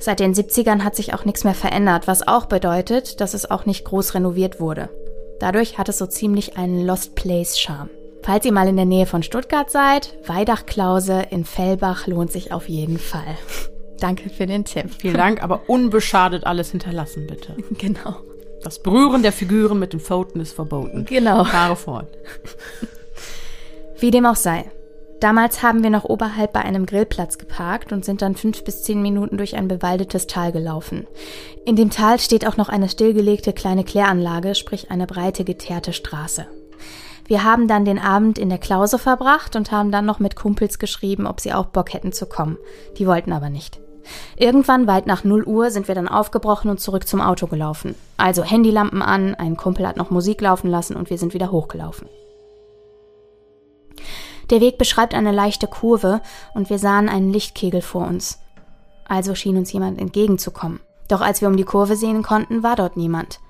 [0.00, 3.64] Seit den 70ern hat sich auch nichts mehr verändert, was auch bedeutet, dass es auch
[3.64, 4.88] nicht groß renoviert wurde.
[5.40, 7.90] Dadurch hat es so ziemlich einen Lost Place Charme.
[8.22, 12.68] Falls ihr mal in der Nähe von Stuttgart seid, Weidachklause in Fellbach lohnt sich auf
[12.68, 13.36] jeden Fall.
[14.00, 14.90] Danke für den Tipp.
[14.98, 17.56] Vielen Dank, aber unbeschadet alles hinterlassen, bitte.
[17.78, 18.16] Genau.
[18.62, 21.04] Das Berühren der Figuren mit den Pfoten ist verboten.
[21.04, 21.44] Genau.
[21.44, 22.08] Fahre fort.
[23.98, 24.64] Wie dem auch sei.
[25.20, 29.00] Damals haben wir noch oberhalb bei einem Grillplatz geparkt und sind dann fünf bis zehn
[29.00, 31.06] Minuten durch ein bewaldetes Tal gelaufen.
[31.64, 36.46] In dem Tal steht auch noch eine stillgelegte kleine Kläranlage, sprich eine breite geteerte Straße.
[37.26, 40.78] Wir haben dann den Abend in der Klause verbracht und haben dann noch mit Kumpels
[40.78, 42.58] geschrieben, ob sie auch Bock hätten zu kommen.
[42.98, 43.80] Die wollten aber nicht.
[44.36, 47.94] Irgendwann weit nach 0 Uhr sind wir dann aufgebrochen und zurück zum Auto gelaufen.
[48.16, 52.08] Also Handylampen an, ein Kumpel hat noch Musik laufen lassen und wir sind wieder hochgelaufen.
[54.50, 56.20] Der Weg beschreibt eine leichte Kurve
[56.54, 58.40] und wir sahen einen Lichtkegel vor uns.
[59.06, 60.80] Also schien uns jemand entgegenzukommen.
[61.08, 63.40] Doch als wir um die Kurve sehen konnten, war dort niemand.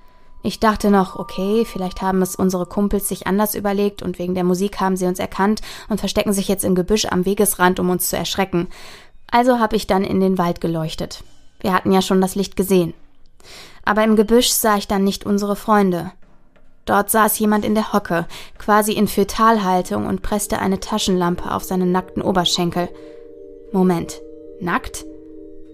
[0.47, 4.45] Ich dachte noch, okay, vielleicht haben es unsere Kumpels sich anders überlegt und wegen der
[4.45, 8.11] Musik haben sie uns erkannt und verstecken sich jetzt im Gebüsch am Wegesrand, um uns
[8.11, 8.69] zu erschrecken.
[9.35, 11.25] Also habe ich dann in den Wald geleuchtet.
[11.59, 12.95] Wir hatten ja schon das Licht gesehen.
[13.85, 16.13] Aber im Gebüsch sah ich dann nicht unsere Freunde.
[16.85, 18.29] Dort saß jemand in der Hocke,
[18.59, 22.89] quasi in Fötalhaltung und presste eine Taschenlampe auf seinen nackten Oberschenkel.
[23.73, 24.21] Moment,
[24.61, 25.05] nackt?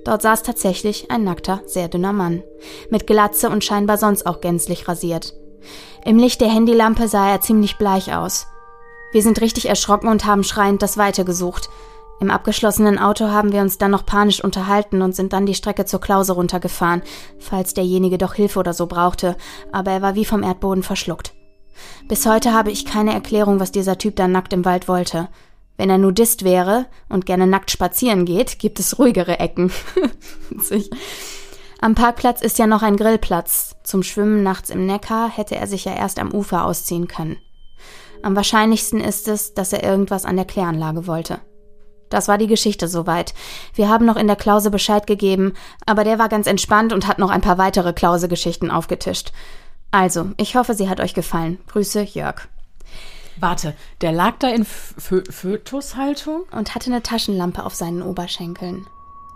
[0.07, 2.43] Dort saß tatsächlich ein nackter, sehr dünner Mann,
[2.89, 5.35] mit Glatze und scheinbar sonst auch gänzlich rasiert.
[6.07, 8.47] Im Licht der Handylampe sah er ziemlich bleich aus.
[9.13, 11.69] Wir sind richtig erschrocken und haben schreiend das Weite gesucht.
[12.21, 15.87] Im abgeschlossenen Auto haben wir uns dann noch panisch unterhalten und sind dann die Strecke
[15.87, 17.01] zur Klause runtergefahren,
[17.39, 19.37] falls derjenige doch Hilfe oder so brauchte,
[19.73, 21.33] aber er war wie vom Erdboden verschluckt.
[22.09, 25.29] Bis heute habe ich keine Erklärung, was dieser Typ da nackt im Wald wollte.
[25.79, 29.73] Wenn er Nudist wäre und gerne nackt spazieren geht, gibt es ruhigere Ecken.
[31.81, 33.77] am Parkplatz ist ja noch ein Grillplatz.
[33.83, 37.39] Zum Schwimmen nachts im Neckar hätte er sich ja erst am Ufer ausziehen können.
[38.23, 41.41] Am wahrscheinlichsten ist es, dass er irgendwas an der Kläranlage wollte.
[42.11, 43.33] Das war die Geschichte soweit.
[43.75, 45.55] Wir haben noch in der Klause Bescheid gegeben,
[45.87, 49.33] aber der war ganz entspannt und hat noch ein paar weitere Klausegeschichten aufgetischt.
[49.91, 51.59] Also, ich hoffe, sie hat euch gefallen.
[51.69, 52.49] Grüße, Jörg.
[53.39, 56.43] Warte, der lag da in Fötushaltung?
[56.53, 58.87] Und hatte eine Taschenlampe auf seinen Oberschenkeln.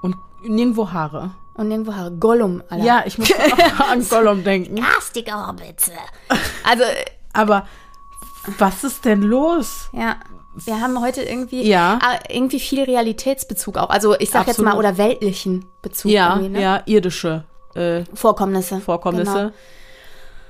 [0.03, 1.31] Und nirgendwo Haare.
[1.55, 2.13] Und nirgendwo Haare.
[2.13, 2.85] Gollum, Alter.
[2.85, 3.33] Ja, ich muss
[3.79, 4.77] auch an Gollum denken.
[4.77, 5.93] Garstige Hobbitze.
[6.65, 6.85] Also.
[7.33, 7.67] Aber
[8.59, 9.89] was ist denn los?
[9.93, 10.17] Ja.
[10.65, 11.99] Wir haben heute irgendwie, ja.
[12.01, 13.91] Ah, irgendwie viel Realitätsbezug auch.
[13.91, 14.59] Also ich sag Absolut.
[14.59, 16.11] jetzt mal, oder weltlichen Bezug.
[16.11, 16.61] Ja, ne?
[16.61, 17.45] ja, irdische
[17.75, 18.81] äh, Vorkommnisse.
[18.81, 19.33] Vorkommnisse.
[19.33, 19.53] Genau.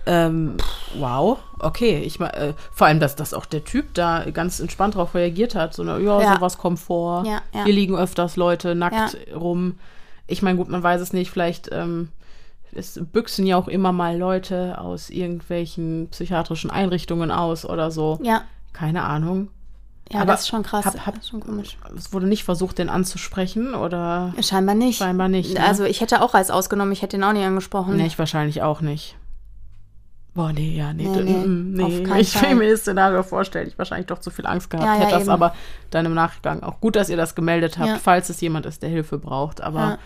[0.06, 0.56] Ähm,
[0.98, 2.00] wow, okay.
[2.00, 5.74] Ich äh, vor allem, dass, dass auch der Typ da ganz entspannt darauf reagiert hat.
[5.74, 6.34] So, eine, ja, ja.
[6.34, 7.24] sowas kommt vor.
[7.24, 7.64] Ja, ja.
[7.64, 9.78] Hier liegen öfters Leute nackt rum.
[10.26, 11.30] Ich meine, gut, man weiß es nicht.
[11.30, 12.10] Vielleicht ähm,
[12.72, 18.18] es büchsen ja auch immer mal Leute aus irgendwelchen psychiatrischen Einrichtungen aus oder so.
[18.22, 18.42] Ja.
[18.72, 19.48] Keine Ahnung.
[20.12, 20.84] Ja, Aber das ist schon krass.
[20.84, 21.78] Hab, hab, schon komisch.
[21.96, 24.34] Es wurde nicht versucht, den anzusprechen oder?
[24.40, 24.98] Scheinbar nicht.
[24.98, 25.54] Scheinbar nicht.
[25.54, 25.64] Ne?
[25.64, 27.96] Also ich hätte auch Reis ausgenommen, ich hätte ihn auch nicht angesprochen.
[27.96, 29.16] Nee, ich wahrscheinlich auch nicht.
[30.34, 31.06] Boah, nee, ja, nee.
[31.06, 32.06] Nee, nee, nee.
[32.06, 32.20] nee.
[32.20, 35.12] ich will mir das Szenario vorstellen, ich wahrscheinlich doch zu viel Angst gehabt ja, hätte,
[35.12, 35.54] ja, das aber
[35.90, 37.98] dann im Nachgang auch gut, dass ihr das gemeldet habt, ja.
[37.98, 39.60] falls es jemand ist, der Hilfe braucht.
[39.60, 39.98] Aber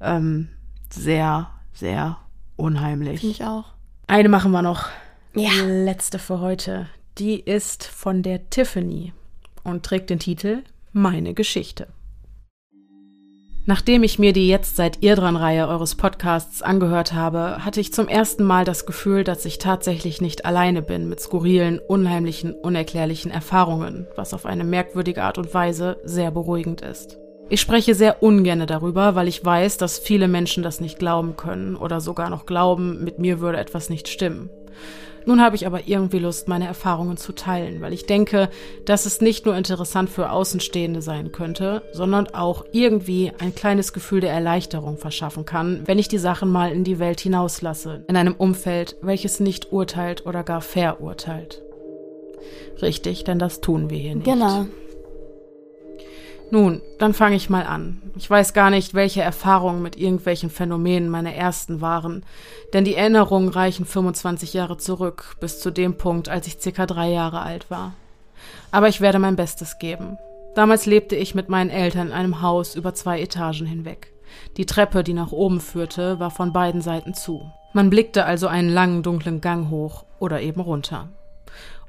[0.00, 0.48] ähm,
[0.90, 2.18] sehr, sehr
[2.56, 3.20] unheimlich.
[3.20, 3.64] Finde ich auch.
[4.06, 4.86] Eine machen wir noch.
[5.34, 5.48] Ja.
[5.50, 6.86] Die letzte für heute.
[7.16, 9.14] Die ist von der Tiffany
[9.64, 10.62] und trägt den Titel
[10.92, 11.88] Meine Geschichte.
[13.66, 17.92] Nachdem ich mir die jetzt seit ihr dran Reihe eures Podcasts angehört habe, hatte ich
[17.92, 23.30] zum ersten Mal das Gefühl, dass ich tatsächlich nicht alleine bin mit skurrilen, unheimlichen, unerklärlichen
[23.30, 27.18] Erfahrungen, was auf eine merkwürdige Art und Weise sehr beruhigend ist.
[27.48, 31.76] Ich spreche sehr ungerne darüber, weil ich weiß, dass viele Menschen das nicht glauben können
[31.76, 34.50] oder sogar noch glauben, mit mir würde etwas nicht stimmen.
[35.26, 38.48] Nun habe ich aber irgendwie Lust, meine Erfahrungen zu teilen, weil ich denke,
[38.84, 44.20] dass es nicht nur interessant für Außenstehende sein könnte, sondern auch irgendwie ein kleines Gefühl
[44.20, 48.34] der Erleichterung verschaffen kann, wenn ich die Sachen mal in die Welt hinauslasse, in einem
[48.34, 51.62] Umfeld, welches nicht urteilt oder gar verurteilt.
[52.82, 54.24] Richtig, denn das tun wir hier nicht.
[54.24, 54.66] Genau.
[56.52, 58.02] Nun, dann fange ich mal an.
[58.16, 62.24] Ich weiß gar nicht, welche Erfahrungen mit irgendwelchen Phänomenen meine ersten waren,
[62.72, 67.10] denn die Erinnerungen reichen 25 Jahre zurück, bis zu dem Punkt, als ich circa drei
[67.10, 67.94] Jahre alt war.
[68.72, 70.18] Aber ich werde mein Bestes geben.
[70.56, 74.12] Damals lebte ich mit meinen Eltern in einem Haus über zwei Etagen hinweg.
[74.56, 77.48] Die Treppe, die nach oben führte, war von beiden Seiten zu.
[77.72, 81.08] Man blickte also einen langen, dunklen Gang hoch oder eben runter.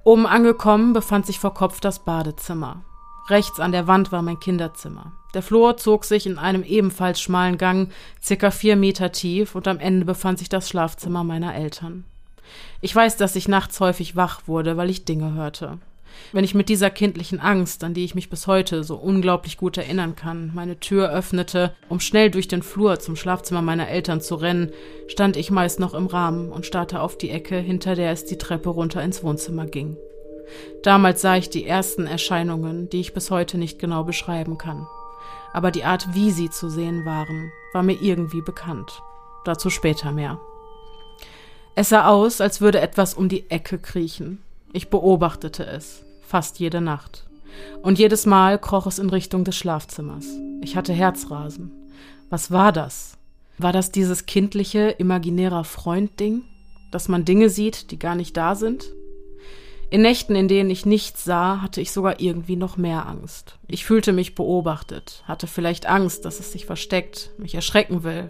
[0.03, 2.83] Oben angekommen befand sich vor Kopf das Badezimmer.
[3.27, 5.11] Rechts an der Wand war mein Kinderzimmer.
[5.33, 7.91] Der Flur zog sich in einem ebenfalls schmalen Gang,
[8.21, 12.03] circa vier Meter tief, und am Ende befand sich das Schlafzimmer meiner Eltern.
[12.81, 15.77] Ich weiß, dass ich nachts häufig wach wurde, weil ich Dinge hörte.
[16.33, 19.77] Wenn ich mit dieser kindlichen Angst, an die ich mich bis heute so unglaublich gut
[19.77, 24.35] erinnern kann, meine Tür öffnete, um schnell durch den Flur zum Schlafzimmer meiner Eltern zu
[24.35, 24.71] rennen,
[25.07, 28.37] stand ich meist noch im Rahmen und starrte auf die Ecke, hinter der es die
[28.37, 29.95] Treppe runter ins Wohnzimmer ging.
[30.83, 34.87] Damals sah ich die ersten Erscheinungen, die ich bis heute nicht genau beschreiben kann.
[35.53, 39.01] Aber die Art, wie sie zu sehen waren, war mir irgendwie bekannt.
[39.43, 40.39] Dazu später mehr.
[41.75, 44.41] Es sah aus, als würde etwas um die Ecke kriechen.
[44.73, 47.27] Ich beobachtete es, fast jede Nacht.
[47.81, 50.25] Und jedes Mal kroch es in Richtung des Schlafzimmers.
[50.61, 51.71] Ich hatte Herzrasen.
[52.29, 53.17] Was war das?
[53.57, 56.43] War das dieses kindliche, imaginärer Freund-Ding?
[56.91, 58.85] Dass man Dinge sieht, die gar nicht da sind?
[59.91, 63.59] In Nächten, in denen ich nichts sah, hatte ich sogar irgendwie noch mehr Angst.
[63.67, 68.29] Ich fühlte mich beobachtet, hatte vielleicht Angst, dass es sich versteckt, mich erschrecken will.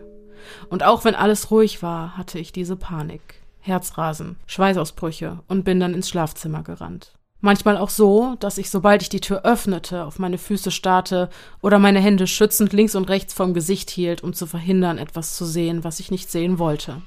[0.71, 3.35] Und auch wenn alles ruhig war, hatte ich diese Panik.
[3.59, 7.13] Herzrasen, Schweißausbrüche und bin dann ins Schlafzimmer gerannt.
[7.41, 11.29] Manchmal auch so, dass ich, sobald ich die Tür öffnete, auf meine Füße starrte
[11.61, 15.45] oder meine Hände schützend links und rechts vom Gesicht hielt, um zu verhindern, etwas zu
[15.45, 17.03] sehen, was ich nicht sehen wollte.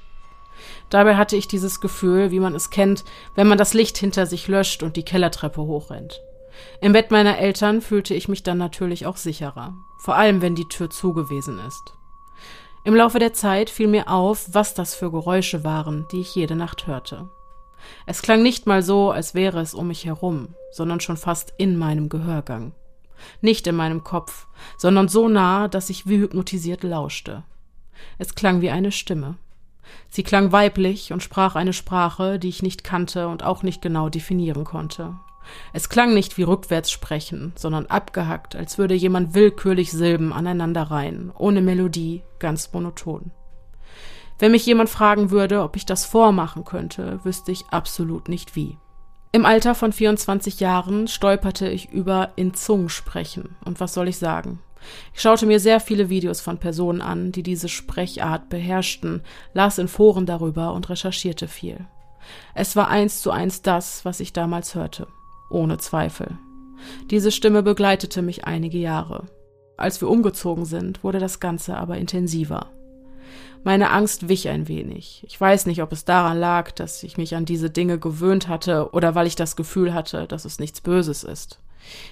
[0.91, 3.05] Dabei hatte ich dieses Gefühl, wie man es kennt,
[3.35, 6.20] wenn man das Licht hinter sich löscht und die Kellertreppe hochrennt.
[6.81, 10.69] Im Bett meiner Eltern fühlte ich mich dann natürlich auch sicherer, vor allem wenn die
[10.69, 11.95] Tür zu gewesen ist.
[12.85, 16.55] Im Laufe der Zeit fiel mir auf, was das für Geräusche waren, die ich jede
[16.55, 17.31] Nacht hörte.
[18.07, 21.77] Es klang nicht mal so, als wäre es um mich herum, sondern schon fast in
[21.78, 22.73] meinem Gehörgang.
[23.41, 24.47] Nicht in meinem Kopf,
[24.77, 27.43] sondern so nah, dass ich wie hypnotisiert lauschte.
[28.19, 29.36] Es klang wie eine Stimme.
[30.09, 34.09] Sie klang weiblich und sprach eine Sprache, die ich nicht kannte und auch nicht genau
[34.09, 35.15] definieren konnte.
[35.73, 41.61] Es klang nicht wie rückwärts sprechen, sondern abgehackt, als würde jemand willkürlich Silben aneinanderreihen, ohne
[41.61, 43.31] Melodie, ganz monoton.
[44.39, 48.78] Wenn mich jemand fragen würde, ob ich das vormachen könnte, wüsste ich absolut nicht wie.
[49.32, 53.56] Im Alter von 24 Jahren stolperte ich über in Zungen sprechen.
[53.65, 54.61] Und was soll ich sagen?
[55.15, 59.89] Ich schaute mir sehr viele Videos von Personen an, die diese Sprechart beherrschten, las in
[59.89, 61.86] Foren darüber und recherchierte viel.
[62.55, 65.06] Es war eins zu eins das, was ich damals hörte.
[65.51, 66.39] Ohne Zweifel.
[67.11, 69.27] Diese Stimme begleitete mich einige Jahre.
[69.77, 72.70] Als wir umgezogen sind, wurde das Ganze aber intensiver.
[73.65, 75.24] Meine Angst wich ein wenig.
[75.27, 78.90] Ich weiß nicht, ob es daran lag, dass ich mich an diese Dinge gewöhnt hatte
[78.93, 81.61] oder weil ich das Gefühl hatte, dass es nichts Böses ist.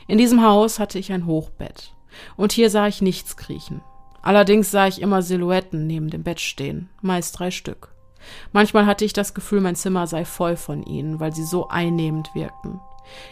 [0.07, 1.93] In diesem Haus hatte ich ein Hochbett.
[2.37, 3.83] Und hier sah ich nichts kriechen.
[4.23, 7.93] Allerdings sah ich immer Silhouetten neben dem Bett stehen, meist drei Stück.
[8.53, 12.35] Manchmal hatte ich das Gefühl, mein Zimmer sei voll von ihnen, weil sie so einnehmend
[12.35, 12.81] wirkten.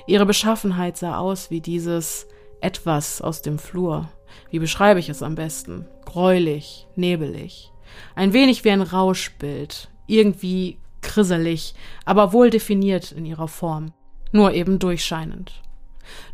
[0.06, 2.26] Ihre Beschaffenheit sah aus wie dieses
[2.60, 4.08] etwas aus dem Flur.
[4.50, 5.86] Wie beschreibe ich es am besten?
[6.04, 7.72] Gräulich, nebelig.
[8.14, 11.74] Ein wenig wie ein Rauschbild, irgendwie krisselig,
[12.04, 13.92] aber wohl definiert in ihrer Form,
[14.32, 15.62] nur eben durchscheinend.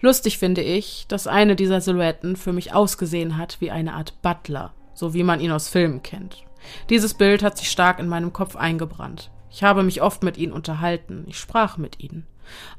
[0.00, 4.74] Lustig finde ich, dass eine dieser Silhouetten für mich ausgesehen hat wie eine Art Butler,
[4.94, 6.44] so wie man ihn aus Filmen kennt.
[6.90, 9.30] Dieses Bild hat sich stark in meinem Kopf eingebrannt.
[9.50, 12.26] Ich habe mich oft mit ihnen unterhalten, ich sprach mit ihnen.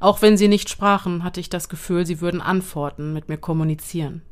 [0.00, 4.22] Auch wenn sie nicht sprachen, hatte ich das Gefühl, sie würden antworten, mit mir kommunizieren.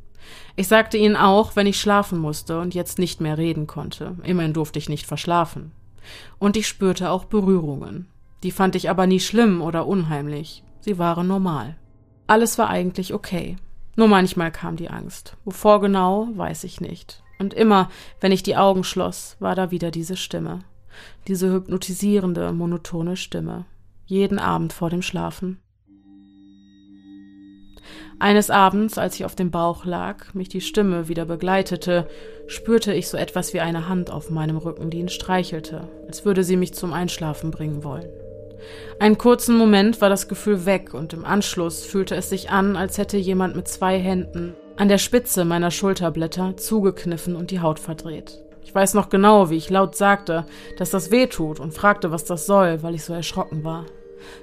[0.56, 4.16] Ich sagte ihnen auch, wenn ich schlafen musste und jetzt nicht mehr reden konnte.
[4.22, 5.72] Immerhin durfte ich nicht verschlafen.
[6.38, 8.08] Und ich spürte auch Berührungen.
[8.42, 10.62] Die fand ich aber nie schlimm oder unheimlich.
[10.80, 11.76] Sie waren normal.
[12.26, 13.56] Alles war eigentlich okay.
[13.96, 15.36] Nur manchmal kam die Angst.
[15.44, 17.22] Wovor genau, weiß ich nicht.
[17.38, 17.90] Und immer,
[18.20, 20.60] wenn ich die Augen schloss, war da wieder diese Stimme.
[21.28, 23.64] Diese hypnotisierende, monotone Stimme.
[24.06, 25.58] Jeden Abend vor dem Schlafen.
[28.18, 32.08] Eines Abends, als ich auf dem Bauch lag, mich die Stimme wieder begleitete,
[32.46, 36.42] spürte ich so etwas wie eine Hand auf meinem Rücken, die ihn streichelte, als würde
[36.42, 38.08] sie mich zum Einschlafen bringen wollen.
[38.98, 42.98] Einen kurzen Moment war das Gefühl weg und im Anschluss fühlte es sich an, als
[42.98, 48.42] hätte jemand mit zwei Händen an der Spitze meiner Schulterblätter zugekniffen und die Haut verdreht.
[48.62, 50.44] Ich weiß noch genau, wie ich laut sagte,
[50.76, 53.86] dass das weh tut und fragte, was das soll, weil ich so erschrocken war.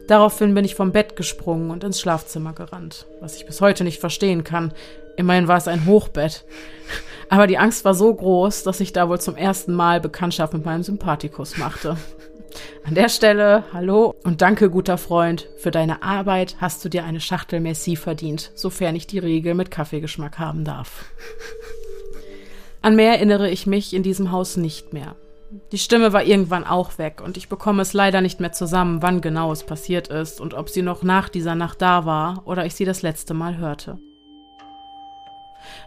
[0.07, 3.99] Daraufhin bin ich vom Bett gesprungen und ins Schlafzimmer gerannt, was ich bis heute nicht
[3.99, 4.73] verstehen kann.
[5.17, 6.45] Immerhin war es ein Hochbett.
[7.29, 10.65] Aber die Angst war so groß, dass ich da wohl zum ersten Mal Bekanntschaft mit
[10.65, 11.97] meinem Sympathikus machte.
[12.85, 15.47] An der Stelle, hallo und danke, guter Freund.
[15.57, 19.71] Für deine Arbeit hast du dir eine Schachtel Merci verdient, sofern ich die Regel mit
[19.71, 21.05] Kaffeegeschmack haben darf.
[22.81, 25.15] An mehr erinnere ich mich in diesem Haus nicht mehr.
[25.71, 29.21] Die Stimme war irgendwann auch weg und ich bekomme es leider nicht mehr zusammen, wann
[29.21, 32.73] genau es passiert ist und ob sie noch nach dieser Nacht da war oder ich
[32.75, 33.99] sie das letzte Mal hörte.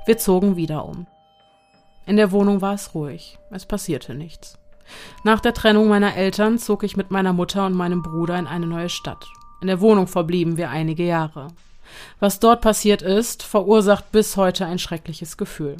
[0.06, 1.06] Wir zogen wieder um.
[2.06, 4.58] In der Wohnung war es ruhig, es passierte nichts.
[5.24, 8.66] Nach der Trennung meiner Eltern zog ich mit meiner Mutter und meinem Bruder in eine
[8.66, 9.26] neue Stadt.
[9.60, 11.48] In der Wohnung verblieben wir einige Jahre.
[12.20, 15.76] Was dort passiert ist, verursacht bis heute ein schreckliches Gefühl.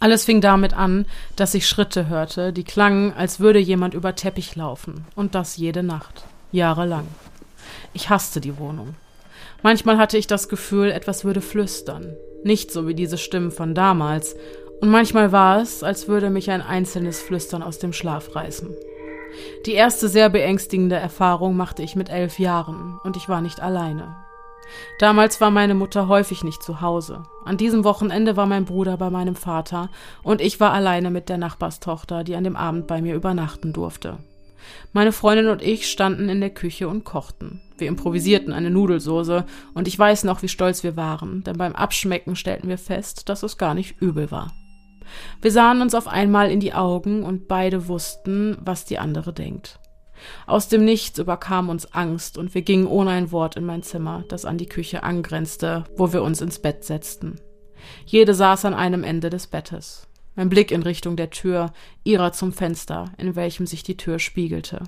[0.00, 4.54] Alles fing damit an, dass ich Schritte hörte, die klangen, als würde jemand über Teppich
[4.54, 7.06] laufen, und das jede Nacht, jahrelang.
[7.92, 8.94] Ich hasste die Wohnung.
[9.62, 14.36] Manchmal hatte ich das Gefühl, etwas würde flüstern, nicht so wie diese Stimmen von damals,
[14.80, 18.74] und manchmal war es, als würde mich ein einzelnes Flüstern aus dem Schlaf reißen.
[19.66, 24.16] Die erste sehr beängstigende Erfahrung machte ich mit elf Jahren, und ich war nicht alleine.
[24.98, 27.22] Damals war meine Mutter häufig nicht zu Hause.
[27.44, 29.88] An diesem Wochenende war mein Bruder bei meinem Vater
[30.22, 34.18] und ich war alleine mit der Nachbarstochter, die an dem Abend bei mir übernachten durfte.
[34.92, 37.62] Meine Freundin und ich standen in der Küche und kochten.
[37.78, 42.36] Wir improvisierten eine Nudelsoße und ich weiß noch, wie stolz wir waren, denn beim Abschmecken
[42.36, 44.52] stellten wir fest, dass es gar nicht übel war.
[45.40, 49.78] Wir sahen uns auf einmal in die Augen und beide wussten, was die andere denkt.
[50.46, 54.24] Aus dem Nichts überkam uns Angst und wir gingen ohne ein Wort in mein Zimmer,
[54.28, 57.36] das an die Küche angrenzte, wo wir uns ins Bett setzten.
[58.04, 60.08] Jede saß an einem Ende des Bettes.
[60.34, 61.72] Mein Blick in Richtung der Tür,
[62.04, 64.84] ihrer zum Fenster, in welchem sich die Tür spiegelte.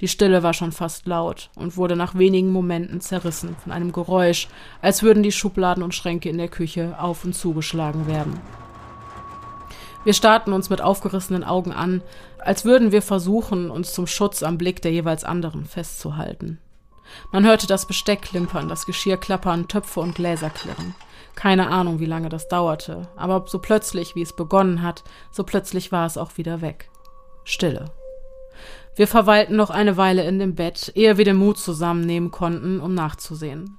[0.00, 4.48] Die Stille war schon fast laut und wurde nach wenigen Momenten zerrissen von einem Geräusch,
[4.82, 8.40] als würden die Schubladen und Schränke in der Küche auf und zugeschlagen werden.
[10.04, 12.02] Wir starrten uns mit aufgerissenen Augen an,
[12.38, 16.58] als würden wir versuchen, uns zum Schutz am Blick der jeweils anderen festzuhalten.
[17.32, 20.94] Man hörte das Besteck klimpern, das Geschirr klappern, Töpfe und Gläser klirren.
[21.34, 25.92] Keine Ahnung, wie lange das dauerte, aber so plötzlich, wie es begonnen hat, so plötzlich
[25.92, 26.90] war es auch wieder weg.
[27.44, 27.90] Stille.
[28.96, 32.94] Wir verweilten noch eine Weile in dem Bett, ehe wir den Mut zusammennehmen konnten, um
[32.94, 33.76] nachzusehen.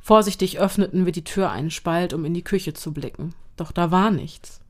[0.00, 3.34] Vorsichtig öffneten wir die Tür einen Spalt, um in die Küche zu blicken.
[3.56, 4.60] Doch da war nichts.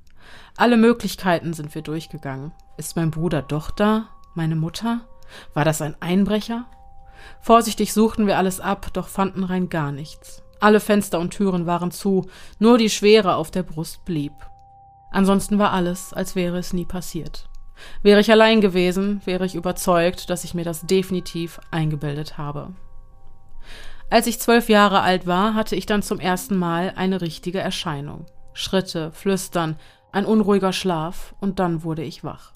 [0.58, 2.50] Alle Möglichkeiten sind wir durchgegangen.
[2.76, 4.08] Ist mein Bruder doch da?
[4.34, 5.02] Meine Mutter?
[5.54, 6.64] War das ein Einbrecher?
[7.40, 10.42] Vorsichtig suchten wir alles ab, doch fanden rein gar nichts.
[10.58, 12.26] Alle Fenster und Türen waren zu,
[12.58, 14.32] nur die Schwere auf der Brust blieb.
[15.12, 17.48] Ansonsten war alles, als wäre es nie passiert.
[18.02, 22.74] Wäre ich allein gewesen, wäre ich überzeugt, dass ich mir das definitiv eingebildet habe.
[24.10, 28.26] Als ich zwölf Jahre alt war, hatte ich dann zum ersten Mal eine richtige Erscheinung.
[28.54, 29.76] Schritte, Flüstern,
[30.12, 32.52] ein unruhiger Schlaf, und dann wurde ich wach.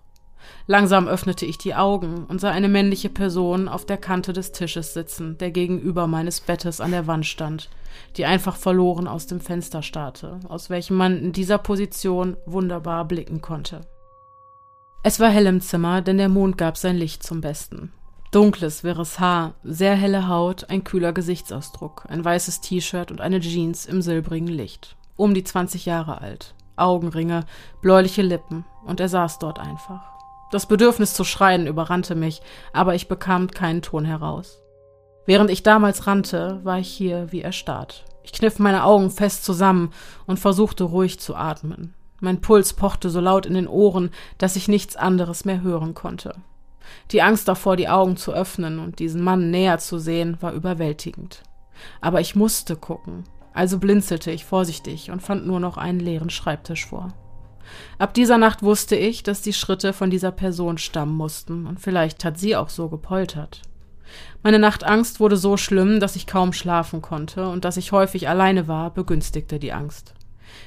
[0.67, 4.95] Langsam öffnete ich die Augen und sah eine männliche Person auf der Kante des Tisches
[4.95, 7.69] sitzen, der gegenüber meines Bettes an der Wand stand,
[8.17, 13.41] die einfach verloren aus dem Fenster starrte, aus welchem man in dieser Position wunderbar blicken
[13.41, 13.83] konnte.
[15.05, 17.93] Es war hell im Zimmer, denn der Mond gab sein Licht zum Besten.
[18.31, 23.85] Dunkles, wirres Haar, sehr helle Haut, ein kühler Gesichtsausdruck, ein weißes T-Shirt und eine Jeans
[23.85, 24.97] im silbrigen Licht.
[25.17, 26.55] Um die 20 Jahre alt.
[26.77, 27.45] Augenringe,
[27.81, 30.03] bläuliche Lippen, und er saß dort einfach.
[30.51, 32.43] Das Bedürfnis zu schreien überrannte mich,
[32.73, 34.61] aber ich bekam keinen Ton heraus.
[35.25, 38.05] Während ich damals rannte, war ich hier wie erstarrt.
[38.23, 39.93] Ich kniff meine Augen fest zusammen
[40.27, 41.95] und versuchte ruhig zu atmen.
[42.21, 46.37] Mein Puls pochte so laut in den Ohren, dass ich nichts anderes mehr hören konnte.
[47.11, 51.43] Die Angst davor, die Augen zu öffnen und diesen Mann näher zu sehen, war überwältigend.
[52.01, 53.25] Aber ich musste gucken,
[53.55, 57.13] also blinzelte ich vorsichtig und fand nur noch einen leeren Schreibtisch vor.
[57.99, 62.25] Ab dieser Nacht wusste ich, dass die Schritte von dieser Person stammen mussten, und vielleicht
[62.25, 63.63] hat sie auch so gepoltert.
[64.43, 68.69] Meine Nachtangst wurde so schlimm, dass ich kaum schlafen konnte, und dass ich häufig alleine
[68.69, 70.15] war, begünstigte die Angst.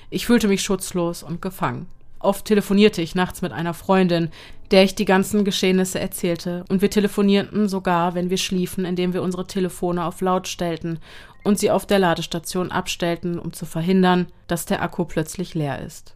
[0.10, 1.88] Ich fühlte mich schutzlos und gefangen.
[2.20, 4.30] Oft telefonierte ich nachts mit einer Freundin,
[4.72, 9.22] der ich die ganzen Geschehnisse erzählte, und wir telefonierten sogar, wenn wir schliefen, indem wir
[9.22, 11.00] unsere Telefone auf laut stellten
[11.46, 16.16] und sie auf der Ladestation abstellten, um zu verhindern, dass der Akku plötzlich leer ist.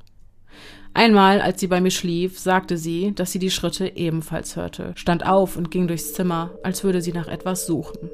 [0.93, 5.25] Einmal, als sie bei mir schlief, sagte sie, dass sie die Schritte ebenfalls hörte, stand
[5.25, 8.09] auf und ging durchs Zimmer, als würde sie nach etwas suchen.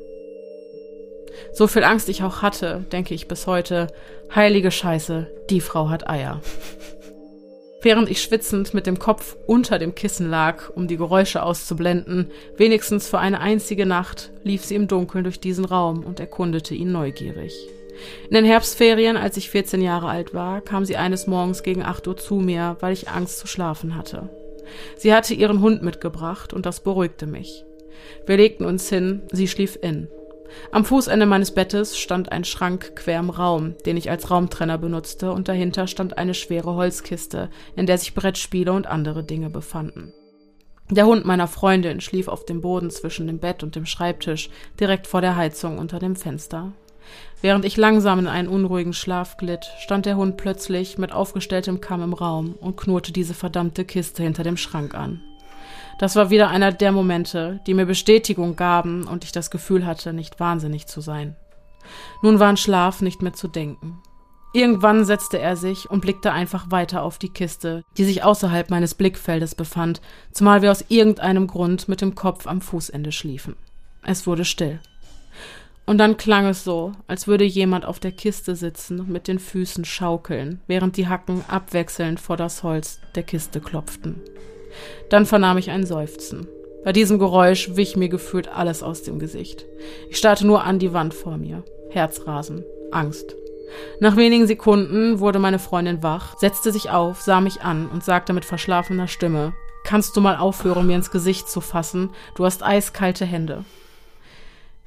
[1.54, 3.88] So viel Angst ich auch hatte, denke ich bis heute,
[4.34, 6.42] heilige Scheiße, die Frau hat Eier.
[7.86, 13.08] Während ich schwitzend mit dem Kopf unter dem Kissen lag, um die Geräusche auszublenden, wenigstens
[13.08, 17.54] für eine einzige Nacht, lief sie im Dunkeln durch diesen Raum und erkundete ihn neugierig.
[18.28, 22.08] In den Herbstferien, als ich 14 Jahre alt war, kam sie eines Morgens gegen 8
[22.08, 24.30] Uhr zu mir, weil ich Angst zu schlafen hatte.
[24.98, 27.66] Sie hatte ihren Hund mitgebracht und das beruhigte mich.
[28.26, 30.08] Wir legten uns hin, sie schlief in.
[30.72, 35.32] Am Fußende meines Bettes stand ein Schrank quer im Raum, den ich als Raumtrenner benutzte,
[35.32, 40.14] und dahinter stand eine schwere Holzkiste, in der sich Brettspiele und andere Dinge befanden.
[40.90, 44.50] Der Hund meiner Freundin schlief auf dem Boden zwischen dem Bett und dem Schreibtisch,
[44.80, 46.74] direkt vor der Heizung unter dem Fenster.
[47.42, 52.04] Während ich langsam in einen unruhigen Schlaf glitt, stand der Hund plötzlich mit aufgestelltem Kamm
[52.04, 55.22] im Raum und knurrte diese verdammte Kiste hinter dem Schrank an.
[55.98, 60.12] Das war wieder einer der Momente, die mir Bestätigung gaben und ich das Gefühl hatte,
[60.12, 61.36] nicht wahnsinnig zu sein.
[62.22, 64.02] Nun war an Schlaf nicht mehr zu denken.
[64.54, 68.94] Irgendwann setzte er sich und blickte einfach weiter auf die Kiste, die sich außerhalb meines
[68.94, 70.02] Blickfeldes befand,
[70.32, 73.56] zumal wir aus irgendeinem Grund mit dem Kopf am Fußende schliefen.
[74.02, 74.80] Es wurde still.
[75.86, 79.40] Und dann klang es so, als würde jemand auf der Kiste sitzen und mit den
[79.40, 84.22] Füßen schaukeln, während die Hacken abwechselnd vor das Holz der Kiste klopften.
[85.10, 86.48] Dann vernahm ich ein Seufzen.
[86.84, 89.66] Bei diesem Geräusch wich mir gefühlt alles aus dem Gesicht.
[90.10, 91.64] Ich starrte nur an die Wand vor mir.
[91.90, 93.36] Herzrasen, Angst.
[94.00, 98.34] Nach wenigen Sekunden wurde meine Freundin wach, setzte sich auf, sah mich an und sagte
[98.34, 99.54] mit verschlafener Stimme,
[99.86, 102.10] Kannst du mal aufhören, mir ins Gesicht zu fassen?
[102.34, 103.66] Du hast eiskalte Hände.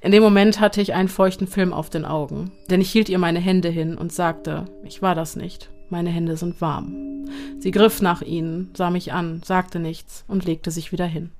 [0.00, 3.18] In dem Moment hatte ich einen feuchten Film auf den Augen, denn ich hielt ihr
[3.18, 5.70] meine Hände hin und sagte, ich war das nicht.
[5.90, 7.26] Meine Hände sind warm.
[7.58, 11.30] Sie griff nach ihnen, sah mich an, sagte nichts und legte sich wieder hin.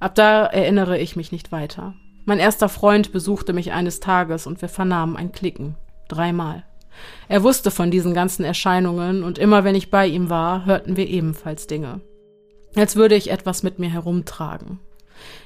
[0.00, 1.94] Ab da erinnere ich mich nicht weiter.
[2.24, 5.74] Mein erster Freund besuchte mich eines Tages und wir vernahmen ein Klicken.
[6.08, 6.64] Dreimal.
[7.28, 11.08] Er wusste von diesen ganzen Erscheinungen und immer wenn ich bei ihm war, hörten wir
[11.08, 12.00] ebenfalls Dinge.
[12.76, 14.78] Als würde ich etwas mit mir herumtragen.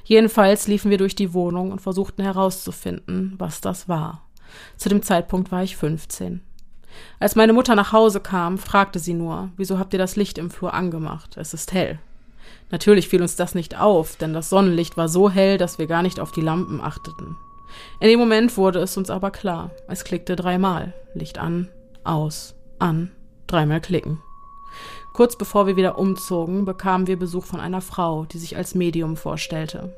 [0.03, 4.29] Jedenfalls liefen wir durch die Wohnung und versuchten herauszufinden, was das war.
[4.77, 6.41] Zu dem Zeitpunkt war ich 15.
[7.19, 10.51] Als meine Mutter nach Hause kam, fragte sie nur, wieso habt ihr das Licht im
[10.51, 11.37] Flur angemacht?
[11.37, 11.99] Es ist hell.
[12.69, 16.01] Natürlich fiel uns das nicht auf, denn das Sonnenlicht war so hell, dass wir gar
[16.01, 17.35] nicht auf die Lampen achteten.
[17.99, 19.71] In dem Moment wurde es uns aber klar.
[19.87, 20.93] Es klickte dreimal.
[21.13, 21.69] Licht an,
[22.03, 23.11] aus, an,
[23.47, 24.21] dreimal klicken.
[25.13, 29.17] Kurz bevor wir wieder umzogen, bekamen wir Besuch von einer Frau, die sich als Medium
[29.17, 29.93] vorstellte.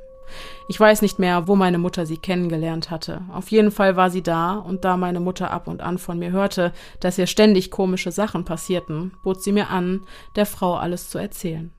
[0.68, 3.22] Ich weiß nicht mehr, wo meine Mutter sie kennengelernt hatte.
[3.34, 6.32] Auf jeden Fall war sie da, und da meine Mutter ab und an von mir
[6.32, 10.02] hörte, dass ihr ständig komische Sachen passierten, bot sie mir an,
[10.36, 11.72] der Frau alles zu erzählen.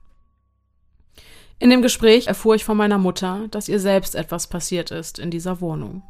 [1.59, 5.29] In dem Gespräch erfuhr ich von meiner Mutter, dass ihr selbst etwas passiert ist in
[5.29, 6.01] dieser Wohnung.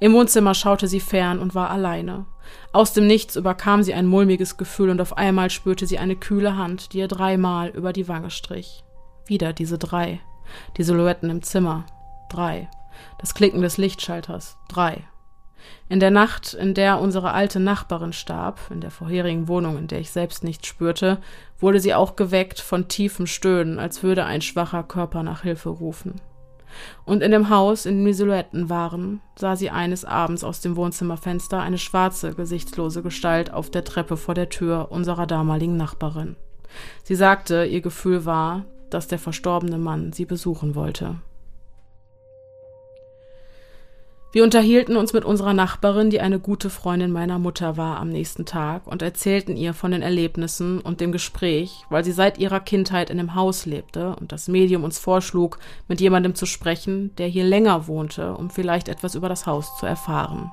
[0.00, 2.26] Im Wohnzimmer schaute sie fern und war alleine.
[2.72, 6.56] Aus dem Nichts überkam sie ein mulmiges Gefühl und auf einmal spürte sie eine kühle
[6.56, 8.84] Hand, die ihr dreimal über die Wange strich.
[9.26, 10.20] Wieder diese drei.
[10.76, 11.84] Die Silhouetten im Zimmer.
[12.30, 12.68] Drei.
[13.18, 14.56] Das Klicken des Lichtschalters.
[14.68, 15.04] Drei.
[15.88, 20.00] In der Nacht, in der unsere alte Nachbarin starb, in der vorherigen Wohnung, in der
[20.00, 21.18] ich selbst nichts spürte,
[21.58, 26.20] wurde sie auch geweckt von tiefem Stöhnen, als würde ein schwacher Körper nach Hilfe rufen.
[27.04, 30.76] Und in dem Haus, in dem die Silhouetten waren, sah sie eines Abends aus dem
[30.76, 36.36] Wohnzimmerfenster eine schwarze, gesichtslose Gestalt auf der Treppe vor der Tür unserer damaligen Nachbarin.
[37.02, 38.64] Sie sagte, ihr Gefühl war,
[38.94, 41.16] dass der verstorbene Mann sie besuchen wollte.
[44.34, 48.46] Wir unterhielten uns mit unserer Nachbarin, die eine gute Freundin meiner Mutter war, am nächsten
[48.46, 53.10] Tag und erzählten ihr von den Erlebnissen und dem Gespräch, weil sie seit ihrer Kindheit
[53.10, 57.44] in dem Haus lebte und das Medium uns vorschlug, mit jemandem zu sprechen, der hier
[57.44, 60.50] länger wohnte, um vielleicht etwas über das Haus zu erfahren.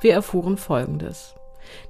[0.00, 1.34] Wir erfuhren Folgendes.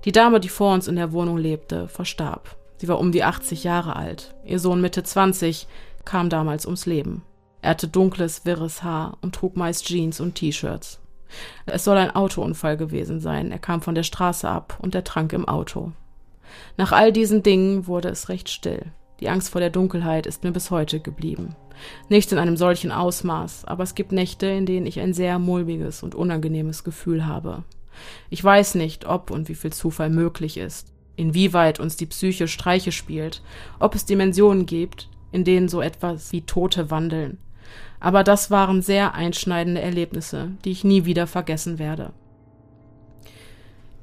[0.07, 2.57] Die Dame, die vor uns in der Wohnung lebte, verstarb.
[2.81, 4.35] Sie war um die 80 Jahre alt.
[4.43, 5.67] Ihr Sohn Mitte 20
[6.07, 7.21] kam damals ums Leben.
[7.61, 10.99] Er hatte dunkles, wirres Haar und trug meist Jeans und T-Shirts.
[11.67, 13.53] Es soll ein Autounfall gewesen sein.
[13.53, 15.93] Er kam von der Straße ab und er trank im Auto.
[16.79, 18.87] Nach all diesen Dingen wurde es recht still.
[19.21, 21.55] Die Angst vor der Dunkelheit ist mir bis heute geblieben.
[22.09, 26.03] Nicht in einem solchen Ausmaß, aber es gibt Nächte, in denen ich ein sehr mulmiges
[26.03, 27.63] und unangenehmes Gefühl habe.
[28.31, 30.90] Ich weiß nicht, ob und wie viel Zufall möglich ist,
[31.21, 33.43] inwieweit uns die Psyche Streiche spielt,
[33.79, 37.39] ob es Dimensionen gibt, in denen so etwas wie Tote wandeln,
[38.01, 42.13] aber das waren sehr einschneidende Erlebnisse, die ich nie wieder vergessen werde.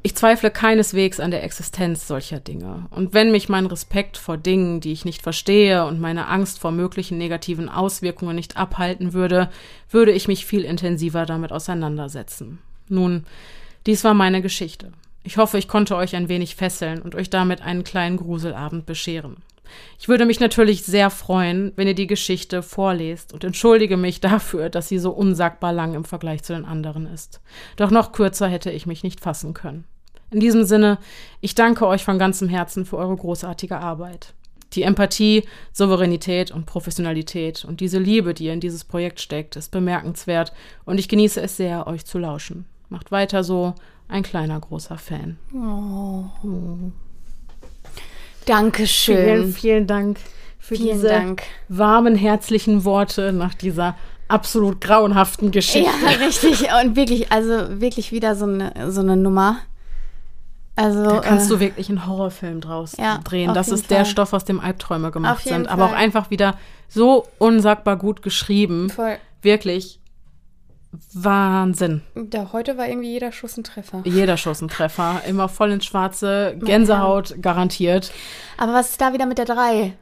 [0.03, 2.85] Ich zweifle keineswegs an der Existenz solcher Dinge.
[2.91, 6.72] Und wenn mich mein Respekt vor Dingen, die ich nicht verstehe, und meine Angst vor
[6.72, 9.49] möglichen negativen Auswirkungen nicht abhalten würde,
[9.89, 12.60] würde ich mich viel intensiver damit auseinandersetzen.
[12.88, 13.26] Nun,
[13.85, 14.94] dies war meine Geschichte.
[15.27, 19.35] Ich hoffe, ich konnte euch ein wenig fesseln und euch damit einen kleinen Gruselabend bescheren.
[19.99, 24.69] Ich würde mich natürlich sehr freuen, wenn ihr die Geschichte vorlest und entschuldige mich dafür,
[24.69, 27.41] dass sie so unsagbar lang im Vergleich zu den anderen ist.
[27.75, 29.83] Doch noch kürzer hätte ich mich nicht fassen können.
[30.31, 30.97] In diesem Sinne,
[31.41, 34.33] ich danke euch von ganzem Herzen für eure großartige Arbeit.
[34.71, 35.43] Die Empathie,
[35.73, 40.53] Souveränität und Professionalität und diese Liebe, die ihr in dieses Projekt steckt, ist bemerkenswert
[40.85, 42.63] und ich genieße es sehr, euch zu lauschen.
[42.87, 43.75] Macht weiter so,
[44.09, 45.38] ein kleiner großer Fan.
[45.53, 46.25] Oh.
[46.43, 46.91] Oh.
[48.45, 49.15] Dankeschön.
[49.15, 50.17] Vielen, vielen Dank
[50.59, 51.43] für vielen diese Dank.
[51.67, 53.95] warmen, herzlichen Worte nach dieser
[54.27, 55.89] absolut grauenhaften Geschichte.
[56.03, 56.67] Ja, richtig.
[56.84, 59.57] Und wirklich, also wirklich wieder so eine, so eine Nummer.
[60.75, 63.53] Also, da kannst äh, du wirklich einen Horrorfilm draus ja, drehen.
[63.53, 63.97] Das ist Fall.
[63.97, 65.65] der Stoff, aus dem Albträume gemacht sind.
[65.65, 65.73] Fall.
[65.73, 66.55] Aber auch einfach wieder
[66.88, 68.89] so unsagbar gut geschrieben.
[68.89, 69.17] Voll.
[69.41, 69.99] Wirklich
[71.13, 72.01] Wahnsinn.
[72.15, 74.01] Da, heute war irgendwie jeder Schuss ein Treffer.
[74.05, 75.21] Jeder Schuss ein Treffer.
[75.27, 76.57] Immer voll ins Schwarze.
[76.59, 77.37] Gänsehaut ja.
[77.37, 78.11] garantiert.
[78.57, 79.93] Aber was ist da wieder mit der 3?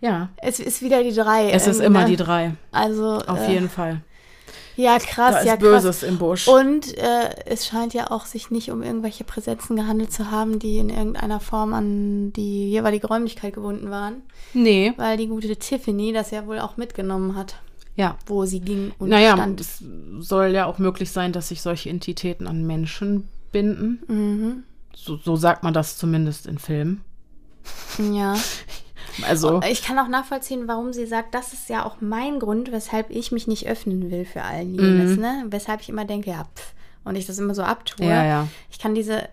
[0.00, 0.30] Ja.
[0.36, 1.50] Es ist wieder die 3.
[1.50, 2.54] Es ist immer die 3.
[2.72, 3.18] Also.
[3.26, 4.02] Auf äh, jeden Fall.
[4.76, 6.08] Ja, krass, da ist ja, Böses krass.
[6.08, 6.48] im Busch.
[6.48, 10.78] Und äh, es scheint ja auch sich nicht um irgendwelche Präsenzen gehandelt zu haben, die
[10.78, 14.22] in irgendeiner Form an die jeweilige Räumlichkeit gebunden waren.
[14.54, 14.94] Nee.
[14.96, 17.56] Weil die gute Tiffany das ja wohl auch mitgenommen hat.
[17.94, 18.16] Ja.
[18.26, 19.60] Wo sie ging und naja, stand.
[19.60, 19.82] es
[20.20, 24.02] soll ja auch möglich sein, dass sich solche Entitäten an Menschen binden.
[24.08, 24.62] Mhm.
[24.94, 27.02] So, so sagt man das zumindest in Filmen.
[28.12, 28.34] Ja.
[29.28, 29.60] Also.
[29.68, 33.30] Ich kann auch nachvollziehen, warum sie sagt, das ist ja auch mein Grund, weshalb ich
[33.30, 35.20] mich nicht öffnen will für all jenes, Mhm.
[35.20, 35.44] ne?
[35.48, 36.72] Weshalb ich immer denke, ja, pff,
[37.04, 38.06] und ich das immer so abtue.
[38.06, 38.48] Ja, ja.
[38.70, 39.28] Ich kann diese,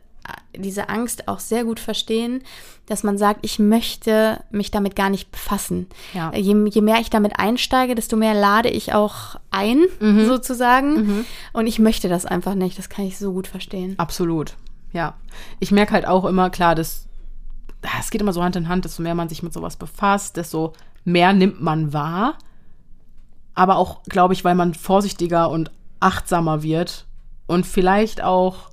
[0.56, 2.44] diese Angst auch sehr gut verstehen,
[2.88, 5.88] dass man sagt, ich möchte mich damit gar nicht befassen.
[6.14, 6.34] Ja.
[6.34, 10.26] Je, je mehr ich damit einsteige, desto mehr lade ich auch ein, Mhm.
[10.26, 11.26] sozusagen.
[11.54, 12.78] Und ich möchte das einfach nicht.
[12.80, 13.94] Das kann ich so gut verstehen.
[13.98, 14.56] Absolut.
[14.92, 15.14] Ja.
[15.60, 17.06] Ich merke halt auch immer, klar, das,
[17.84, 20.36] ah, es geht immer so Hand in Hand, desto mehr man sich mit sowas befasst,
[20.38, 20.74] desto
[21.06, 22.36] mehr nimmt man wahr.
[23.54, 25.70] Aber auch, glaube ich, weil man vorsichtiger und
[26.00, 27.06] achtsamer wird
[27.46, 28.70] und vielleicht auch,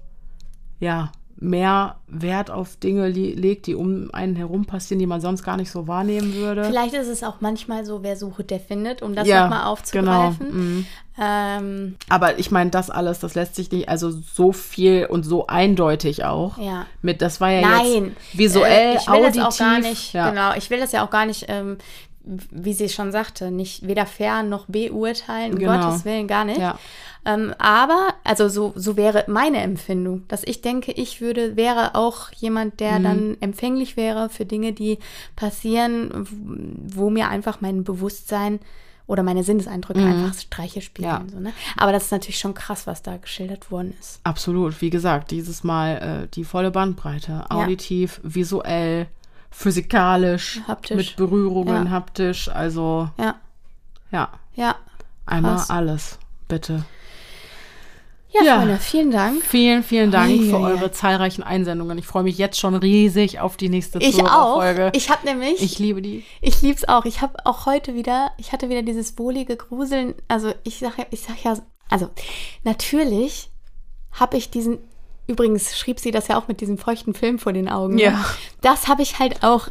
[0.78, 5.56] ja, mehr Wert auf Dinge legt, die um einen herum passieren, die man sonst gar
[5.58, 6.64] nicht so wahrnehmen würde.
[6.64, 10.38] Vielleicht ist es auch manchmal so, wer sucht, der findet, um das Ja, nochmal aufzugreifen.
[10.38, 10.52] genau.
[10.54, 10.86] Mhm.
[11.18, 15.46] Ähm, Aber ich meine, das alles, das lässt sich nicht, also so viel und so
[15.46, 16.58] eindeutig auch.
[16.58, 16.86] Ja.
[17.02, 19.42] Mit, das war ja Nein, jetzt visuell, äh, ich will auditiv.
[19.44, 20.30] das auch gar nicht, ja.
[20.30, 21.76] genau, ich will das ja auch gar nicht, ähm,
[22.24, 25.80] wie sie schon sagte, nicht weder fern noch beurteilen, um Genau.
[25.80, 26.58] Gottes Willen gar nicht.
[26.58, 26.78] Ja.
[27.26, 32.30] Ähm, aber, also so, so wäre meine Empfindung, dass ich denke, ich würde, wäre auch
[32.32, 32.76] jemand, Mhm.
[32.78, 34.98] der dann empfänglich wäre für Dinge, die
[35.34, 36.26] passieren,
[36.86, 38.60] wo mir einfach mein Bewusstsein
[39.08, 40.06] oder meine Sinneseindrücke Mhm.
[40.24, 41.08] einfach Streiche spielen.
[41.08, 41.22] Ja.
[41.30, 41.52] So, ne?
[41.76, 44.20] Aber das ist natürlich schon krass, was da geschildert worden ist.
[44.24, 44.80] Absolut.
[44.80, 47.44] Wie gesagt, dieses Mal äh, die volle Bandbreite.
[47.50, 49.06] Auditiv, visuell,
[49.50, 50.96] physikalisch, Haptisch.
[50.96, 51.90] mit Berührungen, Ja.
[51.90, 52.48] haptisch.
[52.48, 53.34] Also, Ja,
[54.10, 54.74] ja, ja.
[55.26, 55.70] einmal Krass.
[55.70, 56.18] alles.
[56.48, 56.84] Bitte.
[58.30, 58.56] Ja, Ja.
[58.58, 59.42] Freunde, vielen Dank.
[59.44, 60.64] Vielen, vielen Dank Ui, für ui.
[60.64, 61.96] eure zahlreichen Einsendungen.
[61.98, 64.62] Ich freue mich jetzt schon riesig auf die nächste Ich auch.
[64.92, 66.24] Ich habe nämlich, Ich liebe die.
[66.40, 67.04] Ich lieb's auch.
[67.04, 70.14] Ich habe auch heute wieder, ich hatte wieder dieses wohlige Gruseln.
[70.28, 71.56] Also ich sag ja, ich sag ja,
[71.88, 72.08] also
[72.64, 73.50] natürlich
[74.12, 74.78] habe ich diesen.
[75.28, 77.96] Übrigens schrieb sie das ja auch mit diesem feuchten Film vor den Augen.
[77.96, 78.02] ne?
[78.02, 78.24] Ja.
[78.66, 79.68] Das habe ich halt auch,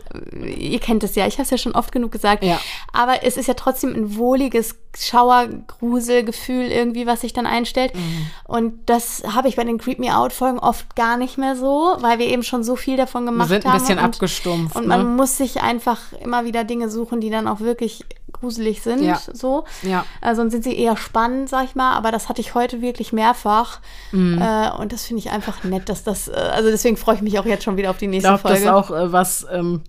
[0.58, 2.46] ihr kennt es ja, ich habe es ja schon oft genug gesagt.
[2.46, 2.62] Ja.
[2.94, 7.94] Aber es ist ja trotzdem ein wohliges Schauergruselgefühl irgendwie, was sich dann einstellt.
[7.94, 8.28] Mhm.
[8.46, 11.98] Und das habe ich bei den Creep Me Out Folgen oft gar nicht mehr so,
[12.00, 13.62] weil wir eben schon so viel davon Wir gemacht haben.
[13.62, 14.76] sind ein bisschen und, abgestumpft.
[14.78, 15.10] und man ne?
[15.18, 18.06] muss sich einfach immer wieder Dinge suchen, die dann auch wirklich
[18.46, 19.02] gruselig sind.
[19.04, 19.20] Ja.
[19.34, 19.66] So.
[19.82, 20.06] Ja.
[20.22, 21.96] Äh, sonst sind sie eher spannend, sag ich mal.
[21.96, 23.80] Aber das hatte ich heute wirklich mehrfach.
[24.12, 24.40] Mhm.
[24.40, 27.40] Äh, und das finde ich einfach nett, dass das, äh, also deswegen freue ich mich
[27.40, 28.64] auch jetzt schon wieder auf die Ich nächste glaube, Folge.
[28.64, 29.82] das auch, äh, was ähm,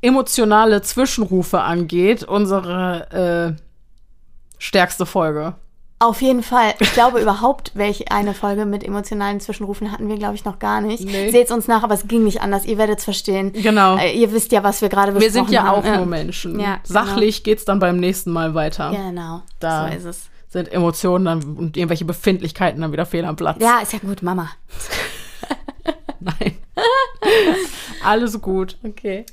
[0.00, 3.62] emotionale Zwischenrufe angeht, unsere äh,
[4.58, 5.54] stärkste Folge.
[6.00, 6.74] Auf jeden Fall.
[6.78, 10.80] Ich glaube überhaupt, welche eine Folge mit emotionalen Zwischenrufen hatten wir, glaube ich, noch gar
[10.80, 11.04] nicht.
[11.04, 11.30] Nee.
[11.30, 12.64] Seht's uns nach, aber es ging nicht anders.
[12.64, 13.52] Ihr werdet es verstehen.
[13.52, 13.96] Genau.
[13.96, 15.82] Äh, ihr wisst ja, was wir gerade Wir besprochen sind ja haben.
[15.88, 16.60] auch nur Menschen.
[16.60, 16.78] Ja, genau.
[16.84, 18.90] Sachlich geht's dann beim nächsten Mal weiter.
[18.90, 19.42] Genau.
[19.58, 20.28] Da so ist es.
[20.48, 23.58] sind Emotionen dann und irgendwelche Befindlichkeiten dann wieder fehl am Platz.
[23.60, 24.50] Ja, ist ja gut, Mama.
[26.20, 26.56] Nein.
[28.04, 28.76] Alles gut.
[28.84, 29.24] Okay.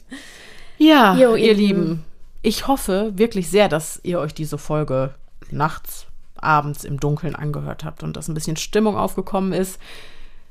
[0.77, 2.03] Ja, Jo, ihr, ihr Lieben.
[2.41, 5.13] Ich hoffe wirklich sehr, dass ihr euch diese Folge
[5.51, 6.05] nachts,
[6.37, 9.79] abends im Dunkeln angehört habt und dass ein bisschen Stimmung aufgekommen ist.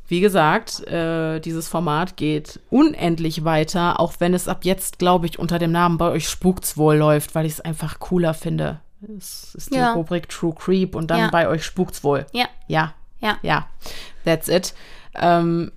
[0.06, 5.38] Wie gesagt, äh, dieses Format geht unendlich weiter, auch wenn es ab jetzt, glaube ich,
[5.38, 8.80] unter dem Namen bei euch spukt's wohl läuft, weil ich es einfach cooler finde.
[9.18, 9.92] Es ist die Ja.
[9.94, 11.30] Rubrik True Creep und dann Ja.
[11.30, 12.26] bei euch spukt's wohl.
[12.32, 12.46] Ja.
[12.68, 13.38] Ja, Ja.
[13.42, 13.66] ja,
[14.24, 14.74] that's it.
[15.14, 15.72] Ähm,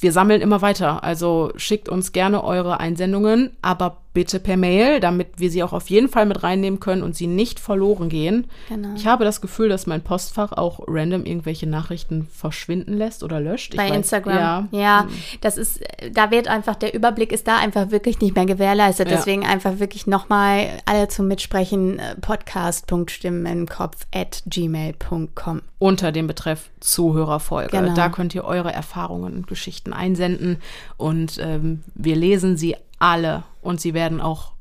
[0.00, 1.02] wir sammeln immer weiter.
[1.02, 5.90] Also schickt uns gerne eure Einsendungen, aber bitte per Mail, damit wir sie auch auf
[5.90, 8.46] jeden Fall mit reinnehmen können und sie nicht verloren gehen.
[8.68, 8.94] Genau.
[8.96, 13.76] Ich habe das Gefühl, dass mein Postfach auch random irgendwelche Nachrichten verschwinden lässt oder löscht.
[13.76, 14.36] Bei weiß- Instagram.
[14.36, 14.68] Ja.
[14.70, 15.08] Ja.
[15.40, 15.80] das ist,
[16.12, 19.10] da wird einfach, der Überblick ist da einfach wirklich nicht mehr gewährleistet.
[19.10, 19.16] Ja.
[19.16, 25.62] Deswegen einfach wirklich nochmal alle zum Mitsprechen, äh, podcast.stimmen im Kopf at gmail.com.
[25.78, 27.70] unter dem Betreff Zuhörerfolge.
[27.76, 27.94] Genau.
[27.94, 30.58] Da könnt ihr eure Erfahrungen und Geschichten einsenden
[30.96, 34.52] und ähm, wir lesen sie alle und sie werden auch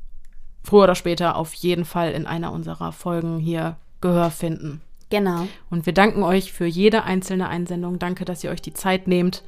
[0.64, 4.81] früher oder später auf jeden Fall in einer unserer Folgen hier Gehör finden.
[5.10, 5.47] Genau.
[5.69, 7.99] Und wir danken euch für jede einzelne Einsendung.
[7.99, 9.43] Danke, dass ihr euch die Zeit nehmt.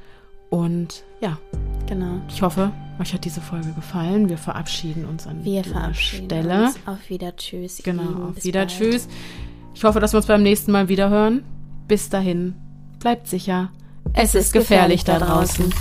[0.50, 1.38] Und ja,
[1.86, 2.20] Genau.
[2.28, 4.28] ich hoffe, euch hat diese Folge gefallen.
[4.28, 6.64] Wir verabschieden uns an Wir dieser verabschieden Stelle.
[6.66, 6.78] uns.
[6.86, 7.80] Auf wieder Tschüss.
[7.82, 8.60] Genau, auf Bis wieder.
[8.60, 8.70] bald.
[8.70, 9.08] Tschüss.
[9.74, 11.44] Ich hoffe, dass wir uns beim nächsten Mal wieder hören.
[11.88, 12.54] Bis dahin,
[13.00, 13.70] bleibt sicher.
[14.14, 15.72] Es, ist gefährlich da draußen.